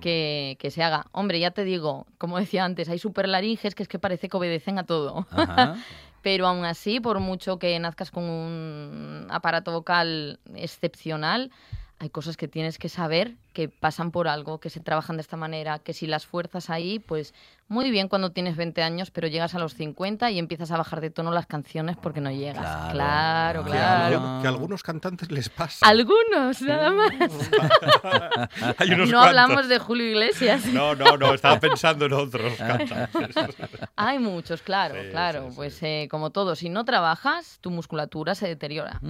que, 0.00 0.56
que 0.58 0.70
se 0.70 0.82
haga. 0.82 1.06
Hombre, 1.12 1.40
ya 1.40 1.50
te 1.50 1.64
digo, 1.64 2.06
como 2.18 2.38
decía 2.38 2.64
antes, 2.64 2.88
hay 2.88 2.98
superlaringes 2.98 3.74
que 3.74 3.82
es 3.82 3.88
que 3.88 3.98
parece 3.98 4.28
que 4.28 4.36
obedecen 4.36 4.78
a 4.78 4.84
todo. 4.84 5.26
Ajá. 5.30 5.76
Pero 6.22 6.46
aún 6.46 6.64
así, 6.64 7.00
por 7.00 7.20
mucho 7.20 7.58
que 7.58 7.78
nazcas 7.78 8.10
con 8.10 8.24
un 8.24 9.26
aparato 9.30 9.72
vocal 9.72 10.38
excepcional, 10.54 11.50
hay 11.98 12.10
cosas 12.10 12.36
que 12.36 12.48
tienes 12.48 12.78
que 12.78 12.88
saber 12.88 13.36
que 13.52 13.68
pasan 13.68 14.10
por 14.10 14.28
algo, 14.28 14.58
que 14.60 14.70
se 14.70 14.80
trabajan 14.80 15.16
de 15.16 15.22
esta 15.22 15.36
manera, 15.36 15.78
que 15.78 15.92
si 15.92 16.06
las 16.06 16.26
fuerzas 16.26 16.70
ahí, 16.70 16.98
pues 16.98 17.34
muy 17.68 17.90
bien 17.92 18.08
cuando 18.08 18.30
tienes 18.30 18.56
20 18.56 18.82
años, 18.82 19.10
pero 19.12 19.28
llegas 19.28 19.54
a 19.54 19.60
los 19.60 19.74
50 19.74 20.28
y 20.32 20.38
empiezas 20.40 20.72
a 20.72 20.76
bajar 20.76 21.00
de 21.00 21.10
tono 21.10 21.30
las 21.30 21.46
canciones 21.46 21.96
porque 21.96 22.20
no 22.20 22.30
llegas. 22.32 22.90
Claro. 22.92 23.62
Claro, 23.62 23.64
Que, 23.64 23.78
a, 23.78 24.38
que 24.42 24.46
a 24.46 24.50
algunos 24.50 24.82
cantantes 24.82 25.30
les 25.30 25.48
pasa. 25.48 25.86
Algunos, 25.86 26.60
nada 26.62 26.90
más. 26.90 27.10
Hay 28.78 28.90
unos 28.92 29.08
No 29.10 29.18
cuantos. 29.18 29.26
hablamos 29.26 29.68
de 29.68 29.78
Julio 29.78 30.06
Iglesias. 30.08 30.66
No, 30.66 30.94
no, 30.96 31.16
no, 31.16 31.32
estaba 31.34 31.60
pensando 31.60 32.06
en 32.06 32.12
otros 32.12 32.54
cantantes. 32.54 33.36
Hay 33.96 34.18
muchos, 34.18 34.62
claro, 34.62 34.94
Sí, 35.00 35.08
claro. 35.10 35.42
sí, 35.44 35.50
sí. 35.50 35.56
Pues 35.56 35.82
eh, 35.82 36.08
como 36.10 36.30
todo, 36.30 36.56
si 36.56 36.68
no 36.70 36.84
trabajas, 36.84 37.58
tu 37.60 37.70
musculatura 37.70 38.34
se 38.34 38.48
deteriora, 38.48 39.00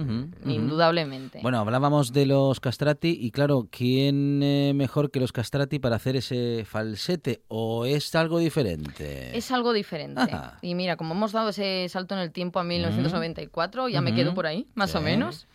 indudablemente. 0.45 1.39
Bueno, 1.41 1.59
hablábamos 1.59 2.13
de 2.13 2.25
los 2.27 2.59
castrati 2.59 3.17
y 3.19 3.31
claro, 3.31 3.67
¿quién 3.71 4.30
eh, 4.43 4.73
mejor 4.75 5.11
que 5.11 5.19
los 5.19 5.31
castrati 5.31 5.79
para 5.79 5.95
hacer 5.95 6.15
ese 6.15 6.63
falsete? 6.65 7.41
¿O 7.47 7.85
es 7.85 8.13
algo 8.15 8.39
diferente? 8.39 9.35
Es 9.37 9.51
algo 9.51 9.73
diferente. 9.73 10.21
Ajá. 10.21 10.57
Y 10.61 10.75
mira, 10.75 10.95
como 10.97 11.13
hemos 11.13 11.31
dado 11.31 11.49
ese 11.49 11.87
salto 11.89 12.15
en 12.15 12.21
el 12.21 12.31
tiempo 12.31 12.59
a 12.59 12.63
1994, 12.63 13.89
ya 13.89 14.01
me 14.01 14.11
Ujú. 14.11 14.17
quedo 14.19 14.33
por 14.33 14.45
ahí, 14.47 14.67
más 14.75 14.93
o 14.95 14.99
Sí. 14.99 15.03
menos. 15.05 15.47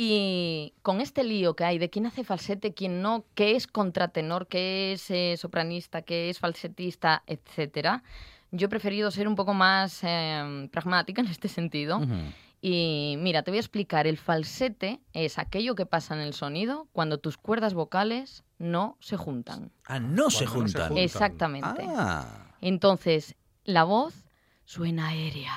Y 0.00 0.74
con 0.82 1.00
este 1.00 1.24
lío 1.24 1.54
que 1.54 1.64
hay 1.64 1.78
de 1.78 1.90
quién 1.90 2.06
hace 2.06 2.22
falsete, 2.22 2.72
quién 2.72 3.02
no, 3.02 3.24
qué 3.34 3.56
es 3.56 3.66
contratenor, 3.66 4.46
qué 4.46 4.92
es 4.92 5.10
eh, 5.10 5.34
sopranista, 5.36 6.02
qué 6.02 6.30
es 6.30 6.38
falsetista, 6.38 7.24
etcétera, 7.26 8.04
yo 8.52 8.66
he 8.66 8.68
preferido 8.68 9.10
ser 9.10 9.26
un 9.26 9.34
poco 9.34 9.54
más 9.54 10.00
eh, 10.04 10.68
pragmática 10.70 11.20
en 11.20 11.26
este 11.26 11.48
sentido. 11.48 11.98
Ujú. 11.98 12.14
Y 12.60 13.14
mira, 13.18 13.42
te 13.42 13.50
voy 13.50 13.58
a 13.58 13.60
explicar. 13.60 14.06
El 14.06 14.18
falsete 14.18 15.00
es 15.12 15.38
aquello 15.38 15.74
que 15.74 15.86
pasa 15.86 16.14
en 16.14 16.20
el 16.20 16.34
sonido 16.34 16.88
cuando 16.92 17.18
tus 17.18 17.36
cuerdas 17.36 17.74
vocales 17.74 18.42
no 18.58 18.96
se 19.00 19.16
juntan. 19.16 19.70
Ah, 19.86 20.00
no 20.00 20.30
se 20.30 20.44
Cuando 20.46 20.62
no 20.62 20.68
se 20.68 20.72
juntan. 20.74 20.88
juntan. 20.88 21.04
Exactamente. 21.04 21.84
Ah, 21.96 22.46
Entonces, 22.60 23.36
la 23.64 23.84
voz 23.84 24.24
suena 24.64 25.08
aérea, 25.08 25.54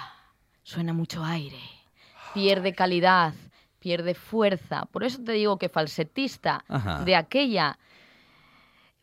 suena 0.63 0.93
mucho 0.93 1.23
aire, 1.23 1.59
pierde 2.35 2.73
calidad, 2.73 3.33
pierde 3.79 4.13
fuerza. 4.13 4.85
Por 4.85 5.03
eso 5.03 5.23
te 5.23 5.31
digo 5.31 5.57
que 5.57 5.69
falsetista 5.69 6.63
Ajá. 6.67 7.03
de 7.03 7.15
aquella 7.15 7.79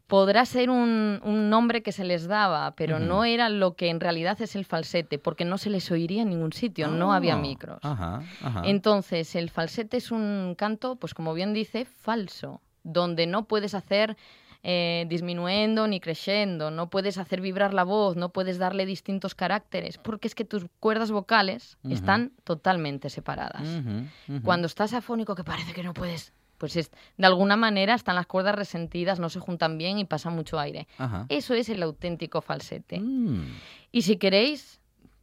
podrá 0.08 0.44
ser 0.46 0.70
un, 0.70 1.20
un 1.22 1.50
nombre 1.50 1.82
que 1.82 1.92
se 1.92 2.02
les 2.02 2.26
daba, 2.26 2.72
pero 2.74 2.98
no 2.98 3.24
era 3.24 3.48
lo 3.50 3.76
que 3.76 3.90
en 3.90 4.00
realidad 4.00 4.40
es 4.42 4.56
el 4.56 4.64
falsete, 4.64 5.18
porque 5.18 5.44
no 5.44 5.58
se 5.58 5.70
les 5.70 5.88
oiría 5.92 6.22
en 6.22 6.30
ningún 6.30 6.52
sitio, 6.52 6.88
no 6.88 7.12
había 7.12 7.34
Ah, 7.34 7.38
micros. 7.38 7.78
Ajá, 7.82 8.22
ajá. 8.42 8.62
Entonces, 8.64 9.36
el 9.36 9.50
falsete 9.50 9.98
es 9.98 10.10
un 10.10 10.54
canto, 10.58 10.96
pues 10.96 11.14
como 11.14 11.34
bien 11.34 11.52
dice, 11.52 11.84
falso, 11.84 12.60
donde 12.82 13.26
no 13.26 13.44
puedes 13.44 13.74
hacer 13.74 14.16
eh, 14.64 15.04
disminuendo 15.08 15.86
ni 15.86 16.00
creciendo, 16.00 16.70
no 16.72 16.90
puedes 16.90 17.16
hacer 17.16 17.40
vibrar 17.40 17.74
la 17.74 17.84
voz, 17.84 18.16
no 18.16 18.30
puedes 18.30 18.58
darle 18.58 18.86
distintos 18.86 19.34
caracteres, 19.36 19.98
porque 19.98 20.26
es 20.26 20.34
que 20.34 20.44
tus 20.44 20.66
cuerdas 20.80 21.10
vocales 21.12 21.78
están 21.88 22.32
totalmente 22.44 23.08
separadas. 23.10 23.62
Cuando 24.42 24.66
estás 24.66 24.94
afónico, 24.94 25.34
que 25.36 25.44
parece 25.44 25.72
que 25.74 25.82
no 25.84 25.94
puedes, 25.94 26.32
pues 26.58 26.76
es, 26.76 26.90
de 27.16 27.26
alguna 27.26 27.56
manera 27.56 27.94
están 27.94 28.16
las 28.16 28.26
cuerdas 28.26 28.54
resentidas, 28.54 29.18
no 29.18 29.30
se 29.30 29.40
juntan 29.40 29.78
bien 29.78 29.98
y 29.98 30.04
pasa 30.04 30.30
mucho 30.30 30.58
aire. 30.58 30.86
Ajá. 30.98 31.26
Eso 31.28 31.54
es 31.54 31.68
el 31.68 31.82
auténtico 31.82 32.42
falsete. 32.42 33.00
Mm. 33.00 33.46
Y 33.92 34.02
si 34.02 34.16
queréis, 34.16 34.80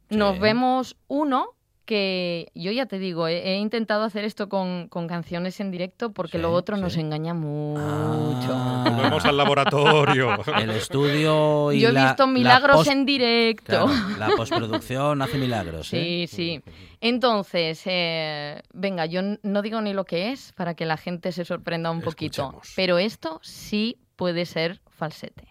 nos 0.08 0.38
vemos 0.40 0.96
uno 1.08 1.54
que 1.86 2.50
yo 2.54 2.70
ya 2.72 2.84
te 2.86 2.98
digo, 2.98 3.26
he, 3.28 3.52
he 3.54 3.56
intentado 3.56 4.02
hacer 4.04 4.24
esto 4.24 4.48
con, 4.50 4.88
con 4.88 5.06
canciones 5.06 5.58
en 5.60 5.70
directo 5.70 6.12
porque 6.12 6.36
Sí, 6.36 6.42
lo 6.42 6.52
otro 6.52 6.76
nos 6.76 6.92
sí. 6.94 7.00
engaña 7.00 7.32
mucho. 7.32 8.48
Ah. 8.52 8.84
Volvemos 8.94 9.24
al 9.24 9.36
laboratorio. 9.36 10.36
El 10.60 10.70
estudio 10.70 11.72
y 11.72 11.80
Yo 11.80 11.88
he 11.88 11.92
la- 11.92 12.08
visto 12.08 12.26
la 12.26 12.32
milagros 12.32 12.76
post- 12.76 12.90
en 12.90 13.06
directo. 13.06 13.86
Claro, 13.86 14.18
la 14.18 14.28
postproducción 14.36 15.22
hace 15.22 15.38
milagros. 15.38 15.92
¿eh? 15.94 16.26
Sí, 16.28 16.36
sí. 16.36 16.62
Entonces, 17.00 17.80
eh, 17.86 18.60
venga, 18.74 19.06
yo 19.06 19.20
no 19.42 19.62
digo 19.62 19.80
ni 19.80 19.92
lo 19.92 20.04
que 20.04 20.32
es 20.32 20.52
para 20.52 20.74
que 20.74 20.86
la 20.86 20.96
gente 20.96 21.30
se 21.32 21.44
sorprenda 21.44 21.90
un 21.90 22.00
poquito, 22.02 22.60
pero 22.74 22.98
esto 22.98 23.38
sí 23.42 23.98
puede 24.16 24.44
ser 24.46 24.80
falsete. 24.90 25.46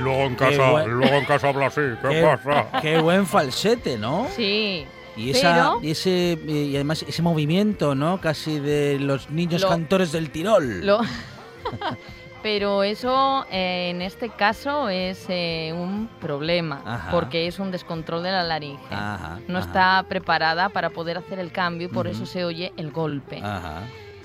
Y 0.00 0.02
luego 0.02 0.22
en 0.22 0.34
casa, 0.34 0.70
buen- 0.70 0.90
luego 0.90 1.14
en 1.14 1.24
casa 1.26 1.48
habla 1.50 1.66
así. 1.66 1.80
¿Qué, 2.02 2.08
qué, 2.08 2.22
pasa? 2.22 2.80
qué 2.80 2.98
buen 3.00 3.26
falsete, 3.26 3.98
¿no? 3.98 4.26
Sí. 4.34 4.86
Y, 5.16 5.30
esa, 5.30 5.52
pero 5.52 5.80
y 5.82 5.90
ese 5.90 6.38
y 6.46 6.74
además 6.76 7.04
ese 7.06 7.20
movimiento, 7.20 7.94
¿no? 7.94 8.20
Casi 8.20 8.58
de 8.58 8.98
los 8.98 9.28
niños 9.30 9.60
Lo- 9.62 9.68
cantores 9.68 10.12
del 10.12 10.30
Tirol. 10.30 10.86
Lo- 10.86 11.00
Pero 12.42 12.82
eso 12.84 13.44
eh, 13.50 13.90
en 13.90 14.00
este 14.00 14.30
caso 14.30 14.88
es 14.88 15.26
eh, 15.28 15.74
un 15.76 16.08
problema, 16.22 16.80
Ajá. 16.86 17.10
porque 17.10 17.46
es 17.46 17.58
un 17.58 17.70
descontrol 17.70 18.22
de 18.22 18.30
la 18.30 18.42
laringe. 18.42 18.82
Ajá, 18.90 19.40
no 19.46 19.58
ajá. 19.58 19.66
está 19.66 20.04
preparada 20.08 20.70
para 20.70 20.88
poder 20.88 21.18
hacer 21.18 21.38
el 21.38 21.52
cambio 21.52 21.88
y 21.88 21.90
por 21.90 22.06
eso 22.06 22.24
se 22.24 22.46
oye 22.46 22.72
el 22.78 22.92
golpe. 22.92 23.40
Ajá. 23.44 23.82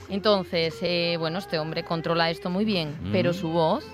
Entonces, 0.08 0.78
eh, 0.82 1.18
bueno, 1.20 1.40
este 1.40 1.60
hombre 1.60 1.84
controla 1.84 2.30
esto 2.30 2.50
muy 2.50 2.64
bien, 2.64 2.96
pero 3.12 3.34
su 3.34 3.50
voz 3.50 3.86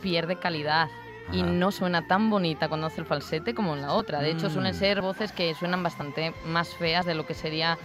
pierde 0.00 0.36
calidad 0.38 0.88
y 1.32 1.42
no 1.42 1.70
suena 1.72 2.06
tan 2.06 2.30
bonita 2.30 2.68
cuando 2.68 2.86
hace 2.86 3.00
el 3.02 3.06
falsete 3.06 3.54
como 3.54 3.74
en 3.74 3.82
la 3.82 3.92
otra. 3.92 4.20
De 4.20 4.30
hecho, 4.30 4.48
Mm. 4.48 4.52
suelen 4.52 4.74
ser 4.74 5.02
voces 5.02 5.32
que 5.32 5.54
suenan 5.54 5.82
bastante 5.82 6.32
más 6.46 6.74
feas 6.74 7.04
de 7.04 7.14
lo 7.14 7.26
que 7.26 7.34
sería, 7.34 7.76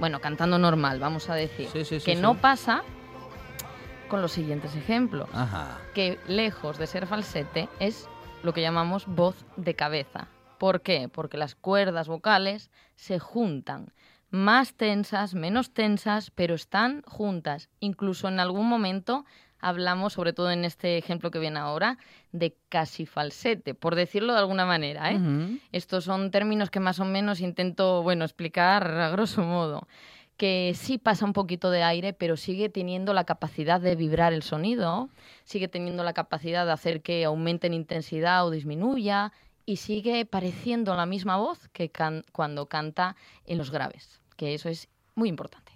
bueno, 0.00 0.20
cantando 0.20 0.58
normal, 0.58 0.98
vamos 0.98 1.28
a 1.28 1.34
decir. 1.34 1.68
Sí, 1.72 1.84
sí, 1.84 2.00
sí, 2.00 2.04
que 2.06 2.16
no 2.16 2.36
pasa 2.38 2.82
con 4.08 4.22
los 4.22 4.32
siguientes 4.32 4.74
ejemplos. 4.74 5.28
Ajá. 5.34 5.78
Que 5.94 6.18
lejos 6.26 6.78
de 6.78 6.86
ser 6.86 7.06
falsete 7.06 7.68
es 7.78 8.08
lo 8.42 8.54
que 8.54 8.62
llamamos 8.62 9.06
voz 9.06 9.44
de 9.56 9.74
cabeza. 9.74 10.28
¿Por 10.56 10.80
qué? 10.80 11.08
Porque 11.08 11.36
las 11.36 11.54
cuerdas 11.54 12.08
vocales 12.08 12.70
se 12.96 13.18
juntan. 13.18 13.92
Más 14.30 14.74
tensas, 14.74 15.34
menos 15.34 15.72
tensas, 15.72 16.30
pero 16.30 16.54
están 16.54 17.02
juntas. 17.02 17.68
Incluso 17.80 18.28
en 18.28 18.40
algún 18.40 18.66
momento 18.68 19.24
hablamos, 19.60 20.12
sobre 20.12 20.32
todo 20.32 20.50
en 20.50 20.64
este 20.64 20.98
ejemplo 20.98 21.30
que 21.30 21.38
viene 21.38 21.58
ahora, 21.58 21.98
de 22.32 22.54
casi 22.68 23.06
falsete, 23.06 23.74
por 23.74 23.94
decirlo 23.94 24.32
de 24.32 24.38
alguna 24.38 24.64
manera. 24.66 25.10
¿eh? 25.10 25.18
Estos 25.72 26.04
son 26.04 26.30
términos 26.30 26.70
que 26.70 26.80
más 26.80 27.00
o 27.00 27.04
menos 27.04 27.40
intento, 27.40 28.02
bueno, 28.02 28.24
explicar 28.24 28.88
a 28.88 29.10
grosso 29.10 29.42
modo. 29.42 29.86
Que 30.36 30.72
sí 30.76 30.98
pasa 30.98 31.24
un 31.24 31.32
poquito 31.32 31.68
de 31.70 31.82
aire, 31.82 32.12
pero 32.12 32.36
sigue 32.36 32.68
teniendo 32.68 33.12
la 33.12 33.24
capacidad 33.24 33.80
de 33.80 33.96
vibrar 33.96 34.32
el 34.32 34.44
sonido, 34.44 35.08
sigue 35.42 35.66
teniendo 35.66 36.04
la 36.04 36.12
capacidad 36.12 36.64
de 36.64 36.70
hacer 36.70 37.02
que 37.02 37.24
aumente 37.24 37.66
en 37.66 37.74
intensidad 37.74 38.46
o 38.46 38.50
disminuya, 38.50 39.32
y 39.66 39.76
sigue 39.76 40.24
pareciendo 40.24 40.94
la 40.94 41.06
misma 41.06 41.36
voz 41.38 41.68
que 41.72 41.90
can- 41.90 42.24
cuando 42.32 42.66
canta 42.66 43.16
en 43.46 43.58
los 43.58 43.70
graves, 43.72 44.20
que 44.36 44.54
eso 44.54 44.68
es 44.68 44.88
muy 45.16 45.28
importante. 45.28 45.67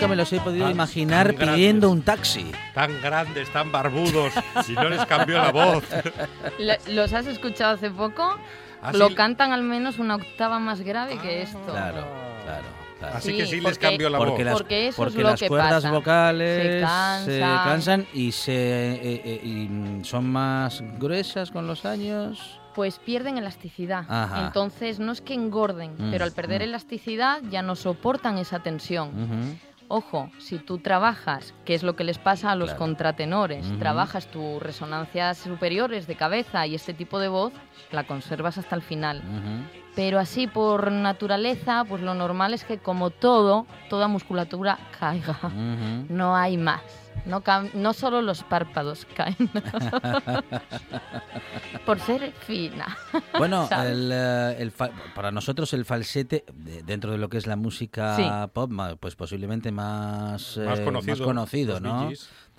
Nunca 0.00 0.08
me 0.08 0.16
los 0.16 0.32
he 0.32 0.40
podido 0.40 0.64
Tan- 0.64 0.72
imaginar 0.72 1.26
tan 1.26 1.36
grandes. 1.36 1.54
pidiendo 1.56 1.90
un 1.90 2.02
taxi. 2.02 2.50
Tan 2.74 3.00
grandes, 3.02 3.50
tan 3.50 3.70
barbudos, 3.70 4.32
si 4.64 4.72
no 4.72 4.88
les 4.88 5.04
cambió 5.06 5.38
la 5.38 5.52
voz. 5.52 5.84
¿Los 6.88 7.12
has 7.12 7.26
escuchado 7.26 7.74
hace 7.74 7.90
poco? 7.90 8.36
Así- 8.82 8.98
Lo 8.98 9.14
cantan 9.14 9.52
al 9.52 9.62
menos 9.62 9.98
una 9.98 10.16
octava 10.16 10.58
más 10.58 10.80
grave 10.80 11.18
que 11.18 11.42
esto. 11.42 11.58
Claro, 11.66 12.04
claro, 12.44 12.64
claro. 12.98 13.16
Así 13.16 13.32
Sí, 13.32 13.36
que 13.36 13.46
sí 13.46 13.54
les 13.56 13.62
porque- 13.64 13.78
cambió 13.88 14.08
la 14.10 14.18
porque 14.18 14.32
voz. 14.32 14.44
las, 14.44 14.52
Porque 14.54 14.88
eso 14.88 14.88
es 14.88 14.96
porque 14.96 15.22
lo 15.22 15.30
las 15.30 15.40
que 15.40 15.48
cuerdas 15.48 15.72
pasa. 15.84 15.90
vocales 15.92 16.62
Se 16.62 16.80
cansan. 16.80 17.64
cansan 17.64 18.06
y 18.14 18.32
se 18.32 18.52
eh, 18.52 19.22
eh, 19.24 19.40
y, 19.44 20.04
son 20.04 20.30
más 20.30 20.82
gruesas 20.98 21.50
con 21.50 21.66
los 21.66 21.84
años. 21.84 22.56
Pues 22.74 22.98
pierden 23.00 23.36
elasticidad. 23.36 24.04
Ajá. 24.08 24.46
Entonces 24.46 25.00
no 25.00 25.10
es 25.12 25.20
que 25.20 25.34
engorden, 25.34 25.92
Mm, 25.98 26.10
pero 26.12 26.24
al 26.24 26.32
perder 26.32 26.60
mm. 26.62 26.64
elasticidad 26.64 27.40
ya 27.50 27.62
no 27.62 27.74
soportan 27.74 28.38
esa 28.38 28.60
tensión. 28.60 29.08
Ujú. 29.08 29.56
Ojo, 29.92 30.30
si 30.38 30.58
tú 30.58 30.78
trabajas, 30.78 31.52
que 31.64 31.74
es 31.74 31.82
lo 31.82 31.96
que 31.96 32.04
les 32.04 32.16
pasa 32.16 32.52
a 32.52 32.54
los 32.54 32.68
Claro. 32.70 32.78
contratenores, 32.78 33.66
trabajas 33.80 34.28
tus 34.28 34.62
resonancias 34.62 35.36
superiores 35.38 36.06
de 36.06 36.14
cabeza 36.14 36.64
y 36.64 36.76
este 36.76 36.94
tipo 36.94 37.18
de 37.18 37.26
voz, 37.26 37.52
la 37.90 38.04
conservas 38.06 38.56
hasta 38.56 38.76
el 38.76 38.82
final. 38.82 39.20
Pero 39.96 40.20
así 40.20 40.46
por 40.46 40.92
naturaleza, 40.92 41.84
pues 41.88 42.02
lo 42.02 42.14
normal 42.14 42.54
es 42.54 42.62
que 42.62 42.78
como 42.78 43.10
todo, 43.10 43.66
toda 43.88 44.06
musculatura 44.06 44.78
caiga. 45.00 45.36
No 46.08 46.36
hay 46.36 46.56
más. 46.56 46.99
No, 47.26 47.42
no 47.74 47.92
solo 47.92 48.22
los 48.22 48.42
párpados 48.44 49.06
caen. 49.14 49.36
por 51.86 52.00
ser 52.00 52.32
fina. 52.32 52.96
Bueno, 53.38 53.68
el, 53.84 54.10
eh, 54.12 54.56
el 54.58 54.70
fa- 54.70 54.90
para 55.14 55.30
nosotros 55.30 55.72
el 55.74 55.84
falsete, 55.84 56.44
de- 56.52 56.82
dentro 56.82 57.12
de 57.12 57.18
lo 57.18 57.28
que 57.28 57.38
es 57.38 57.46
la 57.46 57.56
música 57.56 58.16
Sí. 58.16 58.24
pop, 58.52 58.70
pues 58.98 59.16
posiblemente 59.16 59.70
más, 59.72 60.56
Más 60.58 60.78
eh, 60.80 60.84
conocido, 60.84 61.24
conocido, 61.24 61.80
¿no? 61.80 62.10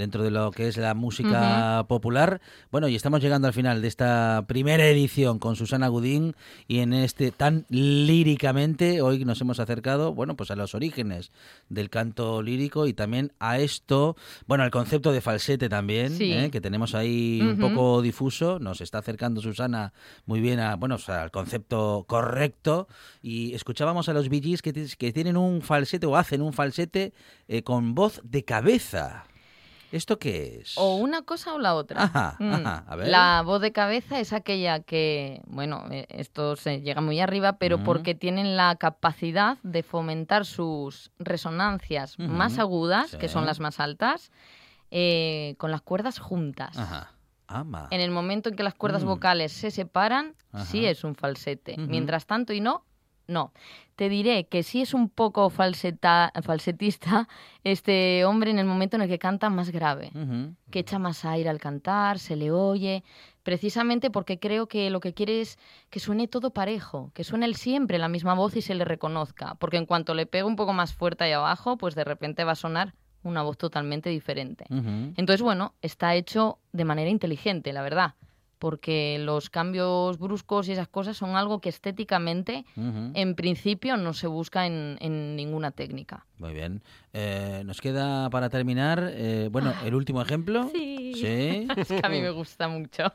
Dentro 0.02 0.24
de 0.24 0.32
lo 0.32 0.50
que 0.50 0.68
es 0.68 0.78
la 0.78 0.96
música 0.96 1.86
popular. 1.88 2.42
Bueno, 2.72 2.88
y 2.88 2.96
estamos 2.96 3.22
llegando 3.22 3.48
al 3.48 3.54
final 3.54 3.84
de 3.84 3.88
esta 3.88 4.46
primera 4.48 4.84
edición 4.88 5.38
con 5.38 5.56
Susana 5.56 5.90
Gudín 5.90 6.36
y 6.68 6.80
en 6.80 6.92
este 6.94 7.30
tan 7.30 7.68
líricamente 7.70 9.04
hoy 9.04 9.24
nos 9.26 9.40
hemos 9.42 9.60
acercado, 9.60 10.16
bueno, 10.16 10.36
pues 10.36 10.50
a 10.50 10.56
los 10.56 10.74
orígenes 10.74 11.32
del 11.70 11.92
canto 11.92 12.42
lírico 12.42 12.88
y 12.88 12.94
también 12.94 13.32
a 13.40 13.60
esto, 13.60 14.16
bueno, 14.48 14.64
al 14.64 14.72
concepto 14.72 15.12
de 15.12 15.22
falsete 15.22 15.70
también, 15.70 16.18
Sí. 16.18 16.34
¿eh? 16.34 16.50
que 16.52 16.62
tenemos 16.62 16.96
ahí 16.96 17.40
un 17.40 17.60
poco 17.60 18.02
difuso, 18.02 18.58
nos 18.58 18.82
está 18.82 18.98
acercando 18.98 19.40
Susana 19.40 19.94
muy 20.26 20.42
bien 20.42 20.60
a, 20.60 20.78
bueno, 20.78 20.96
o 20.96 20.98
sea, 20.98 21.22
al 21.22 21.30
concepto 21.30 22.06
correcto 22.08 22.88
y 23.22 23.54
escuchábamos 23.54 24.10
a 24.10 24.14
los 24.14 24.30
Gees 24.30 24.64
que, 24.64 24.74
que 24.74 25.14
tienen 25.14 25.38
un 25.38 25.62
falsete 25.62 26.08
o 26.08 26.18
hacen 26.18 26.42
un 26.42 26.54
falsete 26.54 27.14
eh, 27.48 27.62
con 27.62 27.94
voz 27.94 28.20
de 28.24 28.44
cabeza. 28.44 29.26
¿Esto 29.92 30.18
qué 30.20 30.60
es? 30.62 30.74
O 30.78 30.96
una 30.96 31.22
cosa 31.24 31.54
o 31.54 31.60
la 31.60 31.76
otra. 31.76 32.04
Ajá, 32.04 32.36
Mm. 32.40 32.54
ajá, 32.54 32.84
a 32.88 32.96
ver. 32.96 33.08
La 33.10 33.42
voz 33.46 33.62
de 33.62 33.72
cabeza 33.72 34.20
es 34.20 34.32
aquella 34.34 34.80
que, 34.80 35.42
bueno, 35.48 35.84
eh, 35.92 36.06
esto 36.10 36.56
se 36.56 36.82
llega 36.82 37.02
muy 37.02 37.20
arriba, 37.20 37.58
pero 37.58 37.84
porque 37.84 38.16
tienen 38.16 38.56
la 38.56 38.76
capacidad 38.78 39.58
de 39.64 39.84
fomentar 39.84 40.46
sus 40.46 41.12
resonancias 41.20 42.18
más 42.20 42.58
agudas, 42.60 43.16
que 43.18 43.28
son 43.28 43.46
las 43.46 43.60
más 43.60 43.80
altas, 43.80 44.32
eh, 44.92 45.56
con 45.58 45.72
las 45.72 45.82
cuerdas 45.82 46.20
juntas. 46.20 46.78
Ajá. 46.78 47.12
Ama. 47.48 47.88
En 47.92 48.00
el 48.00 48.12
momento 48.12 48.48
en 48.50 48.56
que 48.56 48.64
las 48.64 48.76
cuerdas 48.76 49.04
Mm. 49.04 49.08
vocales 49.08 49.52
se 49.52 49.72
separan, 49.72 50.36
Ajá. 50.54 50.66
sí 50.66 50.86
es 50.86 51.04
un 51.04 51.16
falsete. 51.16 51.76
Mientras 51.78 52.26
tanto 52.26 52.54
y 52.54 52.62
no, 52.62 52.86
no. 53.28 53.52
Te 53.96 54.10
diré 54.10 54.46
que 54.46 54.64
sí 54.64 54.82
es 54.82 54.94
un 54.94 55.10
poco 55.10 55.50
falseta, 55.50 56.32
falsetista 56.42 57.28
este 57.64 58.26
hombre 58.26 58.50
en 58.52 58.58
el 58.58 58.66
momento 58.66 58.96
en 58.96 59.04
el 59.04 59.10
que 59.10 59.20
canta 59.20 59.50
más 59.50 59.70
grave 59.70 60.12
que 60.72 60.80
echa 60.80 60.98
más 60.98 61.24
aire 61.26 61.50
al 61.50 61.60
cantar, 61.60 62.18
se 62.18 62.36
le 62.36 62.52
oye, 62.52 63.04
precisamente 63.44 64.10
porque 64.10 64.40
creo 64.40 64.68
que 64.68 64.90
lo 64.90 65.00
que 65.00 65.14
quiere 65.14 65.42
es 65.42 65.60
que 65.90 66.00
suene 66.00 66.28
todo 66.28 66.52
parejo, 66.52 67.12
que 67.14 67.24
suene 67.24 67.46
él 67.46 67.56
siempre 67.56 68.00
la 68.00 68.08
misma 68.08 68.34
voz 68.34 68.56
y 68.56 68.62
se 68.62 68.74
le 68.74 68.86
reconozca, 68.86 69.56
porque 69.56 69.78
en 69.78 69.86
cuanto 69.86 70.14
le 70.14 70.26
pega 70.26 70.46
un 70.46 70.56
poco 70.56 70.74
más 70.74 70.94
fuerte 70.94 71.26
ahí 71.26 71.34
abajo, 71.34 71.78
pues 71.78 71.94
de 71.94 72.04
repente 72.04 72.44
va 72.44 72.54
a 72.54 72.56
sonar 72.56 72.94
una 73.24 73.44
voz 73.44 73.58
totalmente 73.58 74.10
diferente. 74.10 74.66
Entonces, 74.70 75.42
bueno, 75.42 75.74
está 75.82 76.16
hecho 76.16 76.58
de 76.72 76.86
manera 76.86 77.10
inteligente, 77.10 77.72
la 77.74 77.84
verdad, 77.84 78.16
porque 78.62 79.18
los 79.20 79.50
cambios 79.50 80.20
bruscos 80.20 80.68
y 80.68 80.74
esas 80.74 80.88
cosas 80.88 81.18
son 81.18 81.36
algo 81.36 81.60
que 81.62 81.70
estéticamente, 81.70 82.64
en 82.76 83.34
principio, 83.34 83.98
no 83.98 84.14
se 84.14 84.28
busca 84.28 84.68
en, 84.68 85.00
en 85.02 85.36
ninguna 85.36 85.72
técnica. 85.72 86.28
Muy 86.38 86.54
bien. 86.54 86.84
Eh, 87.12 87.64
nos 87.66 87.82
queda 87.82 88.30
para 88.30 88.52
terminar, 88.52 89.14
eh, 89.14 89.50
bueno, 89.52 89.74
el 89.84 89.96
último 89.96 90.22
ejemplo. 90.22 90.70
Sí. 90.72 91.14
Sí. 91.16 91.68
Es 91.76 91.88
que 91.88 92.02
a 92.04 92.10
mí 92.10 92.22
me 92.22 92.30
gusta 92.30 92.68
mucho. 92.68 93.06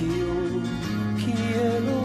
Yo 0.00 0.26
quiero 1.24 2.01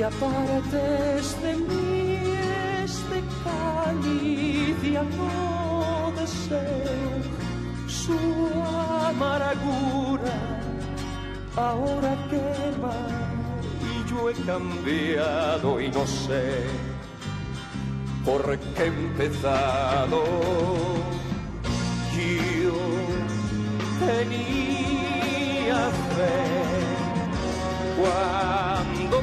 que 0.00 0.04
apartes 0.04 1.42
de 1.42 1.56
mí 1.56 2.18
este 2.84 3.18
cáliz 3.44 4.76
y 4.82 4.92
no 4.92 6.10
deseo 6.18 7.12
su 7.86 8.18
amargura 9.10 10.36
ahora 11.54 12.16
quema 12.30 12.96
y 13.90 14.10
yo 14.10 14.30
he 14.30 14.34
cambiado 14.46 15.78
y 15.78 15.90
no 15.90 16.06
sé 16.06 16.64
por 18.24 18.58
qué 18.58 18.84
he 18.84 18.86
empezado. 18.86 20.24
Yo 22.16 22.78
tenía 24.06 25.80
fe 26.14 26.70
cuando 28.00 29.19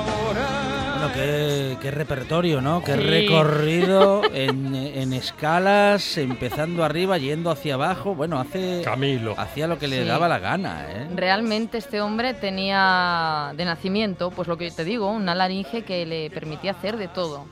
Bueno, 0.00 1.12
qué, 1.14 1.76
qué 1.80 1.90
repertorio, 1.90 2.60
¿no? 2.60 2.82
Qué 2.82 2.94
Sí. 2.94 3.00
recorrido 3.00 4.22
en, 4.34 4.74
en 4.74 5.12
escalas, 5.12 6.16
empezando 6.16 6.84
arriba, 6.84 7.18
yendo 7.18 7.50
hacia 7.50 7.74
abajo. 7.74 8.14
Bueno, 8.14 8.38
hace 8.40 8.82
Camilo. 8.84 9.34
hacía 9.36 9.66
lo 9.66 9.78
que 9.78 9.88
le 9.88 10.02
Sí. 10.02 10.08
daba 10.08 10.28
la 10.28 10.38
gana, 10.38 10.86
¿eh? 10.88 11.08
Realmente 11.14 11.78
este 11.78 12.00
hombre 12.00 12.34
tenía 12.34 13.52
de 13.56 13.64
nacimiento, 13.64 14.30
pues 14.30 14.48
lo 14.48 14.56
que 14.56 14.70
te 14.70 14.84
digo, 14.84 15.10
una 15.10 15.34
laringe 15.34 15.82
que 15.82 16.06
le 16.06 16.30
permitía 16.30 16.70
hacer 16.70 16.96
de 16.96 17.08
todo. 17.08 17.44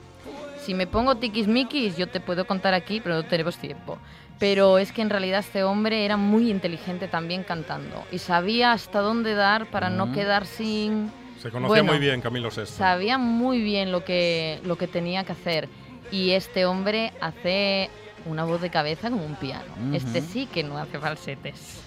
Si 0.61 0.73
me 0.73 0.87
pongo 0.87 1.15
tiquismiquis, 1.15 1.97
yo 1.97 2.07
te 2.07 2.19
puedo 2.21 2.45
contar 2.45 2.73
aquí, 2.73 3.01
pero 3.01 3.15
no 3.15 3.23
tenemos 3.23 3.57
tiempo. 3.57 3.97
Pero 4.39 4.77
es 4.79 4.91
que 4.91 5.01
en 5.03 5.09
realidad 5.11 5.39
este 5.41 5.63
hombre 5.63 6.05
era 6.05 6.17
muy 6.17 6.49
inteligente 6.49 7.07
también 7.07 7.43
cantando 7.43 8.03
y 8.11 8.17
sabía 8.17 8.71
hasta 8.71 8.99
dónde 8.99 9.35
dar 9.35 9.67
para 9.69 9.89
Mm. 9.91 9.97
no 9.97 10.11
quedar 10.11 10.45
sin... 10.47 11.11
Se 11.41 11.49
conocía 11.49 11.67
Bueno, 11.69 11.91
muy 11.93 11.99
bien 11.99 12.21
Camilo 12.21 12.49
VI. 12.55 12.65
Sabía 12.67 13.17
muy 13.17 13.61
bien 13.61 13.91
lo 13.91 14.03
que, 14.03 14.59
lo 14.63 14.77
que 14.77 14.87
tenía 14.87 15.23
que 15.23 15.31
hacer. 15.31 15.69
Y 16.11 16.31
este 16.31 16.65
hombre 16.65 17.13
hace 17.21 17.89
una 18.25 18.43
voz 18.43 18.61
de 18.61 18.69
cabeza 18.69 19.09
como 19.09 19.25
un 19.25 19.35
piano. 19.35 19.73
Este 19.93 20.19
Ujú. 20.19 20.27
sí 20.31 20.45
que 20.45 20.63
no 20.63 20.77
hace 20.77 20.99
falsetes. 20.99 21.81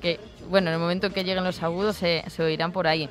Que, 0.00 0.20
bueno, 0.48 0.68
en 0.68 0.74
el 0.74 0.80
momento 0.80 1.06
en 1.06 1.12
que 1.12 1.24
lleguen 1.24 1.44
los 1.44 1.62
agudos 1.62 1.96
se, 1.96 2.24
se 2.28 2.42
oirán 2.42 2.72
por 2.72 2.86
ahí. 2.86 3.08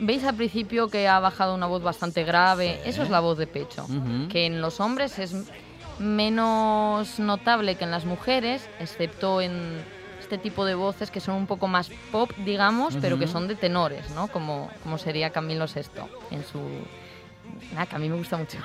¿Veis 0.00 0.24
al 0.24 0.34
principio 0.34 0.88
que 0.88 1.06
ha 1.06 1.20
bajado 1.20 1.54
una 1.54 1.66
voz 1.66 1.82
bastante 1.82 2.24
grave? 2.24 2.80
Sí. 2.82 2.90
Eso 2.90 3.02
es 3.02 3.10
la 3.10 3.20
voz 3.20 3.36
de 3.38 3.46
pecho. 3.46 3.86
Que 4.30 4.46
en 4.46 4.60
los 4.62 4.80
hombres 4.80 5.18
es 5.18 5.34
menos 5.98 7.18
notable 7.18 7.74
que 7.74 7.84
en 7.84 7.90
las 7.90 8.06
mujeres, 8.06 8.68
excepto 8.80 9.40
en 9.42 9.84
este 10.30 10.38
tipo 10.38 10.64
de 10.64 10.76
voces 10.76 11.10
que 11.10 11.18
son 11.18 11.34
un 11.34 11.48
poco 11.48 11.66
más 11.66 11.90
pop, 12.12 12.30
digamos, 12.44 12.96
pero 13.00 13.18
que 13.18 13.26
son 13.26 13.48
de 13.48 13.56
tenores, 13.56 14.10
¿no? 14.10 14.28
Como, 14.28 14.70
como 14.84 14.96
sería 14.96 15.30
Camilo 15.30 15.66
VI 15.66 16.02
en 16.30 16.44
su... 16.44 16.60
Nada, 17.72 17.86
que 17.86 17.96
a 17.96 17.98
mí 17.98 18.08
me 18.08 18.16
gusta 18.16 18.36
mucho. 18.36 18.58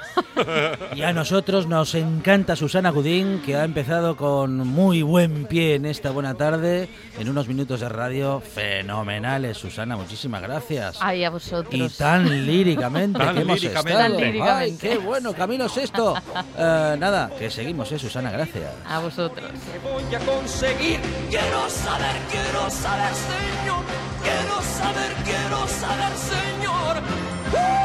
Y 0.96 1.02
a 1.04 1.14
nosotros 1.14 1.68
nos 1.68 1.94
encanta 1.96 2.56
Susana 2.56 2.90
Gudín, 2.90 3.42
que 3.46 3.56
ha 3.56 3.64
empezado 3.64 4.16
con 4.18 4.58
muy 4.58 5.02
buen 5.04 5.46
pie 5.46 5.76
en 5.76 5.86
esta 5.86 6.12
buena 6.12 6.34
tarde, 6.36 6.90
en 7.20 7.30
unos 7.30 7.48
minutos 7.48 7.80
de 7.82 7.90
radio 7.90 8.42
fenomenales. 8.42 9.58
Susana, 9.58 9.96
muchísimas 9.96 10.42
gracias. 10.42 10.98
Ay, 11.00 11.24
a 11.24 11.28
Y 11.28 11.32
vosotros. 11.32 11.98
tan 11.98 12.46
líricamente 12.46 13.20
Tan 13.20 13.36
que 13.36 13.42
hemos 13.42 13.62
líricamente. 13.62 13.92
estado. 14.02 14.16
Tan 14.18 14.22
líricamente. 14.26 14.54
Ay, 14.54 14.78
qué 14.80 14.98
bueno, 14.98 15.34
Camilo 15.34 15.70
Sexto. 15.70 16.16
Eh, 16.58 16.96
nada, 17.00 17.30
que 17.38 17.50
seguimos, 17.50 17.92
¿eh, 17.92 18.00
Susana? 18.00 18.32
Gracias. 18.32 18.72
A 18.88 19.00
vosotros. 19.00 19.50
voy 19.84 20.16
a 20.16 20.20
conseguir. 20.20 21.00
Quiero 21.30 21.70
saber, 21.70 22.16
quiero 22.32 22.70
saber, 22.70 23.14
Señor. 23.14 23.84
Quiero 24.24 24.62
saber, 24.62 25.14
quiero 25.24 25.68
saber, 25.68 26.18
Señor. 26.18 27.85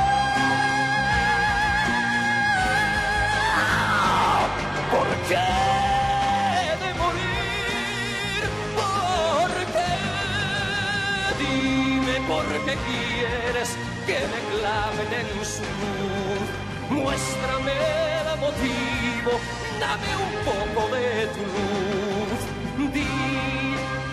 Qué 12.65 12.77
quieres 12.91 13.71
que 14.07 14.19
me 14.33 14.41
claven 14.53 15.11
en 15.21 15.45
su 15.45 15.63
luz. 15.81 16.47
Muéstrame 16.91 17.73
el 18.21 18.39
motivo, 18.39 19.33
dame 19.81 20.11
un 20.27 20.35
poco 20.49 20.95
de 20.95 21.27
tu 21.35 21.43
luz. 21.55 22.41
Di 22.93 23.07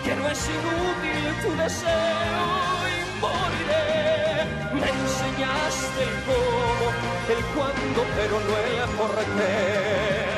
que 0.04 0.14
no 0.16 0.28
es 0.28 0.40
inútil 0.56 1.24
tu 1.42 1.50
deseo 1.62 2.46
y 2.92 2.98
moriré. 3.22 4.44
Me 4.80 4.88
enseñaste 4.88 6.00
el 6.06 6.14
cómo, 6.28 6.86
el 7.34 7.44
cuándo, 7.54 8.00
pero 8.16 8.34
no 8.46 8.52
el 8.56 8.88
por 8.96 9.14
qué. 9.36 10.37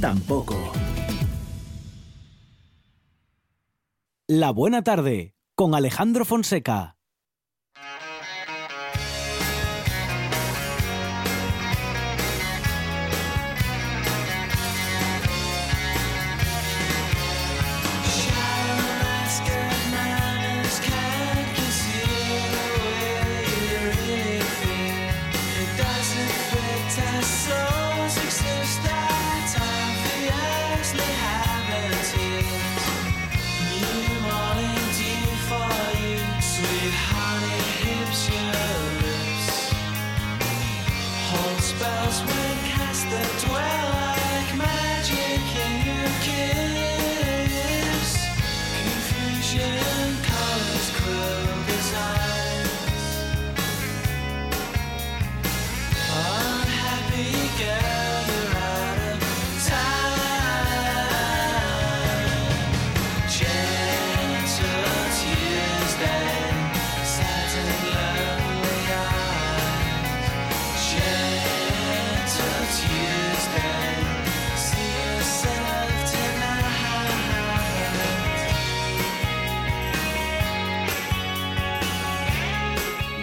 tampoco. 0.00 0.56
La 4.28 4.50
buena 4.50 4.82
tarde 4.82 5.34
con 5.54 5.74
Alejandro 5.74 6.24
Fonseca. 6.24 6.95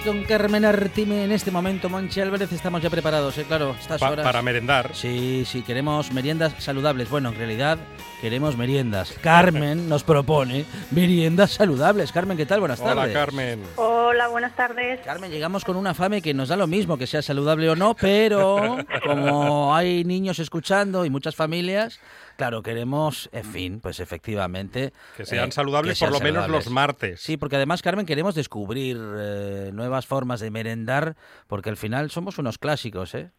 Con 0.04 0.24
Carmen 0.24 0.66
Artime 0.66 1.24
en 1.24 1.32
este 1.32 1.50
momento, 1.50 1.88
Monchi 1.90 2.20
Álvarez, 2.20 2.52
estamos 2.52 2.82
ya 2.82 2.90
preparados, 2.90 3.38
¿eh? 3.38 3.46
Claro, 3.48 3.74
estas 3.80 4.02
Pa- 4.02 4.10
horas. 4.12 4.26
para 4.26 4.42
merendar. 4.42 4.92
Sí, 4.94 5.44
sí, 5.46 5.62
queremos 5.62 6.12
meriendas 6.12 6.54
saludables. 6.60 7.10
Bueno, 7.10 7.30
en 7.30 7.36
realidad 7.36 7.78
queremos 8.20 8.58
meriendas. 8.58 9.14
Carmen 9.22 9.88
nos 9.90 10.04
propone 10.04 10.66
meriendas 10.92 11.52
saludables. 11.52 12.12
Carmen, 12.12 12.36
¿qué 12.36 12.46
tal? 12.46 12.60
Buenas 12.60 12.82
Hola, 12.82 12.96
tardes. 12.96 13.14
Carmen. 13.14 13.62
Hola, 13.78 14.28
buenas 14.28 14.54
tardes. 14.58 15.00
Carmen, 15.06 15.32
llegamos 15.32 15.64
con 15.64 15.78
una 15.78 15.94
fame 15.94 16.22
que 16.22 16.34
nos 16.34 16.50
da 16.50 16.58
lo 16.58 16.68
mismo 16.68 16.98
que 16.98 17.08
sea 17.08 17.22
saludable 17.22 17.70
o 17.70 17.76
no, 17.76 17.96
pero 17.96 18.78
como 19.06 19.74
hay 19.74 20.04
niños 20.04 20.38
escuchando 20.40 21.06
y 21.06 21.10
muchas 21.10 21.36
familias, 21.36 22.00
claro, 22.38 22.62
queremos, 22.64 23.30
en 23.32 23.46
fin, 23.46 23.80
pues 23.82 24.00
efectivamente... 24.00 24.94
Que 25.18 25.26
sean 25.26 25.50
eh, 25.50 25.52
saludables 25.52 26.00
que 26.00 26.06
por 26.06 26.14
lo 26.14 26.20
menos 26.20 26.50
los 26.50 26.70
martes. 26.70 27.22
Sí, 27.22 27.38
porque 27.38 27.56
además, 27.56 27.82
Carmen, 27.82 28.06
queremos 28.06 28.36
descubrir 28.36 28.98
eh, 29.18 29.72
nuevas 29.74 30.06
formas 30.06 30.40
de 30.40 30.52
merendar, 30.52 31.16
porque 31.48 31.70
al 31.70 31.78
final 31.78 32.10
somos 32.12 32.38
unos 32.38 32.58
clásicos, 32.58 33.16
¿eh? 33.16 33.32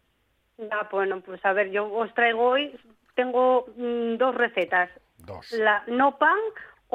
Ah, 0.71 0.87
bueno, 0.91 1.21
pues 1.21 1.43
a 1.45 1.53
ver, 1.53 1.69
yo 1.71 1.91
os 1.91 2.13
traigo 2.13 2.49
hoy, 2.49 2.71
tengo 3.15 3.65
mm, 3.75 4.17
dos 4.17 4.35
recetas. 4.35 4.89
Dos. 5.17 5.51
La 5.53 5.83
no 5.87 6.17
pan 6.17 6.37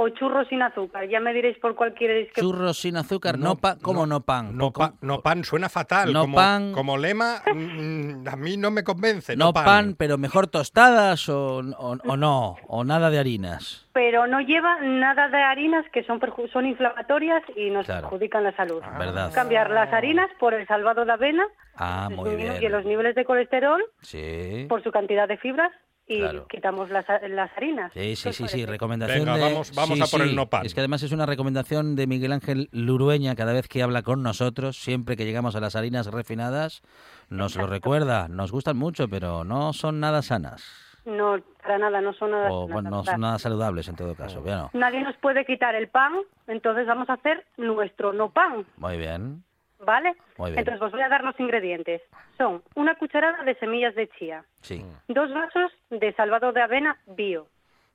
o 0.02 0.08
churros 0.10 0.48
sin 0.48 0.62
azúcar. 0.62 1.08
Ya 1.08 1.20
me 1.20 1.32
diréis 1.34 1.58
por 1.58 1.74
cuál 1.74 1.92
queréis 1.94 2.32
que... 2.32 2.40
Churros 2.40 2.78
sin 2.78 2.96
azúcar, 2.96 3.38
no, 3.38 3.50
No, 3.50 3.56
pan, 3.56 3.78
¿cómo 3.82 4.00
no, 4.06 4.14
no, 4.14 4.20
pan? 4.22 4.56
No, 4.56 4.72
¿Cómo- 4.72 4.88
pa- 4.90 4.94
no 5.02 5.20
pan 5.20 5.44
suena 5.44 5.68
fatal. 5.68 6.12
No 6.12 6.22
como, 6.22 6.36
pan. 6.36 6.72
como 6.72 6.96
lema, 6.96 7.42
mm, 7.54 8.26
a 8.28 8.36
mí 8.36 8.56
no 8.56 8.70
me 8.70 8.82
convence. 8.82 9.36
no 9.36 9.46
No, 9.46 9.52
pan. 9.52 9.94
pero 9.98 10.16
mejor 10.18 10.46
tostadas 10.46 11.28
o, 11.28 11.58
o- 11.58 11.98
o 12.04 12.16
no, 12.16 12.56
o 12.66 12.84
nada 12.84 13.10
de 13.10 13.18
harinas. 13.18 13.86
Pero 13.92 14.26
no 14.26 14.40
lleva 14.40 14.80
nada 14.80 15.28
de 15.28 15.42
harinas 15.42 15.84
que 15.92 16.02
son, 16.04 16.20
perju- 16.20 16.50
son 16.52 16.64
inflamatorias 16.66 17.42
y 17.56 17.70
nos 17.70 17.84
Claro. 17.86 18.02
perjudican 18.08 18.44
la 18.44 18.54
salud. 18.56 18.80
Verdad. 18.98 19.32
Cambiar 19.34 19.70
las 19.70 19.92
harinas 19.92 20.30
por 20.38 20.54
el 20.54 20.66
salvado 20.66 21.04
de 21.04 21.12
avena, 21.12 21.44
Ah, 21.76 22.08
muy 22.10 22.36
bien. 22.36 22.72
los 22.72 22.84
niveles 22.84 23.14
de 23.14 23.24
colesterol 23.24 23.82
Sí. 24.02 24.66
por 24.68 24.82
su 24.82 24.90
cantidad 24.92 25.26
de 25.28 25.36
fibras 25.38 25.72
y 26.10 26.18
Claro. 26.18 26.46
quitamos 26.48 26.90
las, 26.90 27.06
las 27.28 27.56
harinas. 27.56 27.92
Sí, 27.92 28.00
¿Qué 28.00 28.16
sí, 28.16 28.32
sí, 28.32 28.48
sí, 28.48 28.66
recomendación 28.66 29.20
Venga, 29.20 29.36
de... 29.36 29.42
vamos- 29.42 29.72
vamos 29.76 29.96
sí, 29.96 30.02
a 30.02 30.06
por 30.18 30.26
sí. 30.28 30.34
no 30.34 30.46
pan. 30.48 30.66
Es 30.66 30.74
que 30.74 30.80
además 30.80 31.04
es 31.04 31.12
una 31.12 31.24
recomendación 31.24 31.94
de 31.94 32.08
Miguel 32.08 32.32
Ángel 32.32 32.68
Lurueña 32.72 33.36
cada 33.36 33.52
vez 33.52 33.68
que 33.68 33.80
habla 33.80 34.02
con 34.02 34.20
nosotros, 34.24 34.76
siempre 34.76 35.16
que 35.16 35.24
llegamos 35.24 35.54
a 35.54 35.60
las 35.60 35.76
harinas 35.76 36.06
refinadas, 36.08 36.82
nos 37.28 37.54
lo 37.54 37.68
recuerda, 37.68 38.26
nos 38.26 38.50
gustan 38.50 38.76
mucho, 38.76 39.06
pero 39.08 39.44
no 39.44 39.72
son 39.72 40.00
nada 40.00 40.22
sanas. 40.22 40.64
No, 41.04 41.38
para 41.62 41.78
nada, 41.78 42.00
no 42.00 42.12
son 42.12 42.32
nada. 42.32 42.50
O 42.50 42.66
bueno, 42.66 42.90
no 42.90 43.04
son 43.04 43.20
nada 43.20 43.38
saludables 43.38 43.86
en 43.88 43.94
todo 43.94 44.14
caso. 44.16 44.42
Bueno, 44.42 44.68
Nadie 44.72 45.00
nos 45.02 45.16
puede 45.16 45.44
quitar 45.46 45.76
el 45.76 45.88
pan, 45.88 46.12
entonces 46.48 46.86
vamos 46.88 47.08
a 47.08 47.14
hacer 47.14 47.46
nuestro 47.56 48.12
no 48.12 48.30
pan, 48.30 48.66
muy 48.76 48.96
bien. 48.98 49.44
¿Vale? 49.84 50.14
Muy 50.38 50.50
bien. 50.50 50.58
Entonces 50.60 50.82
os 50.82 50.92
voy 50.92 51.02
a 51.02 51.08
dar 51.08 51.24
los 51.24 51.38
ingredientes. 51.40 52.02
Son 52.36 52.62
una 52.74 52.94
cucharada 52.96 53.42
de 53.44 53.54
semillas 53.56 53.94
de 53.94 54.08
chía, 54.08 54.44
Sí. 54.62 54.84
dos 55.08 55.32
vasos 55.32 55.72
de 55.90 56.12
salvado 56.14 56.52
de 56.52 56.62
avena 56.62 56.96
bio, 57.06 57.46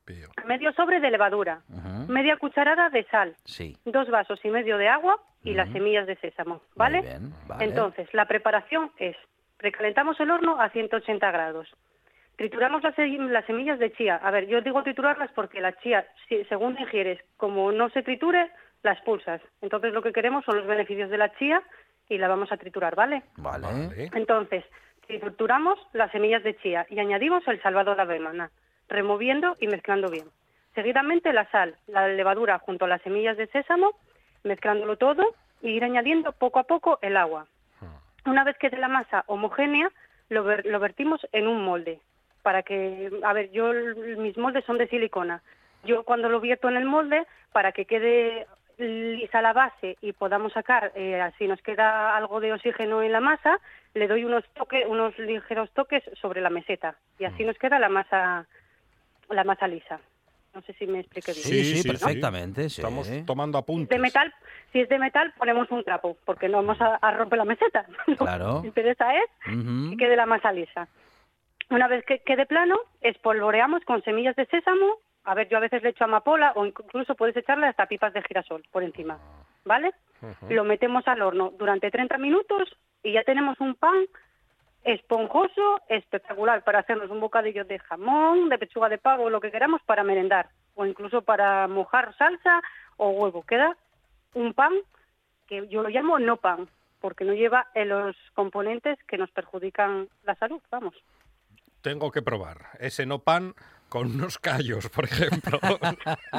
Pío. 0.06 0.28
medio 0.46 0.72
sobre 0.74 1.00
de 1.00 1.10
levadura, 1.12 1.62
media 2.08 2.38
cucharada 2.38 2.90
de 2.90 3.04
sal, 3.06 3.36
Sí. 3.46 3.76
dos 3.86 4.10
vasos 4.10 4.40
y 4.44 4.50
medio 4.50 4.78
de 4.78 4.88
agua 4.88 5.20
y 5.44 5.54
las 5.54 5.70
semillas 5.72 6.08
de 6.08 6.16
sésamo, 6.18 6.62
¿vale? 6.76 7.00
Muy 7.02 7.08
bien, 7.10 7.34
vale. 7.48 7.66
Entonces, 7.66 8.12
la 8.14 8.26
preparación 8.26 8.92
es, 8.98 9.16
recalentamos 9.60 10.20
el 10.20 10.32
horno 10.32 10.60
a 10.62 10.70
180 10.70 11.30
grados. 11.32 11.68
Trituramos 12.36 12.84
las 12.84 13.46
semillas 13.46 13.80
de 13.80 13.94
chía. 13.94 14.18
A 14.22 14.30
ver, 14.30 14.48
yo 14.48 14.60
digo 14.62 14.84
triturarlas 14.84 15.32
porque 15.34 15.62
la 15.62 15.72
chía, 15.80 16.06
si- 16.28 16.44
según 16.46 16.78
ingieres, 16.78 17.20
como 17.38 17.72
no 17.72 17.90
se 17.92 18.04
triture, 18.04 18.52
la 18.84 18.94
expulsas. 18.94 19.42
Entonces, 19.62 19.94
lo 19.94 20.02
que 20.02 20.14
queremos 20.14 20.46
son 20.46 20.58
los 20.58 20.68
beneficios 20.68 21.10
de 21.10 21.18
la 21.18 21.34
chía 21.38 21.62
y 22.10 22.18
la 22.18 22.28
vamos 22.28 22.52
a 22.52 22.58
triturar, 22.58 22.96
¿vale? 22.96 23.24
Vale. 23.38 23.66
Vale. 23.68 24.10
Entonces, 24.14 24.64
trituramos 25.08 25.80
las 25.94 26.12
semillas 26.12 26.44
de 26.44 26.56
chía 26.58 26.86
y 26.90 27.00
añadimos 27.00 27.48
el 27.48 27.62
salvado 27.62 27.96
de 27.96 28.02
avena, 28.02 28.52
removiendo 28.88 29.56
y 29.60 29.68
mezclando 29.68 30.10
bien. 30.10 30.28
Seguidamente 30.74 31.32
la 31.34 31.50
sal, 31.52 31.76
la 31.88 32.08
levadura 32.08 32.60
junto 32.60 32.86
a 32.86 32.88
las 32.88 33.02
semillas 33.02 33.38
de 33.38 33.48
sésamo, 33.48 33.92
mezclándolo 34.44 34.98
todo 34.98 35.24
y 35.62 35.70
ir 35.70 35.84
añadiendo 35.84 36.34
poco 36.34 36.60
a 36.60 36.64
poco 36.64 37.00
el 37.02 37.18
agua. 37.18 37.48
Una 38.26 38.44
vez 38.44 38.58
que 38.58 38.70
quede 38.70 38.80
la 38.80 38.88
masa 38.88 39.24
homogénea, 39.28 39.90
lo, 40.30 40.44
ver- 40.44 40.66
lo 40.66 40.80
vertimos 40.80 41.26
en 41.32 41.48
un 41.48 41.64
molde. 41.64 42.00
Para 42.42 42.62
que, 42.64 43.12
a 43.24 43.34
ver, 43.34 43.52
yo 43.52 43.72
mis 44.18 44.38
moldes 44.38 44.66
son 44.66 44.78
de 44.78 44.88
silicona. 44.88 45.42
Yo 45.84 46.04
cuando 46.04 46.30
lo 46.30 46.40
vierto 46.42 46.68
en 46.68 46.78
el 46.78 46.86
molde, 46.86 47.26
para 47.54 47.72
que 47.72 47.86
quede 47.86 48.48
lisa 48.78 49.42
la 49.42 49.54
base 49.54 49.98
y 50.02 50.14
podamos 50.14 50.54
sacar, 50.54 50.92
eh, 50.96 51.20
así 51.22 51.48
nos 51.48 51.62
queda 51.62 52.16
algo 52.16 52.40
de 52.40 52.54
oxígeno 52.54 53.02
en 53.02 53.12
la 53.12 53.20
masa, 53.22 53.60
le 53.94 54.08
doy 54.08 54.24
unos 54.24 54.44
toques, 54.54 54.86
unos 54.88 55.18
ligeros 55.20 55.70
toques 55.72 56.04
sobre 56.22 56.42
la 56.42 56.50
meseta 56.50 56.96
y 57.20 57.26
así 57.26 57.44
nos 57.44 57.58
queda 57.58 57.80
la 57.80 57.90
masa, 57.90 58.46
la 59.30 59.44
masa 59.44 59.68
lisa. 59.68 60.00
No 60.54 60.62
sé 60.62 60.72
si 60.74 60.88
me 60.88 61.02
expliqué 61.02 61.34
bien. 61.34 61.44
Sí, 61.44 61.64
sí, 61.82 61.88
perfectamente, 61.88 62.70
sí. 62.70 62.80
Estamos 62.82 63.10
tomando 63.26 63.58
apuntes. 63.58 63.90
De 63.90 64.00
metal, 64.02 64.34
si 64.72 64.80
es 64.80 64.88
de 64.88 64.98
metal, 65.00 65.34
ponemos 65.38 65.70
un 65.70 65.84
trapo, 65.84 66.16
porque 66.24 66.48
no 66.48 66.58
vamos 66.58 66.80
a, 66.80 66.96
a 66.96 67.12
romper 67.12 67.40
la 67.40 67.46
meseta. 67.46 67.86
Lo 68.08 68.16
Claro. 68.16 68.56
que 68.58 68.62
me 68.62 68.68
interesa 68.70 69.14
es 69.18 69.30
que 69.44 69.98
quede 69.98 70.16
la 70.16 70.26
masa 70.26 70.54
lisa. 70.54 70.88
Una 71.70 71.88
vez 71.90 72.06
que 72.06 72.20
quede 72.20 72.46
plano, 72.46 72.78
espolvoreamos 73.02 73.84
con 73.84 74.02
semillas 74.04 74.36
de 74.38 74.46
sésamo. 74.46 74.96
A 75.26 75.34
ver, 75.34 75.50
yo 75.50 75.58
a 75.58 75.62
veces 75.62 75.82
le 75.84 75.90
echo 75.90 76.04
amapola 76.04 76.54
o 76.56 76.66
incluso 76.66 77.16
puedes 77.16 77.36
echarle 77.36 77.68
hasta 77.68 77.88
pipas 77.88 78.14
de 78.14 78.22
girasol 78.22 78.64
por 78.72 78.84
encima. 78.84 79.18
¿Vale? 79.66 79.92
Lo 80.50 80.64
metemos 80.64 81.08
al 81.08 81.22
horno 81.22 81.52
durante 81.58 81.90
30 81.90 82.18
minutos 82.20 82.70
y 83.04 83.14
ya 83.14 83.24
tenemos 83.24 83.60
un 83.60 83.76
pan 83.76 84.06
esponjoso, 84.84 85.82
espectacular 85.90 86.64
para 86.64 86.80
hacernos 86.80 87.10
un 87.10 87.20
bocadillo 87.20 87.66
de 87.66 87.80
jamón, 87.80 88.50
de 88.50 88.60
pechuga 88.60 88.88
de 88.88 89.00
pavo, 89.00 89.32
lo 89.32 89.42
que 89.42 89.52
queramos 89.52 89.82
para 89.84 90.04
merendar 90.04 90.50
o 90.76 90.86
incluso 90.86 91.24
para 91.24 91.68
mojar 91.68 92.16
salsa 92.18 92.62
o 92.98 93.10
huevo. 93.10 93.44
Queda 93.44 93.76
un 94.36 94.54
pan 94.54 94.74
que 95.48 95.68
yo 95.68 95.82
lo 95.82 95.90
llamo 95.90 96.20
no 96.20 96.38
pan 96.38 96.70
porque 97.02 97.26
no 97.26 97.34
lleva 97.34 97.68
los 97.76 98.16
componentes 98.34 98.98
que 99.08 99.18
nos 99.18 99.32
perjudican 99.32 100.08
la 100.24 100.36
salud, 100.36 100.62
vamos. 100.72 100.96
Tengo 101.82 102.12
que 102.12 102.22
probar 102.22 102.58
ese 102.80 103.06
no 103.06 103.20
pan 103.20 103.54
con 103.90 104.12
unos 104.16 104.38
callos, 104.40 104.90
por 104.90 105.06
ejemplo. 105.06 105.60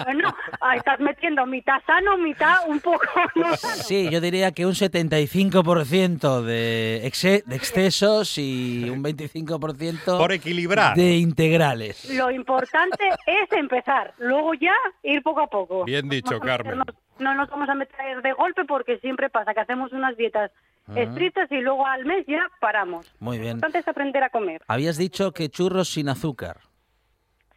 Bueno, 0.05 0.35
ahí 0.61 0.79
estás 0.79 1.01
metiendo 1.01 1.47
mitad 1.47 1.81
sano, 1.87 2.17
mitad 2.19 2.69
un 2.69 2.81
poco 2.81 3.05
no 3.35 3.57
sano. 3.57 3.75
Sí, 3.83 4.09
yo 4.11 4.21
diría 4.21 4.53
que 4.53 4.67
un 4.67 4.73
75% 4.75 6.43
de, 6.43 7.11
de 7.47 7.57
excesos 7.57 8.39
y 8.39 8.89
un 8.91 9.03
25% 9.03 10.19
por 10.19 10.33
equilibrar. 10.33 10.97
de 10.97 11.17
integrales. 11.17 12.09
Lo 12.15 12.31
importante 12.31 13.09
es 13.27 13.51
empezar, 13.53 14.13
luego 14.19 14.55
ya 14.55 14.75
ir 15.03 15.23
poco 15.23 15.41
a 15.41 15.47
poco. 15.47 15.85
Bien 15.85 16.09
dicho, 16.09 16.39
Carmen. 16.41 16.79
meternos- 16.79 16.95
No 17.19 17.35
nos 17.35 17.49
vamos 17.49 17.69
a 17.69 17.75
meter 17.75 18.23
de 18.23 18.33
golpe 18.35 18.65
porque 18.67 18.99
siempre 18.99 19.31
pasa 19.31 19.55
que 19.55 19.61
hacemos 19.61 19.93
unas 19.93 20.17
dietas 20.17 20.51
Ajá. 20.89 21.01
estrictas 21.01 21.51
y 21.51 21.57
luego 21.63 21.87
al 21.87 22.05
mes 22.05 22.25
ya 22.29 22.41
paramos. 22.61 23.11
Muy 23.19 23.37
Lo 23.39 23.43
bien. 23.43 23.57
importante 23.57 23.79
es 23.79 23.89
aprender 23.89 24.23
a 24.23 24.31
comer. 24.31 24.63
Habías 24.69 24.97
dicho 24.99 25.33
que 25.33 25.49
churros 25.49 25.89
sin 25.89 26.09
azúcar. 26.09 26.59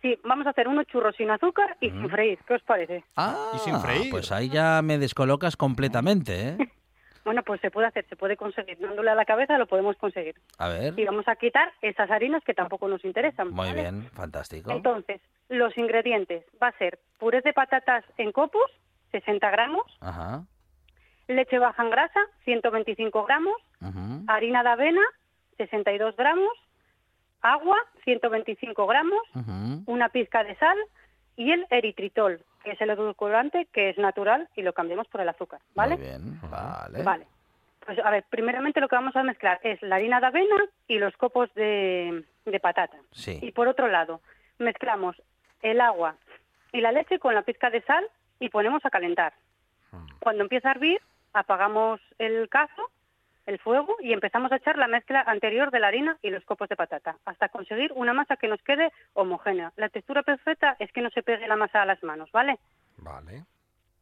Sí, 0.01 0.17
vamos 0.23 0.47
a 0.47 0.51
hacer 0.51 0.67
unos 0.67 0.85
churros 0.87 1.15
sin 1.17 1.29
azúcar 1.29 1.75
y 1.81 1.89
sin 1.89 2.09
freír. 2.09 2.39
¿Qué 2.47 2.53
os 2.53 2.63
parece? 2.63 3.03
Ah, 3.17 3.51
Y 3.53 3.57
sin 3.59 3.79
freír. 3.79 4.09
Pues 4.09 4.31
ahí 4.31 4.49
ya 4.49 4.81
me 4.81 4.97
descolocas 4.97 5.55
completamente, 5.57 6.49
¿eh? 6.49 6.57
Bueno, 7.25 7.43
pues 7.43 7.59
se 7.61 7.69
puede 7.69 7.85
hacer, 7.85 8.07
se 8.07 8.15
puede 8.15 8.37
conseguir. 8.37 8.79
Dándole 8.79 9.11
a 9.11 9.13
la 9.13 9.25
cabeza 9.25 9.57
lo 9.57 9.67
podemos 9.67 9.95
conseguir. 9.97 10.35
A 10.57 10.69
ver. 10.69 10.97
Y 10.97 11.05
vamos 11.05 11.27
a 11.27 11.35
quitar 11.35 11.71
esas 11.81 12.09
harinas 12.09 12.41
que 12.43 12.53
tampoco 12.55 12.87
nos 12.87 13.03
interesan. 13.05 13.49
Muy 13.49 13.67
¿vale? 13.67 13.81
bien, 13.81 14.09
fantástico. 14.13 14.71
Entonces, 14.71 15.21
los 15.49 15.77
ingredientes 15.77 16.43
va 16.63 16.69
a 16.69 16.77
ser 16.79 16.97
puré 17.19 17.41
de 17.41 17.53
patatas 17.53 18.03
en 18.17 18.31
copos, 18.31 18.71
60 19.11 19.47
gramos, 19.51 19.83
Ajá. 19.99 20.43
leche 21.27 21.59
baja 21.59 21.83
en 21.83 21.89
grasa, 21.91 22.19
125 22.45 23.25
gramos, 23.25 23.57
harina 24.27 24.63
de 24.63 24.69
avena, 24.69 25.01
62 25.57 26.15
gramos, 26.15 26.49
agua, 27.41 27.77
125 28.03 28.87
gramos, 28.87 29.21
una 29.85 30.09
pizca 30.09 30.43
de 30.43 30.55
sal 30.55 30.77
y 31.35 31.51
el 31.51 31.65
eritritol, 31.69 32.41
que 32.63 32.71
es 32.71 32.81
el 32.81 32.89
edulcorante 32.89 33.67
que 33.71 33.89
es 33.89 33.97
natural 33.97 34.49
y 34.55 34.61
lo 34.61 34.73
cambiamos 34.73 35.07
por 35.07 35.21
el 35.21 35.29
azúcar, 35.29 35.61
¿vale? 35.75 35.95
Muy 35.95 36.05
bien, 36.05 36.39
vale. 36.49 37.03
Vale. 37.03 37.27
Pues 37.85 37.97
a 38.03 38.11
ver, 38.11 38.25
primeramente 38.29 38.81
lo 38.81 38.87
que 38.87 38.95
vamos 38.95 39.15
a 39.15 39.23
mezclar 39.23 39.59
es 39.63 39.81
la 39.81 39.95
harina 39.95 40.19
de 40.19 40.27
avena 40.27 40.65
y 40.87 40.99
los 40.99 41.15
copos 41.17 41.51
de, 41.55 42.23
de 42.45 42.59
patata. 42.59 42.97
Sí. 43.11 43.39
Y 43.41 43.51
por 43.51 43.67
otro 43.67 43.87
lado, 43.87 44.21
mezclamos 44.57 45.15
el 45.61 45.81
agua 45.81 46.15
y 46.71 46.81
la 46.81 46.91
leche 46.91 47.19
con 47.19 47.33
la 47.33 47.41
pizca 47.41 47.69
de 47.69 47.81
sal 47.81 48.05
y 48.39 48.49
ponemos 48.49 48.85
a 48.85 48.89
calentar. 48.89 49.33
Cuando 50.19 50.43
empieza 50.43 50.69
a 50.69 50.73
hervir, 50.73 51.01
apagamos 51.33 52.01
el 52.17 52.49
cazo, 52.49 52.91
el 53.49 53.59
fuego 53.59 53.97
y 53.99 54.13
empezamos 54.13 54.51
a 54.51 54.57
echar 54.57 54.77
la 54.77 54.87
mezcla 54.87 55.21
anterior 55.21 55.71
de 55.71 55.79
la 55.79 55.87
harina 55.87 56.17
y 56.21 56.29
los 56.29 56.45
copos 56.45 56.69
de 56.69 56.75
patata 56.75 57.17
hasta 57.25 57.49
conseguir 57.49 57.91
una 57.93 58.13
masa 58.13 58.37
que 58.37 58.47
nos 58.47 58.61
quede 58.61 58.91
homogénea. 59.13 59.73
La 59.75 59.89
textura 59.89 60.23
perfecta 60.23 60.75
es 60.79 60.91
que 60.91 61.01
no 61.01 61.09
se 61.09 61.23
pegue 61.23 61.47
la 61.47 61.55
masa 61.55 61.81
a 61.81 61.85
las 61.85 62.01
manos, 62.03 62.31
¿vale? 62.31 62.59
Vale. 62.97 63.43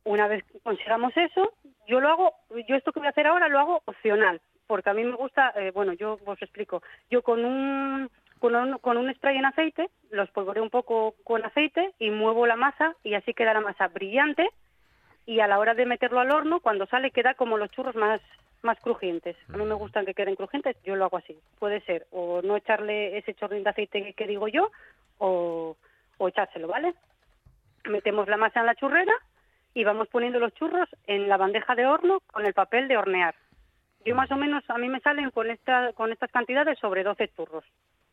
Una 0.04 0.28
vez 0.28 0.44
que 0.46 0.60
consigamos 0.60 1.16
eso, 1.16 1.54
yo 1.88 2.00
lo 2.02 2.10
hago, 2.10 2.34
yo 2.68 2.76
esto 2.76 2.92
que 2.92 3.00
voy 3.00 3.08
a 3.08 3.12
hacer 3.12 3.28
ahora 3.28 3.48
lo 3.48 3.60
hago 3.60 3.82
opcional, 3.86 4.42
porque 4.68 4.90
a 4.90 4.94
mí 4.94 5.04
me 5.04 5.16
gusta, 5.16 5.54
eh, 5.56 5.72
bueno, 5.72 5.94
yo 5.94 6.20
os 6.26 6.42
explico, 6.42 6.84
yo 7.10 7.22
con 7.22 7.44
un, 7.44 8.10
con 8.40 8.56
un 8.56 8.78
con 8.80 8.98
un 8.98 9.14
spray 9.14 9.38
en 9.38 9.46
aceite, 9.46 9.90
lo 10.12 10.24
espolvoreo 10.24 10.64
un 10.64 10.70
poco 10.70 11.16
con 11.24 11.46
aceite 11.46 11.94
y 12.00 12.10
muevo 12.10 12.46
la 12.48 12.56
masa 12.56 12.96
y 13.04 13.14
así 13.14 13.34
queda 13.34 13.54
la 13.54 13.62
masa 13.62 13.88
brillante 13.88 14.50
y 15.26 15.42
a 15.42 15.48
la 15.48 15.60
hora 15.60 15.74
de 15.74 15.86
meterlo 15.86 16.22
al 16.22 16.32
horno, 16.32 16.62
cuando 16.62 16.86
sale 16.88 17.12
queda 17.12 17.34
como 17.34 17.58
los 17.58 17.70
churros 17.72 17.96
más 17.96 18.22
más 18.62 18.80
crujientes. 18.80 19.36
A 19.54 19.58
mí 19.58 19.66
me 19.66 19.74
gustan 19.76 20.06
que 20.06 20.14
queden 20.14 20.36
crujientes, 20.36 20.76
yo 20.84 20.96
lo 20.96 21.06
hago 21.06 21.18
así. 21.18 21.38
Puede 21.60 21.82
ser 21.82 22.08
o 22.12 22.42
no 22.42 22.58
echarle 22.58 23.18
ese 23.18 23.34
chorrín 23.34 23.64
de 23.64 23.70
aceite 23.70 24.04
que, 24.04 24.14
que 24.14 24.28
digo 24.28 24.48
yo 24.48 24.72
o, 25.18 25.76
o 26.18 26.28
echárselo, 26.28 26.68
¿vale? 26.68 26.94
Metemos 27.86 28.28
la 28.28 28.38
masa 28.38 28.60
en 28.60 28.66
la 28.66 28.76
churrera 28.76 29.14
y 29.74 29.84
vamos 29.84 30.08
poniendo 30.08 30.40
los 30.40 30.54
churros 30.54 30.90
en 31.06 31.30
la 31.30 31.38
bandeja 31.38 31.76
de 31.76 31.86
horno 31.86 32.22
con 32.32 32.46
el 32.46 32.54
papel 32.54 32.88
de 32.88 32.98
hornear. 32.98 33.36
Yo 34.06 34.16
más 34.16 34.32
o 34.32 34.38
menos, 34.38 34.64
a 34.70 34.78
mí 34.78 34.88
me 34.88 35.02
salen 35.02 35.32
con, 35.32 35.50
esta, 35.50 35.94
con 35.94 36.12
estas 36.12 36.32
cantidades 36.32 36.80
sobre 36.80 37.04
12 37.04 37.28
churros, 37.36 37.66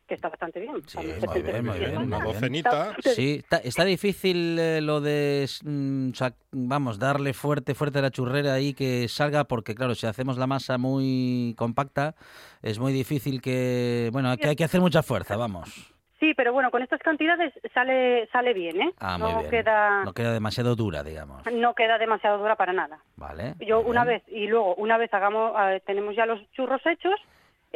que 0.07 0.15
está 0.15 0.29
bastante 0.29 0.61
bien. 0.61 0.83
Sí, 0.87 0.99
muy 0.99 1.07
70 1.21 1.35
bien, 1.53 1.65
muy 1.67 1.79
bien, 1.79 1.97
Una 1.99 2.21
docenita. 2.21 2.95
Sí, 3.03 3.37
está, 3.43 3.59
está 3.59 3.85
difícil 3.85 4.59
eh, 4.59 4.81
lo 4.81 5.01
de, 5.01 5.49
mm, 5.65 6.13
sa- 6.13 6.35
vamos, 6.53 6.99
darle 6.99 7.33
fuerte, 7.33 7.75
fuerte 7.75 7.99
a 8.01 8.03
la 8.03 8.11
churrera 8.11 8.55
ahí 8.55 8.75
que 8.75 9.09
salga, 9.09 9.45
porque 9.45 9.75
claro, 9.75 9.95
si 9.95 10.07
hacemos 10.07 10.37
la 10.37 10.47
masa 10.47 10.77
muy 10.79 11.55
compacta, 11.57 12.15
es 12.63 12.79
muy 12.79 12.93
difícil 12.93 13.41
que, 13.41 14.11
bueno, 14.13 14.37
que 14.37 14.49
hay 14.49 14.57
que 14.57 14.65
hacer 14.65 14.81
mucha 14.81 15.03
fuerza, 15.03 15.37
vamos. 15.37 15.91
Sí, 16.21 16.33
pero 16.35 16.53
bueno, 16.55 16.71
con 16.71 16.83
estas 16.83 17.01
cantidades 17.01 17.53
sale 17.75 18.27
sale 18.33 18.55
bien, 18.55 18.81
¿eh? 18.81 18.93
Ah, 18.99 19.19
muy 19.19 19.31
no 19.33 19.39
bien. 19.41 19.51
queda 19.51 20.05
No 20.05 20.13
queda 20.15 20.33
demasiado 20.33 20.75
dura, 20.75 21.03
digamos. 21.03 21.43
no 21.53 21.75
queda 21.75 21.99
demasiado 21.99 22.39
dura 22.39 22.57
para 22.57 22.73
nada. 22.73 22.99
Vale. 23.17 23.55
Yo 23.61 23.81
una 23.81 24.05
bien. 24.05 24.19
vez 24.25 24.29
y 24.29 24.47
luego 24.47 24.75
una 24.77 24.97
vez 24.97 25.13
hagamos 25.13 25.53
eh, 25.69 25.83
tenemos 25.85 26.15
ya 26.17 26.25
los 26.25 26.41
churros 26.53 26.81
hechos, 26.87 27.15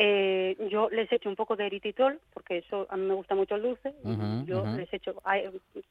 eh, 0.00 0.56
yo 0.70 0.88
les 0.90 1.10
echo 1.10 1.28
un 1.28 1.34
poco 1.34 1.56
de 1.56 1.66
eritritol 1.66 2.20
porque 2.32 2.58
eso 2.58 2.86
a 2.88 2.96
mí 2.96 3.04
me 3.04 3.14
gusta 3.14 3.34
mucho 3.34 3.56
el 3.56 3.62
dulce. 3.62 3.92
yo 4.46 4.62
ujú. 4.62 4.76
les 4.76 4.92
echo, 4.94 5.20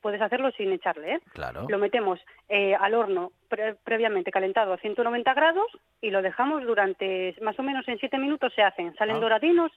puedes 0.01 0.21
hacerlo 0.21 0.49
sin 0.51 0.71
echarle, 0.71 1.15
¿eh? 1.15 1.19
Claro. 1.33 1.65
Lo 1.67 1.77
metemos 1.77 2.17
eh, 2.47 2.73
al 2.73 2.93
horno 2.93 3.33
pre- 3.49 3.75
previamente 3.83 4.31
calentado 4.31 4.71
a 4.71 4.77
190 4.77 5.33
grados 5.33 5.67
y 6.01 6.09
lo 6.11 6.21
dejamos 6.21 6.63
durante 6.63 7.35
más 7.41 7.59
o 7.59 7.63
menos 7.63 7.85
en 7.89 7.97
7 7.99 8.17
minutos 8.17 8.53
se 8.55 8.61
hacen, 8.61 8.95
salen 8.95 9.17
Ah. 9.17 9.19
doradinos, 9.19 9.71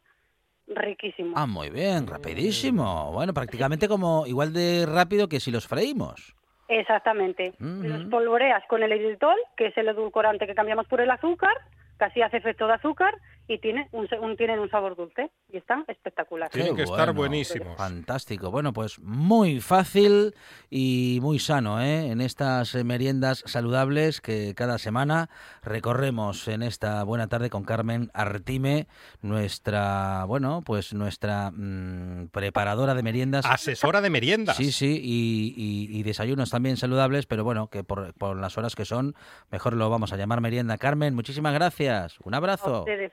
riquísimos. 0.69 1.35
Ah, 1.37 1.47
muy 1.47 1.69
bien, 1.71 2.07
rapidísimo. 2.07 3.11
Bueno, 3.13 3.35
prácticamente 3.35 3.89
como 3.89 4.27
igual 4.27 4.53
de 4.53 4.87
rápido 4.87 5.29
que 5.29 5.41
si 5.41 5.51
los 5.51 5.67
freímos. 5.67 6.37
Exactamente. 6.69 7.53
Los 7.59 8.05
polvoreas 8.05 8.63
con 8.69 8.81
el 8.85 8.93
eritritol, 8.93 9.35
que 9.57 9.67
es 9.67 9.77
el 9.77 9.89
edulcorante 9.89 10.47
que 10.47 10.55
cambiamos 10.55 10.87
por 10.87 11.01
el 11.01 11.11
azúcar, 11.11 11.51
casi 11.97 12.23
hace 12.23 12.37
efecto 12.37 12.69
de 12.69 12.75
azúcar, 12.75 13.13
y 13.53 13.59
tiene 13.59 13.89
un, 13.93 14.09
se- 14.09 14.19
un- 14.19 14.37
tienen 14.37 14.61
un 14.61 14.71
sabor 14.71 14.97
dulce 14.97 15.31
y 15.53 15.57
están 15.57 15.85
espectaculares. 15.89 16.53
Tienen 16.53 16.77
que 16.77 16.85
estar 16.85 17.13
buenísimos. 17.13 17.77
Fantástico. 17.77 18.51
Bueno, 18.51 18.73
pues 18.73 18.99
muy 19.01 19.61
fácil 19.61 20.35
y 20.71 21.19
muy 21.21 21.39
sano, 21.39 21.83
¿eh? 21.83 22.11
En 22.13 22.21
estas 22.21 22.75
meriendas 22.85 23.43
saludables 23.47 24.21
que 24.21 24.55
cada 24.55 24.79
semana 24.79 25.29
recorremos 25.63 26.47
en 26.49 26.63
esta 26.63 27.03
buena 27.05 27.27
tarde 27.29 27.51
con 27.51 27.65
Carmen 27.65 28.11
Artime, 28.15 28.87
nuestra, 29.23 30.25
bueno, 30.27 30.63
pues 30.65 30.93
nuestra 30.95 31.51
mm, 31.51 32.29
preparadora 32.29 32.95
de 32.95 33.03
meriendas. 33.03 33.47
Asesora 33.47 34.01
de 34.01 34.11
meriendas. 34.11 34.57
Sí, 34.57 34.71
sí, 34.71 35.01
y, 35.03 35.55
y- 35.57 35.99
y 35.99 36.03
desayunos 36.03 36.51
también 36.51 36.77
saludables, 36.77 37.27
pero 37.27 37.43
bueno, 37.43 37.69
que 37.69 37.83
por, 37.83 38.15
por 38.15 38.37
las 38.37 38.59
horas 38.59 38.77
que 38.77 38.85
son, 38.85 39.15
mejor 39.51 39.75
lo 39.75 39.89
vamos 39.91 40.13
a 40.13 40.17
llamar 40.17 40.41
merienda. 40.41 40.79
Carmen, 40.79 41.15
muchísimas 41.15 41.55
gracias. 41.55 42.19
Un 42.23 42.35
A 42.35 42.37
abrazo. 42.37 42.81
ustedes. 42.81 43.13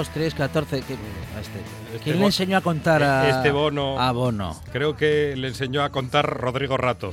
2, 0.00 0.08
3, 0.14 0.34
14. 0.34 0.80
¿qué- 0.82 0.94
este, 0.94 2.02
¿Quién 2.02 2.16
bo- 2.16 2.20
le 2.20 2.26
enseñó 2.26 2.56
a 2.56 2.60
contar 2.62 3.02
a, 3.02 3.28
Este 3.28 3.50
bono. 3.50 4.00
a 4.00 4.10
Bono? 4.12 4.58
Creo 4.72 4.96
que 4.96 5.34
le 5.36 5.48
enseñó 5.48 5.82
a 5.82 5.90
contar 5.90 6.24
Rodrigo 6.26 6.78
Rato. 6.78 7.12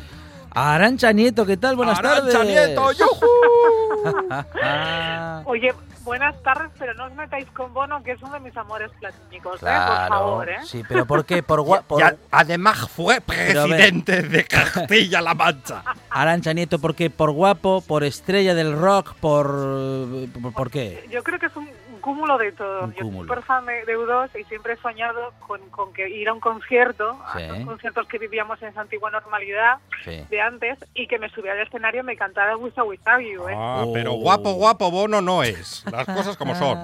Arancha 0.51 1.11
Nieto, 1.11 1.45
¿qué 1.45 1.57
tal? 1.57 1.75
Buenas 1.75 1.99
¡Arancha 1.99 2.31
tardes. 2.31 2.47
Nieto! 2.47 2.91
¡Yujú! 2.93 3.25
Oye, 5.45 5.73
buenas 6.03 6.41
tardes, 6.41 6.71
pero 6.79 6.93
no 6.95 7.05
os 7.05 7.13
metáis 7.13 7.45
con 7.51 7.73
Bono, 7.73 8.01
que 8.03 8.11
es 8.13 8.21
uno 8.23 8.33
de 8.33 8.39
mis 8.39 8.55
amores 8.57 8.89
platónicos, 8.99 9.55
¿eh? 9.55 9.59
Por 9.59 9.59
claro. 9.59 10.07
favor, 10.15 10.49
¿eh? 10.49 10.57
Sí, 10.65 10.81
pero 10.87 11.05
¿por 11.05 11.25
qué? 11.25 11.43
Por, 11.43 11.61
gua- 11.61 11.83
por 11.87 11.99
Y 11.99 12.03
a- 12.03 12.15
además 12.31 12.89
fue 12.89 13.21
presidente 13.21 14.23
de 14.23 14.45
Castilla-La 14.45 15.33
Mancha. 15.35 15.83
Arancha 16.09 16.53
Nieto, 16.53 16.79
¿por 16.79 16.95
qué? 16.95 17.09
¿Por 17.09 17.31
guapo? 17.31 17.81
¿Por 17.85 18.03
estrella 18.03 18.55
del 18.55 18.73
rock? 18.75 19.13
¿Por, 19.19 19.47
por, 20.41 20.53
por 20.53 20.71
qué? 20.71 21.05
Yo 21.11 21.21
creo 21.23 21.37
que 21.37 21.45
es 21.47 21.55
un 21.55 21.69
cúmulo 22.07 22.37
de 22.37 22.51
todo. 22.53 22.85
Un 22.85 22.93
Yo 22.93 23.03
soy 23.03 23.11
súper 23.21 23.41
fan 23.43 23.65
de, 23.65 23.83
de 23.85 23.97
U2 23.97 24.29
y 24.39 24.43
siempre 24.45 24.73
he 24.73 24.77
soñado 24.77 25.33
con, 25.45 25.59
con 25.69 25.91
que 25.93 26.07
ir 26.09 26.29
a 26.29 26.33
un 26.33 26.39
concierto, 26.39 27.19
Sí. 27.35 27.43
a 27.43 27.47
los 27.53 27.65
conciertos 27.65 28.07
que 28.07 28.17
vivíamos 28.17 28.61
en 28.61 28.69
esa 28.69 28.81
antigua 28.81 29.11
normalidad 29.11 29.79
Sí. 30.05 30.23
de 30.29 30.41
antes, 30.41 30.79
y 30.93 31.05
que 31.07 31.19
me 31.19 31.29
subiera 31.29 31.59
al 31.59 31.67
escenario 31.67 32.01
y 32.01 32.05
me 32.05 32.15
cantara 32.15 32.55
Wish 32.55 32.73
I 32.77 32.81
Was 32.81 32.99
You, 33.19 33.47
¿eh? 33.49 33.53
Ah, 33.55 33.83
Oh. 33.85 33.93
pero 33.93 34.13
guapo, 34.13 34.53
guapo, 34.53 34.89
bono 34.89 35.19
no 35.21 35.43
es. 35.43 35.83
Las 35.91 36.05
cosas 36.05 36.37
como 36.37 36.55
son. 36.55 36.77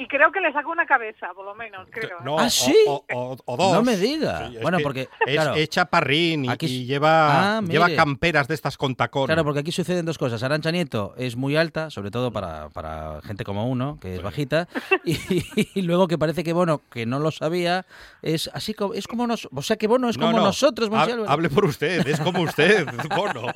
Y 0.00 0.06
creo 0.06 0.30
que 0.30 0.40
le 0.40 0.52
saco 0.52 0.70
una 0.70 0.86
cabeza, 0.86 1.28
por 1.34 1.44
lo 1.44 1.54
menos, 1.56 1.88
creo. 1.90 2.18
¿eh? 2.18 2.22
No, 2.24 2.38
¿Ah, 2.38 2.44
o- 2.46 2.50
sí? 2.50 2.76
o, 2.86 3.04
o- 3.12 3.36
o 3.44 3.56
dos. 3.56 3.72
No 3.72 3.82
me 3.82 3.96
diga. 3.96 4.48
Sí, 4.48 4.58
Bueno, 4.62 4.78
que 4.78 4.82
porque, 4.84 5.08
Es, 5.26 5.34
claro. 5.34 5.54
es 5.54 5.68
chaparrín 5.68 6.44
y, 6.44 6.48
Aquí 6.48 6.66
y 6.66 6.76
s- 6.82 6.86
lleva, 6.86 7.58
Ah, 7.58 7.60
lleva 7.62 7.88
camperas 7.96 8.46
de 8.46 8.54
estas 8.54 8.76
con 8.76 8.94
tacón. 8.94 9.26
Claro, 9.26 9.42
porque 9.44 9.60
aquí 9.60 9.72
suceden 9.72 10.04
dos 10.06 10.16
cosas. 10.16 10.42
Arancha 10.44 10.70
Nieto 10.70 11.14
es 11.16 11.34
muy 11.36 11.56
alta, 11.56 11.90
sobre 11.90 12.10
todo 12.12 12.30
para, 12.32 12.68
para 12.68 13.20
gente 13.22 13.42
como 13.44 13.68
uno, 13.68 13.98
que 14.00 14.14
es 14.14 14.22
bajita, 14.22 14.68
y, 15.04 15.18
y 15.74 15.82
luego 15.82 16.06
que 16.06 16.16
parece 16.16 16.44
que 16.44 16.52
Bono, 16.52 16.80
que 16.90 17.04
no 17.04 17.18
lo 17.18 17.30
sabía, 17.32 17.84
es 18.22 18.48
así 18.54 18.74
como 18.74 18.94
es 18.94 19.08
como 19.08 19.26
nos, 19.26 19.48
o 19.52 19.62
sea 19.62 19.76
que 19.76 19.88
Bono 19.88 20.08
es 20.08 20.16
No, 20.16 20.26
como 20.26 20.38
no, 20.38 20.44
nosotros. 20.44 20.90
Hable 21.26 21.48
por 21.50 21.64
usted, 21.64 22.06
es 22.06 22.20
como 22.20 22.42
usted, 22.42 22.86
bono. 23.16 23.46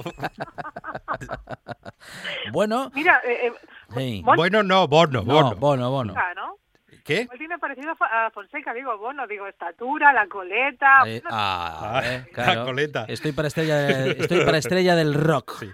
Bueno, 2.52 2.90
Mira, 2.94 3.20
eh, 3.24 3.46
eh, 3.46 3.52
sí. 3.96 4.22
Bueno, 4.24 4.62
no, 4.62 4.88
bono, 4.88 5.22
No, 5.22 5.34
bono. 5.34 5.56
Bono, 5.56 5.90
Bono. 5.90 6.14
Fonseca, 6.14 6.34
¿no? 6.34 6.56
¿Qué? 7.04 7.22
Igual 7.22 7.38
tiene 7.38 7.58
parecido 7.58 7.90
a 7.90 7.96
Fo- 7.96 8.08
a 8.08 8.30
Fonseca, 8.30 8.72
digo, 8.72 8.96
bueno, 8.96 9.26
digo, 9.26 9.48
estatura, 9.48 10.12
la 10.12 10.28
coleta... 10.28 11.02
Eh, 11.04 11.20
no 11.24 11.30
ah, 11.32 11.98
Ah, 11.98 12.02
eh, 12.06 12.26
la 12.36 12.64
coleta. 12.64 13.06
Estoy 13.08 13.32
para 13.32 13.48
estrella, 13.48 13.76
de- 13.76 14.10
estoy 14.20 14.44
para 14.44 14.58
estrella 14.58 14.94
del 14.94 15.14
rock. 15.14 15.58
Sí. 15.58 15.68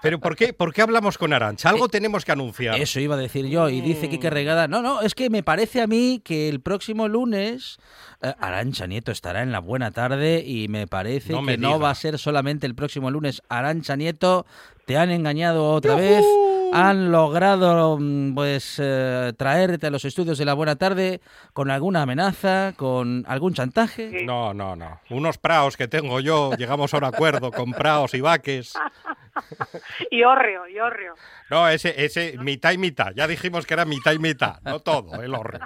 Pero 0.00 0.20
¿por 0.20 0.36
qué, 0.36 0.54
¿por 0.54 0.72
qué 0.72 0.80
hablamos 0.80 1.18
con 1.18 1.34
Arancha? 1.34 1.68
Algo 1.68 1.84
Eh, 1.84 1.88
tenemos 1.90 2.24
que 2.24 2.32
anunciar. 2.32 2.76
Eso 2.80 2.98
iba 2.98 3.14
a 3.14 3.18
decir 3.18 3.44
yo. 3.46 3.68
Y 3.68 3.82
dice 3.82 4.08
Kike 4.08 4.30
Regada. 4.30 4.66
No, 4.66 4.80
no, 4.80 5.02
es 5.02 5.14
que 5.14 5.28
me 5.28 5.42
parece 5.42 5.82
a 5.82 5.86
mí 5.86 6.22
que 6.24 6.48
el 6.48 6.62
próximo 6.62 7.08
lunes 7.08 7.76
eh, 8.22 8.32
Arancha 8.40 8.86
Nieto 8.86 9.12
estará 9.12 9.42
en 9.42 9.52
la 9.52 9.58
buena 9.58 9.90
tarde 9.90 10.42
y 10.46 10.68
me 10.68 10.86
parece 10.86 11.34
No 11.34 11.42
me 11.42 11.52
que 11.52 11.58
no 11.58 11.74
diga. 11.74 11.78
va 11.80 11.90
a 11.90 11.94
ser 11.94 12.18
solamente 12.18 12.64
el 12.66 12.74
próximo 12.74 13.10
lunes. 13.10 13.42
Arancha 13.50 13.96
Nieto, 13.96 14.46
te 14.86 14.96
han 14.96 15.10
engañado 15.10 15.72
otra 15.72 15.94
vez. 15.94 16.24
Han 16.74 17.12
logrado 17.12 17.98
mm, 17.98 18.34
pues 18.34 18.76
eh, 18.82 19.32
traerte 19.36 19.86
a 19.86 19.90
los 19.90 20.04
estudios 20.04 20.38
de 20.38 20.44
la 20.44 20.54
buena 20.54 20.76
tarde 20.76 21.20
con 21.52 21.70
alguna 21.70 22.02
amenaza, 22.02 22.72
con 22.76 23.24
algún 23.28 23.54
chantaje. 23.54 24.24
No, 24.24 24.52
no, 24.52 24.76
no. 24.76 25.00
Unos 25.10 25.38
praos 25.38 25.76
que 25.76 25.88
tengo 25.88 26.20
yo, 26.20 26.52
llegamos 26.54 26.92
a 26.92 26.98
un 26.98 27.04
acuerdo 27.04 27.52
con 27.52 27.72
praos 27.72 28.14
y 28.14 28.20
vaques. 28.20 28.74
Y 30.10 30.22
hórreo, 30.22 30.68
y 30.68 30.78
hórreo. 30.80 31.14
No, 31.50 31.68
ese, 31.68 32.04
ese 32.04 32.36
mitad 32.38 32.72
y 32.72 32.78
mitad. 32.78 33.12
Ya 33.14 33.26
dijimos 33.26 33.66
que 33.66 33.74
era 33.74 33.84
mitad 33.84 34.12
y 34.12 34.18
mitad, 34.18 34.60
no 34.62 34.80
todo, 34.80 35.22
el 35.22 35.34
horror. 35.34 35.60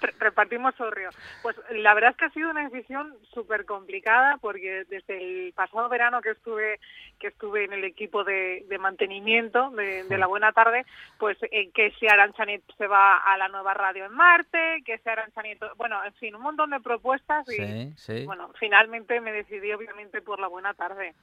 Re- 0.00 0.12
repartimos 0.18 0.78
hórreo. 0.80 1.10
Pues 1.42 1.56
la 1.70 1.94
verdad 1.94 2.10
es 2.12 2.16
que 2.16 2.24
ha 2.26 2.30
sido 2.30 2.50
una 2.50 2.68
decisión 2.68 3.14
súper 3.32 3.64
complicada 3.64 4.38
porque 4.40 4.84
desde 4.88 5.16
el 5.46 5.52
pasado 5.52 5.88
verano 5.88 6.20
que 6.20 6.30
estuve 6.30 6.80
que 7.20 7.28
estuve 7.28 7.64
en 7.64 7.72
el 7.72 7.84
equipo 7.84 8.24
de, 8.24 8.64
de 8.68 8.78
mantenimiento 8.78 9.70
de, 9.70 10.04
de 10.04 10.18
la 10.18 10.26
Buena 10.26 10.52
Tarde, 10.52 10.84
pues 11.18 11.38
eh, 11.50 11.70
que 11.72 11.92
si 11.92 12.06
Arancha 12.08 12.44
Nieto 12.44 12.74
se 12.76 12.86
va 12.86 13.18
a 13.18 13.38
la 13.38 13.48
nueva 13.48 13.72
radio 13.72 14.04
en 14.04 14.12
Marte, 14.12 14.82
que 14.84 14.98
si 14.98 15.08
Arancha 15.08 15.40
Nieto... 15.42 15.70
Bueno, 15.76 16.04
en 16.04 16.12
fin, 16.14 16.34
un 16.34 16.42
montón 16.42 16.70
de 16.70 16.80
propuestas 16.80 17.48
y 17.48 17.54
Sí, 17.54 17.92
sí. 17.96 18.24
bueno, 18.26 18.50
finalmente 18.58 19.20
me 19.20 19.32
decidí 19.32 19.72
obviamente 19.72 20.20
por 20.22 20.40
la 20.40 20.48
Buena 20.48 20.74
Tarde. 20.74 21.14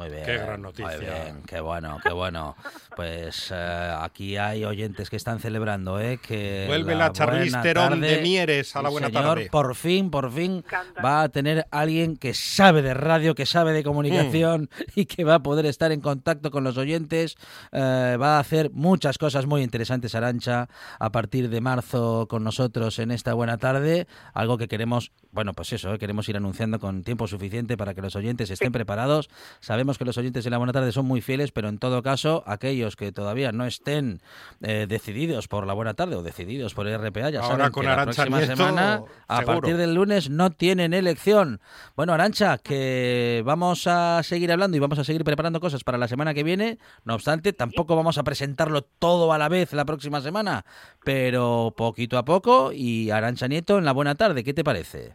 Muy 0.00 0.08
bien. 0.08 0.24
Qué 0.24 0.38
gran 0.38 0.62
noticia. 0.62 0.86
Muy 0.96 1.00
bien, 1.00 1.42
qué 1.46 1.60
bueno, 1.60 1.98
qué 2.02 2.12
bueno. 2.12 2.56
Pues 2.96 3.50
eh, 3.54 3.94
aquí 4.00 4.38
hay 4.38 4.64
oyentes 4.64 5.10
que 5.10 5.16
están 5.16 5.40
celebrando, 5.40 6.00
¿eh? 6.00 6.18
Que 6.18 6.64
Vuelve 6.68 6.94
la 6.94 7.12
Charlize 7.12 7.58
Theron 7.62 8.00
de 8.00 8.22
Mieres 8.22 8.74
a 8.76 8.82
la 8.82 8.88
buena 8.88 9.08
señor, 9.08 9.22
tarde. 9.22 9.48
Por 9.50 9.74
fin, 9.74 10.10
por 10.10 10.32
fin 10.32 10.64
va 11.04 11.22
a 11.22 11.28
tener 11.28 11.66
alguien 11.70 12.16
que 12.16 12.32
sabe 12.32 12.80
de 12.80 12.94
radio, 12.94 13.34
que 13.34 13.44
sabe 13.44 13.72
de 13.72 13.82
comunicación 13.84 14.30
Mm. 14.40 14.66
y 14.96 15.04
que 15.06 15.24
va 15.24 15.34
a 15.36 15.42
poder 15.42 15.66
estar 15.66 15.92
en 15.92 16.00
contacto 16.00 16.50
con 16.50 16.64
los 16.64 16.78
oyentes. 16.78 17.36
Eh, 17.72 18.16
va 18.20 18.36
a 18.36 18.40
hacer 18.40 18.70
muchas 18.72 19.18
cosas 19.18 19.44
muy 19.46 19.62
interesantes, 19.62 20.14
Arancha, 20.14 20.68
a 20.98 21.12
partir 21.12 21.50
de 21.50 21.60
marzo 21.60 22.26
con 22.28 22.42
nosotros 22.42 22.98
en 22.98 23.10
esta 23.10 23.34
buena 23.34 23.58
tarde. 23.58 24.06
Algo 24.32 24.56
que 24.56 24.66
queremos, 24.66 25.12
bueno, 25.30 25.52
pues 25.52 25.72
eso, 25.74 25.92
¿eh? 25.94 25.98
queremos 25.98 26.28
ir 26.28 26.36
anunciando 26.36 26.78
con 26.80 27.02
tiempo 27.02 27.26
suficiente 27.26 27.76
para 27.76 27.92
que 27.94 28.00
los 28.00 28.16
oyentes 28.16 28.50
estén 28.50 28.72
preparados. 28.72 29.28
Sabemos 29.60 29.89
que 29.98 30.04
los 30.04 30.16
oyentes 30.18 30.44
de 30.44 30.50
la 30.50 30.58
buena 30.58 30.72
tarde 30.72 30.92
son 30.92 31.06
muy 31.06 31.20
fieles, 31.20 31.52
pero 31.52 31.68
en 31.68 31.78
todo 31.78 32.02
caso, 32.02 32.42
aquellos 32.46 32.96
que 32.96 33.12
todavía 33.12 33.52
no 33.52 33.66
estén 33.66 34.20
eh, 34.62 34.86
decididos 34.88 35.48
por 35.48 35.66
la 35.66 35.72
buena 35.72 35.94
tarde 35.94 36.16
o 36.16 36.22
decididos 36.22 36.74
por 36.74 36.86
RPA, 36.86 37.30
ya 37.30 37.40
Ahora 37.40 37.56
saben 37.56 37.72
con 37.72 37.82
que 37.82 37.86
la 37.86 37.92
Arantxa 37.94 38.22
próxima 38.22 38.38
Nieto, 38.38 38.56
semana, 38.56 39.02
a 39.28 39.42
partir 39.42 39.76
del 39.76 39.94
lunes, 39.94 40.30
no 40.30 40.50
tienen 40.50 40.94
elección. 40.94 41.60
Bueno, 41.96 42.12
Arancha, 42.12 42.58
que 42.58 43.42
vamos 43.44 43.86
a 43.86 44.22
seguir 44.22 44.52
hablando 44.52 44.76
y 44.76 44.80
vamos 44.80 44.98
a 44.98 45.04
seguir 45.04 45.24
preparando 45.24 45.60
cosas 45.60 45.84
para 45.84 45.98
la 45.98 46.08
semana 46.08 46.34
que 46.34 46.42
viene. 46.42 46.78
No 47.04 47.14
obstante, 47.14 47.52
tampoco 47.52 47.96
vamos 47.96 48.18
a 48.18 48.24
presentarlo 48.24 48.82
todo 48.82 49.32
a 49.32 49.38
la 49.38 49.48
vez 49.48 49.72
la 49.72 49.84
próxima 49.84 50.20
semana, 50.20 50.64
pero 51.04 51.74
poquito 51.76 52.18
a 52.18 52.24
poco 52.24 52.72
y 52.72 53.10
Arancha 53.10 53.48
Nieto 53.48 53.78
en 53.78 53.84
la 53.84 53.92
buena 53.92 54.14
tarde. 54.14 54.44
¿Qué 54.44 54.54
te 54.54 54.64
parece? 54.64 55.14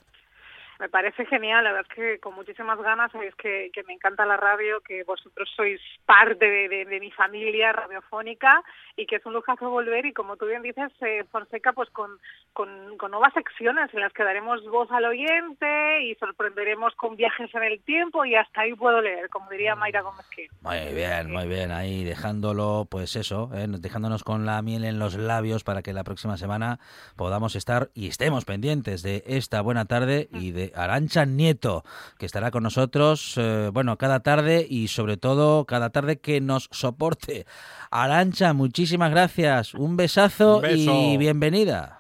Me 0.86 0.90
parece 0.90 1.26
genial, 1.26 1.64
la 1.64 1.72
verdad 1.72 1.88
es 1.90 1.96
que 1.96 2.20
con 2.20 2.36
muchísimas 2.36 2.78
ganas, 2.80 3.12
sabéis 3.12 3.34
que, 3.36 3.72
que 3.74 3.82
me 3.86 3.94
encanta 3.94 4.24
la 4.24 4.38
radio, 4.38 4.82
que 4.82 5.04
vosotros 5.04 5.50
sois 5.56 5.82
parte 6.06 6.46
de, 6.48 6.70
de- 6.70 6.86
de 6.86 7.00
mi 7.00 7.10
familia 7.10 7.74
radiofónica 7.74 8.62
y 8.96 9.08
que 9.08 9.16
es 9.16 9.26
un 9.26 9.34
lujazo 9.34 9.68
volver 9.72 10.06
y 10.06 10.14
como 10.14 10.38
tú 10.38 10.46
bien 10.46 10.62
dices, 10.62 10.92
eh, 11.02 11.24
Fonseca, 11.32 11.74
pues 11.74 11.90
con, 11.90 12.12
con, 12.54 12.98
con 13.00 13.10
nuevas 13.10 13.34
secciones 13.34 13.92
en 13.96 14.02
las 14.02 14.14
que 14.14 14.24
daremos 14.24 14.64
voz 14.70 14.92
al 14.92 15.06
oyente 15.06 16.04
y 16.04 16.14
sorprenderemos 16.16 16.94
con 16.96 17.16
viajes 17.16 17.50
en 17.56 17.64
el 17.64 17.82
tiempo 17.82 18.24
y 18.24 18.36
hasta 18.36 18.62
ahí 18.62 18.76
puedo 18.76 19.02
leer, 19.02 19.30
como 19.30 19.50
diría 19.50 19.74
Mayra 19.76 20.02
Gómez 20.02 20.28
Muy 20.62 20.94
bien, 20.94 21.32
muy 21.32 21.48
bien, 21.48 21.72
ahí 21.72 22.04
dejándolo, 22.04 22.86
pues 22.92 23.16
eso, 23.16 23.50
¿eh? 23.56 23.66
dejándonos 23.68 24.24
con 24.24 24.46
la 24.46 24.62
miel 24.62 24.84
en 24.86 25.00
los 25.00 25.16
labios 25.16 25.64
para 25.64 25.82
que 25.82 25.94
la 25.94 26.04
próxima 26.04 26.38
semana 26.38 26.78
podamos 27.16 27.56
estar 27.56 27.90
y 27.96 28.08
estemos 28.08 28.46
pendientes 28.46 29.02
de 29.02 29.24
esta 29.26 29.62
buena 29.62 29.86
tarde 29.86 30.28
y 30.32 30.52
de 30.52 30.72
Arancha 30.76 31.26
Nieto, 31.26 31.84
que 32.18 32.26
estará 32.26 32.52
con 32.52 32.64
nosotros, 32.64 33.38
eh, 33.38 33.70
bueno, 33.74 33.98
cada 33.98 34.22
tarde 34.22 34.66
y 34.70 34.88
sobre 34.88 35.18
todo 35.18 35.66
cada 35.66 35.90
tarde 35.90 36.20
que 36.20 36.42
nos 36.42 36.70
soporte. 36.72 37.46
Arancha, 37.92 38.54
muchísimas 38.54 39.12
gracias, 39.12 39.74
un 39.74 39.98
besazo 39.98 40.58
Un 40.58 40.70
y 40.70 41.18
bienvenida. 41.18 42.00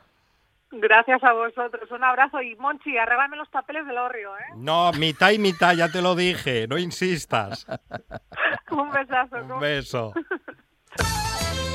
Gracias 0.71 1.23
a 1.23 1.31
vosotros, 1.31 1.89
un 1.89 2.03
abrazo 2.03 2.41
y 2.41 2.55
Monchi, 2.55 2.97
arrégame 2.97 3.37
los 3.37 3.47
papeles 3.47 3.85
del 3.87 3.97
Orrio, 3.97 4.35
¿eh? 4.37 4.53
No, 4.57 4.91
mitad 4.93 5.31
y 5.31 5.39
mitad, 5.39 5.73
ya 5.73 5.89
te 5.89 6.01
lo 6.01 6.15
dije, 6.15 6.67
no 6.67 6.77
insistas. 6.77 7.65
Un 8.71 8.91
besazo. 8.91 9.37
Un 9.37 9.59
beso. 9.59 10.13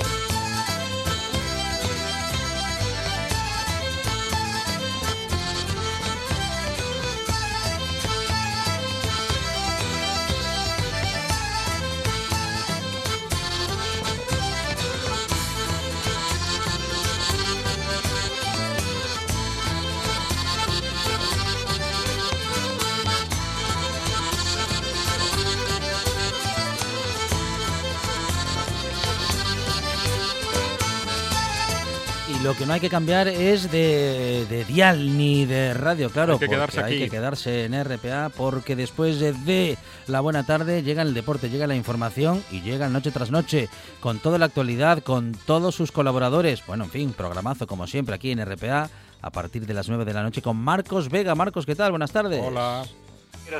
lo 32.51 32.57
que 32.57 32.66
no 32.66 32.72
hay 32.72 32.80
que 32.80 32.90
cambiar 32.90 33.28
es 33.28 33.70
de, 33.70 34.44
de 34.51 34.64
dial 34.64 35.16
ni 35.16 35.44
de 35.46 35.72
radio, 35.72 36.11
claro. 36.11 36.32
Hay 36.32 36.38
que 36.40 36.48
quedarse 36.48 36.80
hay 36.80 36.94
aquí. 36.94 37.05
que 37.05 37.09
quedarse 37.11 37.64
en 37.66 37.84
RPA 37.84 38.28
porque 38.36 38.74
después 38.74 39.20
de, 39.20 39.32
de 39.32 39.78
la 40.09 40.20
buena 40.20 40.44
tarde 40.44 40.82
llega 40.82 41.03
el 41.03 41.14
deporte, 41.14 41.48
llega 41.48 41.68
la 41.68 41.76
información 41.76 42.42
y 42.51 42.61
llega 42.62 42.88
noche 42.88 43.12
tras 43.12 43.30
noche 43.30 43.68
con 44.01 44.18
toda 44.18 44.36
la 44.36 44.46
actualidad, 44.46 45.01
con 45.05 45.30
todos 45.30 45.76
sus 45.76 45.92
colaboradores. 45.92 46.66
Bueno, 46.66 46.82
en 46.82 46.90
fin, 46.90 47.12
programazo 47.12 47.68
como 47.68 47.86
siempre 47.86 48.16
aquí 48.16 48.32
en 48.32 48.44
RPA 48.44 48.90
a 49.22 49.30
partir 49.30 49.64
de 49.64 49.72
las 49.72 49.88
9 49.88 50.05
de 50.05 50.12
la 50.12 50.24
noche 50.24 50.42
con 50.42 50.57
Marcos 50.57 51.09
Vega. 51.09 51.36
Marcos, 51.36 51.64
¿qué 51.64 51.76
tal? 51.76 51.92
Buenas 51.92 52.11
tardes. 52.11 52.42
Hola. 52.44 52.82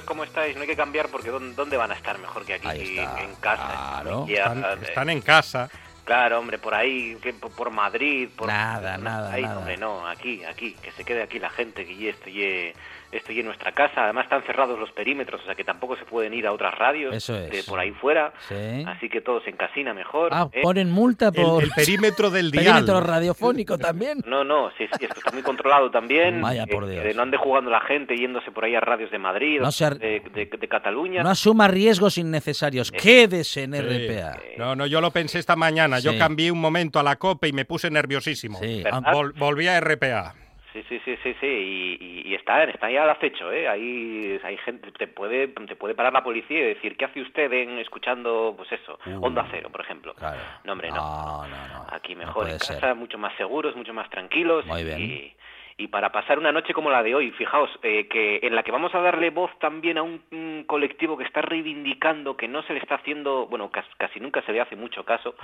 ¿Cómo 0.05 0.25
estáis? 0.25 0.57
No 0.57 0.63
hay 0.63 0.69
que 0.69 0.77
cambiar 0.77 1.09
porque 1.11 1.31
¿dónde, 1.31 1.77
van 1.77 1.93
a 1.93 1.95
estar 1.95 2.19
mejor 2.19 2.45
que 2.45 2.55
aquí 2.55 2.67
Ahí 2.67 2.99
está, 2.99 3.23
en 3.23 3.35
casa? 3.37 3.67
claro. 4.03 4.27
Ya, 4.27 4.35
Están, 4.47 4.59
eh, 4.59 4.87
están 4.89 5.11
en 5.11 5.21
casa. 5.21 5.71
Claro, 6.11 6.41
hombre, 6.41 6.59
por 6.59 6.75
ahí, 6.75 7.17
que 7.23 7.33
por, 7.33 7.71
Madrid, 7.71 8.29
por... 8.37 8.49
Nada, 8.49 8.99
nada, 8.99 9.33
ahí, 9.33 9.43
nada. 9.43 9.59
hombre, 9.59 9.77
no, 9.77 10.09
aquí, 10.09 10.43
aquí, 10.43 10.75
que 10.83 10.91
se 10.91 11.05
quede 11.05 11.23
aquí 11.23 11.39
la 11.39 11.51
gente, 11.51 11.87
que 11.87 11.97
ya 11.97 12.11
esto 12.11 12.29
esto 13.13 13.33
ya 13.33 13.41
en 13.41 13.47
nuestra 13.47 13.73
casa. 13.73 14.05
Además 14.05 14.25
están 14.25 14.43
cerrados 14.45 14.79
los 14.79 14.91
perímetros, 14.93 15.41
o 15.43 15.45
sea 15.45 15.55
que 15.55 15.65
tampoco 15.65 15.97
se 15.97 16.05
pueden 16.05 16.33
ir 16.35 16.47
a 16.47 16.53
otras 16.53 16.75
radios 16.77 17.15
Eso 17.15 17.37
es. 17.37 17.51
de 17.51 17.63
por 17.65 17.79
ahí 17.79 17.91
fuera. 17.93 18.33
Sí. 18.49 18.85
Así 18.87 19.09
que 19.09 19.21
todos 19.21 19.47
en 19.47 19.57
casina 19.57 19.93
mejor. 19.95 20.31
Ah, 20.33 20.49
¿eh? 20.53 20.61
ponen 20.63 20.91
multa 20.91 21.33
por 21.33 21.63
el 21.65 21.71
perímetro 21.71 22.31
del 22.31 22.51
dial. 22.53 22.65
perímetro 22.65 23.01
radiofónico 23.01 23.79
también. 23.79 24.19
No, 24.27 24.45
no, 24.45 24.71
sí, 24.79 24.87
sí, 24.99 25.05
esto 25.05 25.19
está 25.19 25.31
muy 25.33 25.43
controlado 25.43 25.91
también. 25.91 26.41
Vaya, 26.41 26.65
que- 26.67 26.73
por 26.73 26.87
Dios. 26.87 27.05
no 27.17 27.23
ande 27.23 27.37
jugando 27.37 27.71
la 27.71 27.81
gente 27.81 28.17
yéndose 28.17 28.51
por 28.53 28.65
ahí 28.65 28.75
a 28.75 28.81
radios 28.81 29.11
de 29.11 29.19
Madrid 29.19 29.61
No 29.61 29.69
ar- 29.85 29.99
de, 29.99 30.21
de- 30.35 30.47
de 30.47 30.69
Cataluña. 30.69 31.23
No 31.23 31.31
asuma 31.31 31.69
riesgos 31.69 32.19
innecesarios. 32.19 32.93
Quédese 32.93 33.65
en. 33.65 33.71
RPA. 33.81 34.39
No, 34.59 34.77
no, 34.77 34.87
yo 34.87 35.01
lo 35.01 35.11
pensé 35.11 35.39
esta 35.39 35.57
mañana. 35.57 35.99
Yo 36.01 36.17
cambié 36.19 36.51
un 36.53 36.61
momento 36.61 36.99
a 37.01 37.03
la 37.03 37.17
COPE 37.17 37.49
y 37.49 37.53
me 37.53 37.65
puse 37.65 37.91
nerviosísimo. 37.91 38.61
Vol- 38.61 39.33
volví 39.39 39.67
a 39.69 39.81
RPA. 39.81 40.35
Sí, 40.73 40.85
sí, 40.89 41.01
sí, 41.05 41.17
sí, 41.23 41.35
sí, 41.41 41.47
y, 41.47 41.97
y, 42.01 42.29
y 42.29 42.35
están, 42.35 42.69
están 42.69 42.93
ya 42.93 43.03
al 43.03 43.11
acecho, 43.11 43.51
¿eh? 43.51 43.69
Ahí 43.69 44.39
hay 44.45 44.57
gente, 44.59 44.93
te 44.93 45.09
puede, 45.09 45.49
te 45.49 45.75
puede 45.75 45.95
parar 45.97 46.13
la 46.13 46.23
policía 46.23 46.61
y 46.61 46.75
decir, 46.75 46.97
¿qué 46.97 47.07
hace 47.07 47.21
usted 47.21 47.53
en 47.53 47.79
escuchando, 47.79 48.55
pues 48.57 48.71
eso, 48.73 48.99
Uh. 49.07 49.25
Onda 49.27 49.47
Cero, 49.51 49.69
por 49.71 49.81
ejemplo? 49.81 50.15
claro. 50.15 50.41
No, 50.65 50.73
hombre, 50.73 50.91
no. 50.91 50.97
No, 50.97 51.49
no, 51.49 51.69
no. 51.69 51.87
Aquí 51.91 52.15
mejor 52.15 52.49
en 52.49 52.61
ser. 52.61 52.79
casa, 52.79 52.95
mucho 52.95 53.19
más 53.19 53.35
seguros, 53.37 53.75
mucho 53.75 53.93
más 53.93 54.09
tranquilos. 54.11 54.65
Muy 54.67 54.85
bien. 54.85 55.01
Y, 55.01 55.35
y 55.81 55.89
para 55.89 56.13
pasar 56.13 56.39
una 56.39 56.53
noche 56.53 56.75
como 56.75 56.91
la 56.91 57.03
de 57.03 57.15
hoy, 57.15 57.31
fijaos, 57.33 57.71
eh, 57.83 58.07
que 58.09 58.41
en 58.43 58.55
la 58.55 58.63
que 58.63 58.71
vamos 58.71 58.95
a 58.95 59.01
darle 59.01 59.31
voz 59.31 59.51
también 59.59 59.97
a 59.99 60.03
un, 60.03 60.23
un 60.31 60.65
colectivo 60.67 61.17
que 61.17 61.25
está 61.25 61.41
reivindicando 61.43 62.37
que 62.37 62.49
no 62.49 62.63
se 62.65 62.73
le 62.75 62.81
está 62.81 62.97
haciendo, 62.97 63.47
bueno, 63.47 63.71
cas- 63.71 63.87
casi 63.97 64.21
nunca 64.21 64.43
se 64.43 64.53
le 64.53 64.61
hace 64.61 64.77
mucho 64.77 65.05
caso, 65.05 65.35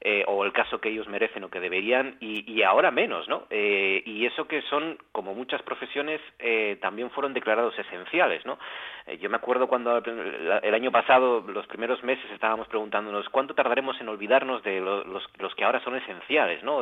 eh, 0.00 0.24
o 0.26 0.44
el 0.44 0.52
caso 0.52 0.80
que 0.80 0.88
ellos 0.88 1.06
merecen 1.08 1.44
o 1.44 1.50
que 1.50 1.60
deberían, 1.60 2.16
y, 2.20 2.50
y 2.50 2.62
ahora 2.62 2.90
menos, 2.90 3.28
¿no? 3.28 3.44
Eh, 3.50 4.02
y 4.06 4.24
eso 4.26 4.48
que 4.48 4.62
son, 4.62 4.96
como 5.12 5.34
muchas 5.34 5.60
profesiones, 5.62 6.20
también 6.80 7.10
fueron 7.10 7.34
declarados 7.34 7.78
esenciales, 7.78 8.44
¿no? 8.46 8.58
Yo 9.20 9.28
me 9.28 9.36
acuerdo 9.36 9.66
cuando 9.68 9.98
el, 9.98 10.74
año 10.74 10.90
pasado, 10.90 11.44
los 11.46 11.66
primeros 11.66 12.02
meses, 12.02 12.24
estábamos 12.32 12.68
preguntándonos 12.68 13.28
cuánto 13.28 13.54
tardaremos 13.54 14.00
en 14.00 14.08
olvidarnos 14.08 14.62
de 14.62 14.80
lo- 14.80 15.04
los, 15.04 15.22
los 15.38 15.54
que 15.54 15.64
ahora 15.64 15.80
son 15.84 15.94
esenciales, 15.96 16.62
¿no? 16.62 16.80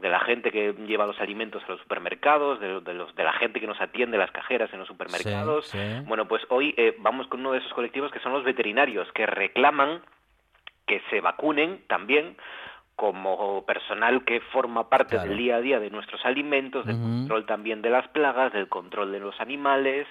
De 0.00 0.08
la 0.08 0.20
gente 0.20 0.50
que 0.50 0.72
lleva 0.86 1.06
los 1.06 1.20
alimentos 1.20 1.62
a 1.64 1.68
los 1.72 1.80
supermercados, 1.80 2.21
de, 2.22 2.80
de 2.80 2.94
los, 2.94 3.14
de 3.16 3.24
la 3.24 3.32
gente 3.34 3.58
que 3.60 3.66
nos 3.66 3.80
atiende 3.80 4.16
las 4.16 4.30
cajeras 4.30 4.72
en 4.72 4.78
los 4.78 4.88
supermercados. 4.88 5.66
Sí, 5.66 5.78
sí. 5.78 6.00
Bueno, 6.06 6.26
pues 6.28 6.42
hoy 6.50 6.72
eh, 6.76 6.94
vamos 7.00 7.26
con 7.26 7.40
uno 7.40 7.52
de 7.52 7.58
esos 7.58 7.72
colectivos 7.74 8.12
que 8.12 8.20
son 8.20 8.32
los 8.32 8.44
veterinarios, 8.44 9.10
que 9.12 9.26
reclaman 9.26 10.00
que 10.86 11.02
se 11.10 11.20
vacunen 11.20 11.82
también 11.88 12.36
como 12.96 13.64
personal 13.66 14.24
que 14.24 14.40
forma 14.52 14.88
parte 14.88 15.16
Claro. 15.16 15.28
del 15.28 15.38
día 15.38 15.56
a 15.56 15.60
día 15.60 15.80
de 15.80 15.90
nuestros 15.90 16.24
alimentos, 16.24 16.86
del 16.86 16.96
control 17.00 17.46
también 17.46 17.82
de 17.82 17.90
las 17.90 18.06
plagas, 18.08 18.52
del 18.52 18.68
control 18.68 19.10
de 19.10 19.18
los 19.18 19.40
animales, 19.40 20.06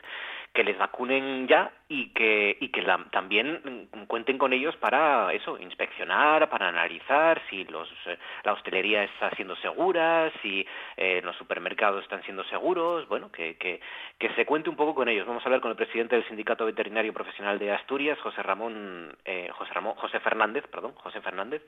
que 0.54 0.64
les 0.64 0.78
vacunen 0.78 1.48
ya 1.48 1.72
y 1.88 2.10
que, 2.10 2.58
y 2.60 2.70
que 2.70 2.86
también 3.12 3.88
mm, 3.94 4.06
cuenten 4.06 4.38
con 4.38 4.52
ellos 4.54 4.76
para 4.78 5.32
eso, 5.34 5.58
inspeccionar, 5.58 6.50
para 6.50 6.68
analizar 6.68 7.42
si 7.50 7.64
los, 7.66 7.90
eh, 8.06 8.18
la 8.44 8.54
hostelería 8.54 9.04
está 9.04 9.30
siendo 9.32 9.56
segura, 9.58 10.32
si 10.42 10.66
eh, 10.98 11.22
los 11.24 11.36
supermercados 11.38 12.04
están 12.04 12.22
siendo 12.24 12.44
seguros, 12.46 13.08
bueno, 13.08 13.32
que, 13.32 13.56
que, 13.56 13.80
que 14.18 14.30
se 14.36 14.46
cuente 14.46 14.70
un 14.70 14.76
poco 14.76 14.96
con 14.96 15.08
ellos. 15.08 15.26
Vamos 15.26 15.44
a 15.44 15.46
hablar 15.46 15.62
con 15.62 15.72
el 15.72 15.78
presidente 15.78 16.16
del 16.16 16.28
Sindicato 16.28 16.66
Veterinario 16.66 17.14
Profesional 17.14 17.58
de 17.58 17.72
Asturias, 17.72 18.20
José 18.20 18.44
Ramón, 18.44 19.16
eh, 19.26 19.50
José 19.54 19.74
Ramón, 19.74 19.96
José 19.96 20.20
Fernández, 20.20 20.66
perdón, 20.68 20.94
José 20.96 21.22
Fernández, 21.22 21.62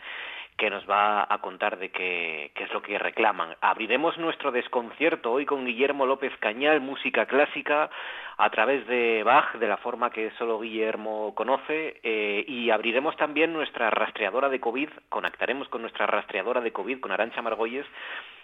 que 0.57 0.69
nos 0.69 0.89
va 0.89 1.25
a 1.29 1.37
contar 1.39 1.77
de 1.77 1.89
qué, 1.89 2.51
qué 2.55 2.63
es 2.65 2.73
lo 2.73 2.81
que 2.81 2.97
reclaman. 2.99 3.55
Abriremos 3.61 4.17
nuestro 4.17 4.51
desconcierto 4.51 5.31
hoy 5.31 5.45
con 5.45 5.65
Guillermo 5.65 6.05
López 6.05 6.35
Cañal, 6.39 6.81
música 6.81 7.25
clásica, 7.25 7.89
a 8.37 8.49
través 8.49 8.85
de 8.87 9.23
Bach, 9.23 9.53
de 9.55 9.67
la 9.67 9.77
forma 9.77 10.09
que 10.09 10.31
solo 10.37 10.59
Guillermo 10.59 11.33
conoce, 11.35 11.99
eh, 12.03 12.43
y 12.47 12.69
abriremos 12.69 13.15
también 13.17 13.53
nuestra 13.53 13.89
rastreadora 13.89 14.49
de 14.49 14.59
COVID, 14.59 14.89
conectaremos 15.09 15.67
con 15.69 15.81
nuestra 15.81 16.05
rastreadora 16.05 16.61
de 16.61 16.71
COVID, 16.71 16.99
con 16.99 17.11
Arancha 17.11 17.41
Margolles, 17.41 17.85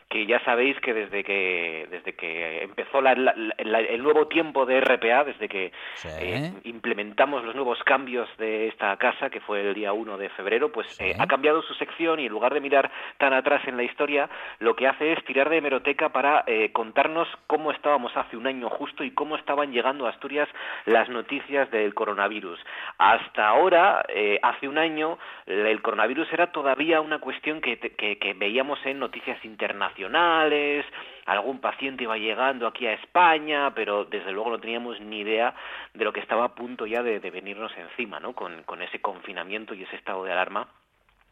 que 0.09 0.25
ya 0.25 0.39
sabéis 0.43 0.75
que 0.79 0.93
desde 0.93 1.23
que 1.23 1.87
desde 1.91 2.13
que 2.13 2.63
empezó 2.63 2.99
la- 2.99 3.13
la- 3.13 3.35
la- 3.59 3.79
el 3.79 4.01
nuevo 4.01 4.27
tiempo 4.27 4.65
de 4.65 4.79
RPA, 4.81 5.23
desde 5.23 5.47
que 5.47 5.71
Sí. 5.93 6.07
eh, 6.19 6.51
implementamos 6.63 7.43
los 7.43 7.53
nuevos 7.53 7.77
cambios 7.83 8.27
de 8.37 8.67
esta 8.69 8.97
casa, 8.97 9.29
que 9.29 9.39
fue 9.39 9.61
el 9.61 9.75
día 9.75 9.93
1 9.93 10.17
de 10.17 10.29
febrero, 10.29 10.71
pues 10.71 10.87
Sí. 10.95 11.03
eh, 11.11 11.15
ha 11.19 11.27
cambiado 11.27 11.61
su 11.61 11.75
sección 11.75 12.19
y 12.19 12.25
en 12.25 12.31
lugar 12.31 12.55
de 12.55 12.59
mirar 12.59 12.89
tan 13.19 13.33
atrás 13.33 13.61
en 13.67 13.77
la 13.77 13.83
historia, 13.83 14.27
lo 14.57 14.75
que 14.75 14.87
hace 14.87 15.13
es 15.13 15.23
tirar 15.25 15.47
de 15.49 15.57
hemeroteca 15.57 16.09
para 16.09 16.43
eh, 16.47 16.71
contarnos 16.71 17.27
cómo 17.45 17.69
estábamos 17.71 18.15
hace 18.17 18.35
un 18.35 18.47
año 18.47 18.67
justo 18.69 19.03
y 19.03 19.11
cómo 19.11 19.35
estaban 19.35 19.71
llegando 19.71 20.07
a 20.07 20.09
Asturias 20.09 20.49
las 20.85 21.07
noticias 21.09 21.69
del 21.69 21.93
coronavirus. 21.93 22.59
Hasta 22.97 23.47
ahora, 23.47 24.03
hace 24.41 24.67
un 24.67 24.77
año, 24.79 25.19
el 25.45 25.81
coronavirus 25.83 26.33
era 26.33 26.51
todavía 26.51 26.99
una 26.99 27.19
cuestión 27.19 27.61
que- 27.61 27.77
que 27.77 28.33
veíamos 28.35 28.83
en 28.87 28.97
noticias 28.97 29.37
internacionales, 29.45 29.98
algún 31.25 31.59
paciente 31.59 32.03
iba 32.03 32.17
llegando 32.17 32.67
aquí 32.67 32.87
a 32.87 32.93
España, 32.93 33.73
pero 33.73 34.05
desde 34.05 34.31
luego 34.31 34.51
no 34.51 34.59
teníamos 34.59 34.99
ni 34.99 35.19
idea 35.19 35.53
de 35.93 36.05
lo 36.05 36.13
que 36.13 36.19
estaba 36.19 36.45
a 36.45 36.55
punto 36.55 36.85
ya 36.85 37.03
de, 37.03 37.19
venirnos 37.19 37.71
encima, 37.77 38.19
¿no? 38.19 38.33
Con 38.33 38.81
ese 38.81 39.01
confinamiento 39.01 39.73
y 39.73 39.83
ese 39.83 39.95
estado 39.95 40.23
de 40.23 40.31
alarma 40.31 40.67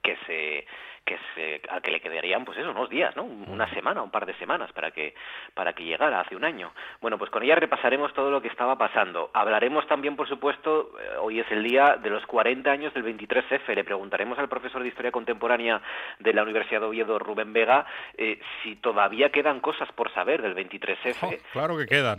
que 0.08 0.18
se 0.26 0.66
que 1.08 1.18
se, 1.34 1.62
al 1.70 1.82
que 1.82 1.90
le 1.90 2.02
quedarían 2.02 2.44
pues 2.44 2.58
eso, 2.58 2.70
unos 2.70 2.90
días, 2.90 3.16
¿no? 3.16 3.24
Una 3.24 3.68
semana, 3.74 4.04
un 4.04 4.12
par 4.12 4.26
de 4.26 4.34
semanas 4.36 4.72
para 4.74 4.92
que 4.92 5.16
para 5.54 5.72
que 5.72 5.86
llegara 5.86 6.20
hace 6.20 6.36
un 6.36 6.44
año. 6.44 6.74
Bueno, 7.02 7.18
pues 7.18 7.32
con 7.32 7.42
ella 7.44 7.56
repasaremos 7.56 8.14
todo 8.14 8.30
lo 8.30 8.42
que 8.42 8.50
estaba 8.50 8.78
pasando. 8.78 9.32
Hablaremos 9.34 9.88
también, 9.88 10.18
por 10.18 10.28
supuesto, 10.28 10.92
eh, 11.00 11.18
hoy 11.22 11.40
es 11.40 11.50
el 11.50 11.64
día 11.64 11.98
de 12.04 12.10
los 12.10 12.26
40 12.26 12.70
años 12.70 12.94
del 12.94 13.04
23F. 13.04 13.74
Le 13.74 13.86
preguntaremos 13.86 14.38
al 14.38 14.50
profesor 14.50 14.84
de 14.84 14.90
Historia 14.90 15.12
Contemporánea 15.12 15.82
de 16.20 16.34
la 16.34 16.44
Universidad 16.44 16.82
de 16.82 16.88
Oviedo, 16.88 17.18
Rubén 17.20 17.54
Vega, 17.54 17.86
eh, 18.18 18.40
si 18.62 18.76
todavía 18.76 19.30
quedan 19.30 19.62
cosas 19.62 19.90
por 19.94 20.14
saber 20.14 20.42
del 20.42 20.56
23F. 20.56 21.40
Claro 21.54 21.78
que 21.78 21.86
quedan. 21.86 22.18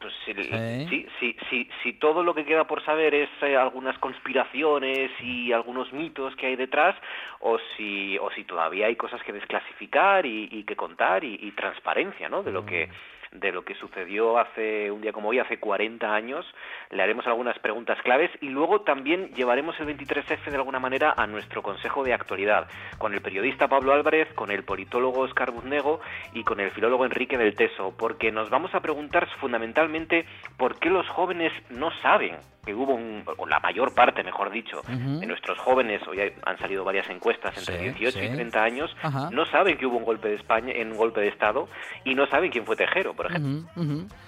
Pues 0.00 0.14
si, 0.24 0.32
sí, 0.32 1.06
sí, 1.18 1.36
sí, 1.50 1.68
si 1.82 1.92
todo 1.94 2.22
lo 2.22 2.32
que 2.32 2.44
queda 2.44 2.68
por 2.68 2.84
saber 2.84 3.14
es 3.14 3.28
eh, 3.42 3.56
algunas 3.56 3.98
conspiraciones 3.98 5.10
y 5.20 5.52
algunos 5.52 5.92
mitos 5.92 6.36
que 6.36 6.46
hay 6.46 6.56
detrás, 6.56 6.94
o 7.40 7.58
si, 7.76 8.17
o 8.20 8.30
si 8.30 8.44
todavía 8.44 8.86
hay 8.86 8.96
cosas 8.96 9.22
que 9.22 9.32
desclasificar 9.32 10.26
y, 10.26 10.64
que 10.64 10.76
contar 10.76 11.24
y, 11.24 11.38
y 11.40 11.52
transparencia, 11.52 12.28
¿no? 12.28 12.42
De 12.42 12.52
lo 12.52 12.64
que 12.64 12.88
de 13.32 13.52
lo 13.52 13.62
que 13.64 13.74
sucedió 13.74 14.38
hace 14.38 14.90
un 14.90 15.00
día 15.00 15.12
como 15.12 15.28
hoy, 15.28 15.38
hace 15.38 15.58
40 15.58 16.14
años. 16.14 16.46
Le 16.90 17.02
haremos 17.02 17.26
algunas 17.26 17.58
preguntas 17.58 17.98
claves 18.02 18.30
y 18.40 18.48
luego 18.48 18.80
también 18.82 19.32
llevaremos 19.34 19.78
el 19.80 19.86
23F 19.86 20.50
de 20.50 20.56
alguna 20.56 20.78
manera 20.80 21.14
a 21.16 21.26
nuestro 21.26 21.62
Consejo 21.62 22.04
de 22.04 22.14
Actualidad, 22.14 22.68
con 22.98 23.12
el 23.14 23.20
periodista 23.20 23.68
Pablo 23.68 23.92
Álvarez, 23.92 24.28
con 24.34 24.50
el 24.50 24.64
politólogo 24.64 25.20
Oscar 25.20 25.50
Buznego 25.50 26.00
y 26.32 26.44
con 26.44 26.60
el 26.60 26.70
filólogo 26.70 27.04
Enrique 27.04 27.36
del 27.36 27.54
Teso, 27.54 27.94
porque 27.98 28.32
nos 28.32 28.50
vamos 28.50 28.74
a 28.74 28.80
preguntar 28.80 29.28
fundamentalmente 29.40 30.24
por 30.56 30.78
qué 30.78 30.88
los 30.90 31.08
jóvenes 31.08 31.52
no 31.70 31.90
saben 32.02 32.36
que 32.64 32.74
hubo 32.74 32.94
un, 32.94 33.24
o 33.38 33.46
la 33.46 33.60
mayor 33.60 33.94
parte, 33.94 34.22
mejor 34.22 34.50
dicho, 34.50 34.82
de 34.86 35.26
nuestros 35.26 35.58
jóvenes, 35.58 36.06
hoy 36.06 36.20
hay- 36.20 36.32
han 36.44 36.58
salido 36.58 36.84
varias 36.84 37.08
encuestas 37.08 37.56
entre 37.56 37.78
Sí, 37.78 37.84
18 37.98 38.18
y 38.18 38.28
sí. 38.28 38.34
30 38.34 38.62
años, 38.62 38.94
Ajá. 39.02 39.30
no 39.32 39.46
saben 39.46 39.78
que 39.78 39.86
hubo 39.86 39.96
un 39.96 40.04
golpe 40.04 40.28
de 40.28 40.34
España, 40.34 40.74
en 40.74 40.92
un 40.92 40.98
golpe 40.98 41.22
de 41.22 41.28
Estado, 41.28 41.66
y 42.04 42.14
no 42.14 42.26
saben 42.26 42.50
quién 42.50 42.66
fue 42.66 42.76
Tejero, 42.76 43.14
por 43.18 43.26
ejemplo. 43.26 43.68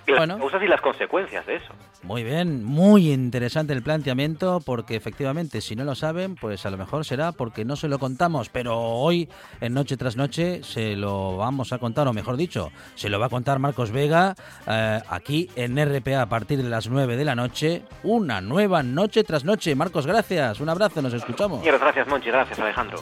Y 0.06 0.10
las 0.10 0.18
Bueno, 0.18 0.38
causas 0.38 0.62
y 0.62 0.66
las 0.66 0.80
consecuencias 0.80 1.46
de 1.46 1.54
eso. 1.56 1.72
muy 2.02 2.24
bien, 2.24 2.64
muy 2.64 3.12
interesante 3.12 3.72
el 3.72 3.82
planteamiento 3.82 4.60
porque 4.66 4.96
efectivamente 4.96 5.60
si 5.60 5.76
no 5.76 5.84
lo 5.84 5.94
saben, 5.94 6.34
pues 6.34 6.66
a 6.66 6.70
lo 6.70 6.76
mejor 6.76 7.04
será 7.04 7.30
porque 7.32 7.64
no 7.64 7.76
se 7.76 7.86
lo 7.88 7.98
contamos, 8.00 8.48
pero 8.48 8.76
hoy 8.78 9.28
en 9.60 9.72
Noche 9.74 9.96
tras 9.96 10.16
Noche 10.16 10.62
se 10.64 10.96
lo 10.96 11.36
vamos 11.36 11.72
a 11.72 11.78
contar, 11.78 12.08
o 12.08 12.12
mejor 12.12 12.36
dicho, 12.36 12.72
se 12.96 13.08
lo 13.08 13.20
va 13.20 13.26
a 13.26 13.30
contar 13.30 13.60
Marcos 13.60 13.92
Vega 13.92 14.34
eh, 14.66 15.00
aquí 15.08 15.48
en 15.54 15.76
RPA 15.78 16.22
a 16.22 16.28
partir 16.28 16.60
de 16.62 16.68
las 16.68 16.88
9 16.88 17.16
de 17.16 17.24
la 17.24 17.36
noche, 17.36 17.82
una 18.02 18.40
nueva 18.40 18.82
Noche 18.82 19.22
tras 19.22 19.44
Noche. 19.44 19.74
Marcos, 19.76 20.06
gracias, 20.06 20.58
un 20.60 20.68
abrazo, 20.68 21.00
nos 21.00 21.14
escuchamos. 21.14 21.62
Gracias, 21.62 22.08
Monchi, 22.08 22.30
gracias, 22.30 22.58
Alejandro. 22.58 22.98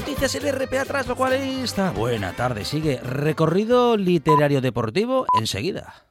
Noticias 0.00 0.34
en 0.34 0.50
RPA 0.50 0.86
tras 0.86 1.06
lo 1.06 1.14
cual 1.14 1.34
está. 1.34 1.90
Buena 1.90 2.32
tarde, 2.32 2.64
sigue 2.64 3.00
recorrido 3.02 3.98
literario 3.98 4.62
deportivo 4.62 5.26
enseguida. 5.38 6.04